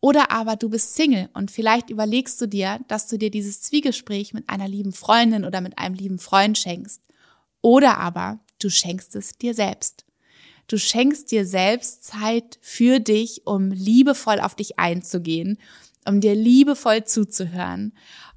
Oder 0.00 0.30
aber 0.30 0.56
du 0.56 0.68
bist 0.68 0.94
Single 0.94 1.28
und 1.32 1.50
vielleicht 1.50 1.90
überlegst 1.90 2.40
du 2.40 2.46
dir, 2.46 2.80
dass 2.88 3.06
du 3.06 3.18
dir 3.18 3.30
dieses 3.30 3.62
Zwiegespräch 3.62 4.34
mit 4.34 4.48
einer 4.48 4.68
lieben 4.68 4.92
Freundin 4.92 5.44
oder 5.44 5.60
mit 5.60 5.78
einem 5.78 5.94
lieben 5.94 6.18
Freund 6.18 6.58
schenkst. 6.58 7.00
Oder 7.62 7.98
aber 7.98 8.40
du 8.60 8.68
schenkst 8.68 9.14
es 9.16 9.38
dir 9.38 9.54
selbst. 9.54 10.04
Du 10.68 10.78
schenkst 10.78 11.30
dir 11.30 11.46
selbst 11.46 12.04
Zeit 12.04 12.58
für 12.60 12.98
dich, 12.98 13.46
um 13.46 13.70
liebevoll 13.70 14.40
auf 14.40 14.56
dich 14.56 14.78
einzugehen, 14.78 15.58
um 16.06 16.20
dir 16.20 16.34
liebevoll 16.34 17.04
zuzuhören. 17.04 17.92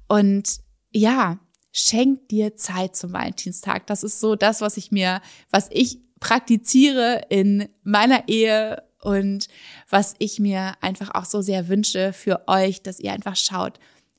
Und 0.08 0.60
ja, 0.92 1.38
schenk 1.72 2.28
dir 2.28 2.56
Zeit 2.56 2.96
zum 2.96 3.12
Valentinstag. 3.12 3.86
Das 3.86 4.02
ist 4.02 4.20
so 4.20 4.34
das, 4.36 4.60
was 4.60 4.76
ich 4.76 4.90
mir, 4.90 5.20
was 5.50 5.68
ich 5.70 5.98
praktiziere 6.20 7.22
in 7.28 7.68
meiner 7.82 8.28
Ehe 8.28 8.82
und 9.00 9.48
was 9.88 10.14
ich 10.18 10.38
mir 10.38 10.74
einfach 10.80 11.14
auch 11.14 11.24
so 11.24 11.40
sehr 11.40 11.68
wünsche 11.68 12.12
für 12.12 12.46
euch, 12.46 12.82
dass 12.82 13.00
ihr 13.00 13.12
einfach 13.12 13.36
schaut, 13.36 13.78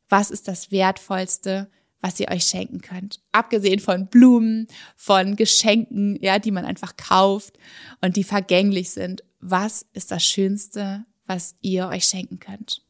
was 0.10 0.32
ist 0.32 0.48
das 0.48 0.72
Wertvollste, 0.72 1.70
was 2.02 2.20
ihr 2.20 2.30
euch 2.30 2.44
schenken 2.46 2.82
könnt. 2.82 3.22
Abgesehen 3.32 3.80
von 3.80 4.08
Blumen, 4.08 4.68
von 4.96 5.36
Geschenken, 5.36 6.18
ja, 6.22 6.40
die 6.40 6.52
man 6.52 6.66
einfach 6.66 6.98
kauft 6.98 7.58
und 8.02 8.18
die 8.18 8.24
vergänglich 8.24 8.90
sind. 8.90 9.24
Was 9.40 9.86
ist 9.94 10.12
das 10.12 10.26
Schönste, 10.26 11.06
was 11.28 11.56
ihr 11.62 11.88
euch 11.88 12.06
schenken 12.06 12.40
könnt? 12.40 12.84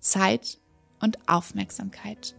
Zeit 0.00 0.58
und 1.00 1.28
Aufmerksamkeit. 1.28 2.34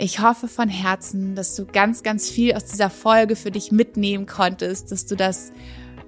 Ich 0.00 0.20
hoffe 0.20 0.46
von 0.46 0.68
Herzen, 0.68 1.34
dass 1.34 1.56
du 1.56 1.66
ganz, 1.66 2.04
ganz 2.04 2.30
viel 2.30 2.54
aus 2.54 2.66
dieser 2.66 2.88
Folge 2.88 3.34
für 3.34 3.50
dich 3.50 3.72
mitnehmen 3.72 4.26
konntest, 4.26 4.92
dass 4.92 5.06
du 5.06 5.16
das 5.16 5.50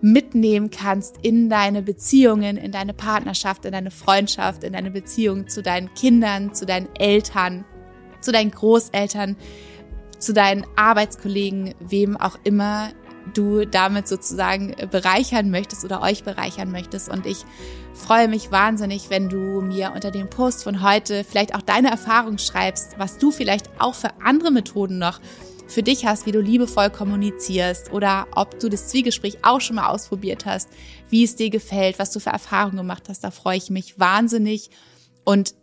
mitnehmen 0.00 0.70
kannst 0.70 1.16
in 1.22 1.50
deine 1.50 1.82
Beziehungen, 1.82 2.56
in 2.56 2.70
deine 2.70 2.94
Partnerschaft, 2.94 3.64
in 3.64 3.72
deine 3.72 3.90
Freundschaft, 3.90 4.62
in 4.62 4.74
deine 4.74 4.92
Beziehung 4.92 5.48
zu 5.48 5.60
deinen 5.60 5.92
Kindern, 5.94 6.54
zu 6.54 6.66
deinen 6.66 6.88
Eltern, 6.94 7.64
zu 8.20 8.30
deinen 8.30 8.52
Großeltern, 8.52 9.36
zu 10.20 10.32
deinen 10.32 10.64
Arbeitskollegen, 10.76 11.74
wem 11.80 12.16
auch 12.16 12.38
immer 12.44 12.90
du 13.36 13.66
damit 13.66 14.08
sozusagen 14.08 14.74
bereichern 14.90 15.50
möchtest 15.50 15.84
oder 15.84 16.02
euch 16.02 16.24
bereichern 16.24 16.70
möchtest. 16.70 17.08
Und 17.08 17.26
ich 17.26 17.44
freue 17.94 18.28
mich 18.28 18.50
wahnsinnig, 18.50 19.10
wenn 19.10 19.28
du 19.28 19.60
mir 19.60 19.92
unter 19.94 20.10
dem 20.10 20.28
Post 20.30 20.64
von 20.64 20.82
heute 20.82 21.24
vielleicht 21.24 21.54
auch 21.54 21.62
deine 21.62 21.90
Erfahrung 21.90 22.38
schreibst, 22.38 22.98
was 22.98 23.18
du 23.18 23.30
vielleicht 23.30 23.68
auch 23.78 23.94
für 23.94 24.10
andere 24.22 24.50
Methoden 24.50 24.98
noch 24.98 25.20
für 25.70 25.82
dich 25.82 26.04
hast, 26.04 26.26
wie 26.26 26.32
du 26.32 26.40
liebevoll 26.40 26.90
kommunizierst 26.90 27.92
oder 27.92 28.26
ob 28.34 28.58
du 28.58 28.68
das 28.68 28.88
Zwiegespräch 28.88 29.38
auch 29.42 29.60
schon 29.60 29.76
mal 29.76 29.88
ausprobiert 29.88 30.44
hast, 30.44 30.68
wie 31.08 31.24
es 31.24 31.36
dir 31.36 31.48
gefällt, 31.50 31.98
was 31.98 32.10
du 32.10 32.20
für 32.20 32.30
Erfahrungen 32.30 32.78
gemacht 32.78 33.04
hast. 33.08 33.22
Da 33.22 33.30
freue 33.30 33.56
ich 33.56 33.70
mich 33.70 33.98
wahnsinnig. 33.98 34.70
Und 35.24 35.54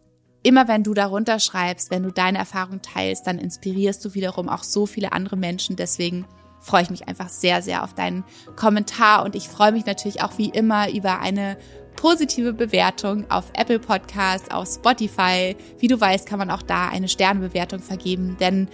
immer 0.44 0.68
wenn 0.68 0.84
du 0.84 0.94
darunter 0.94 1.40
schreibst, 1.40 1.92
wenn 1.92 2.04
du 2.04 2.12
deine 2.12 2.38
Erfahrung 2.38 2.82
teilst, 2.82 3.28
dann 3.28 3.38
inspirierst 3.38 4.04
du 4.06 4.14
wiederum 4.14 4.48
auch 4.48 4.64
so 4.64 4.86
viele 4.86 5.12
andere 5.12 5.36
Menschen. 5.36 5.76
Deswegen 5.76 6.26
freue 6.60 6.84
ich 6.84 6.90
mich 6.90 7.08
einfach 7.08 7.30
sehr, 7.30 7.62
sehr 7.62 7.84
auf 7.84 7.94
deinen 7.94 8.24
Kommentar 8.56 9.24
und 9.24 9.36
ich 9.36 9.48
freue 9.50 9.72
mich 9.72 9.86
natürlich 9.86 10.22
auch 10.22 10.38
wie 10.38 10.50
immer 10.50 10.92
über 10.92 11.20
eine 11.20 11.58
positive 11.96 12.54
Bewertung 12.54 13.30
auf 13.30 13.52
Apple 13.54 13.80
Podcasts, 13.80 14.52
auf 14.52 14.68
Spotify. 14.68 15.56
Wie 15.80 15.88
du 15.88 16.00
weißt, 16.00 16.28
kann 16.28 16.40
man 16.40 16.52
auch 16.52 16.62
da 16.62 16.88
eine 16.90 17.08
Sternebewertung 17.08 17.80
vergeben, 17.80 18.38
denn 18.40 18.70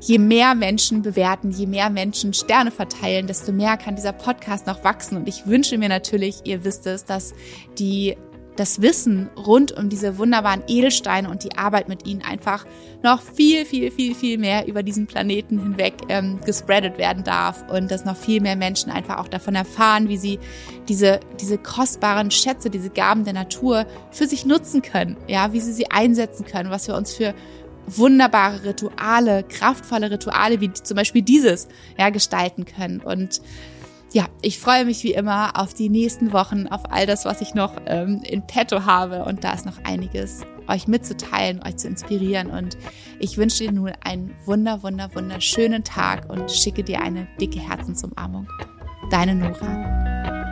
je 0.00 0.18
mehr 0.18 0.54
Menschen 0.54 1.02
bewerten, 1.02 1.50
je 1.50 1.66
mehr 1.66 1.88
Menschen 1.88 2.34
Sterne 2.34 2.70
verteilen, 2.70 3.26
desto 3.26 3.52
mehr 3.52 3.76
kann 3.78 3.96
dieser 3.96 4.12
Podcast 4.12 4.66
noch 4.66 4.84
wachsen. 4.84 5.16
Und 5.16 5.28
ich 5.28 5.46
wünsche 5.46 5.78
mir 5.78 5.88
natürlich, 5.88 6.42
ihr 6.44 6.64
wisst 6.64 6.86
es, 6.86 7.04
dass 7.04 7.32
die 7.78 8.16
das 8.56 8.80
Wissen 8.80 9.28
rund 9.36 9.72
um 9.72 9.88
diese 9.88 10.18
wunderbaren 10.18 10.62
Edelsteine 10.68 11.28
und 11.28 11.44
die 11.44 11.56
Arbeit 11.56 11.88
mit 11.88 12.06
ihnen 12.06 12.22
einfach 12.22 12.64
noch 13.02 13.20
viel, 13.20 13.64
viel, 13.64 13.90
viel, 13.90 14.14
viel 14.14 14.38
mehr 14.38 14.66
über 14.66 14.82
diesen 14.82 15.06
Planeten 15.06 15.58
hinweg 15.58 15.94
ähm, 16.08 16.38
gespreadet 16.44 16.96
werden 16.98 17.24
darf 17.24 17.64
und 17.68 17.90
dass 17.90 18.04
noch 18.04 18.16
viel 18.16 18.40
mehr 18.40 18.56
Menschen 18.56 18.90
einfach 18.90 19.18
auch 19.18 19.28
davon 19.28 19.54
erfahren, 19.54 20.08
wie 20.08 20.16
sie 20.16 20.38
diese, 20.88 21.20
diese 21.40 21.58
kostbaren 21.58 22.30
Schätze, 22.30 22.70
diese 22.70 22.90
Gaben 22.90 23.24
der 23.24 23.34
Natur 23.34 23.86
für 24.10 24.26
sich 24.26 24.46
nutzen 24.46 24.82
können, 24.82 25.16
ja, 25.26 25.52
wie 25.52 25.60
sie 25.60 25.72
sie 25.72 25.90
einsetzen 25.90 26.46
können, 26.46 26.70
was 26.70 26.86
wir 26.88 26.96
uns 26.96 27.14
für 27.14 27.34
wunderbare 27.86 28.64
Rituale, 28.64 29.42
kraftvolle 29.42 30.10
Rituale 30.10 30.60
wie 30.60 30.72
zum 30.72 30.96
Beispiel 30.96 31.22
dieses, 31.22 31.68
ja, 31.98 32.10
gestalten 32.10 32.64
können. 32.64 33.00
Und 33.00 33.40
ja, 34.14 34.28
ich 34.42 34.60
freue 34.60 34.84
mich 34.84 35.02
wie 35.02 35.12
immer 35.12 35.58
auf 35.60 35.74
die 35.74 35.88
nächsten 35.88 36.32
Wochen, 36.32 36.68
auf 36.68 36.82
all 36.92 37.04
das, 37.04 37.24
was 37.24 37.40
ich 37.40 37.54
noch 37.54 37.72
ähm, 37.86 38.22
in 38.22 38.46
petto 38.46 38.84
habe. 38.84 39.24
Und 39.24 39.42
da 39.42 39.52
ist 39.52 39.66
noch 39.66 39.82
einiges, 39.82 40.42
euch 40.68 40.86
mitzuteilen, 40.86 41.60
euch 41.66 41.76
zu 41.78 41.88
inspirieren. 41.88 42.48
Und 42.48 42.78
ich 43.18 43.36
wünsche 43.38 43.64
dir 43.64 43.72
nun 43.72 43.90
einen 44.04 44.32
wunder, 44.44 44.84
wunder, 44.84 45.12
wunderschönen 45.14 45.82
Tag 45.82 46.30
und 46.30 46.48
schicke 46.48 46.84
dir 46.84 47.02
eine 47.02 47.26
dicke 47.40 47.58
Herzensumarmung. 47.58 48.46
Deine 49.10 49.34
Nora. 49.34 50.43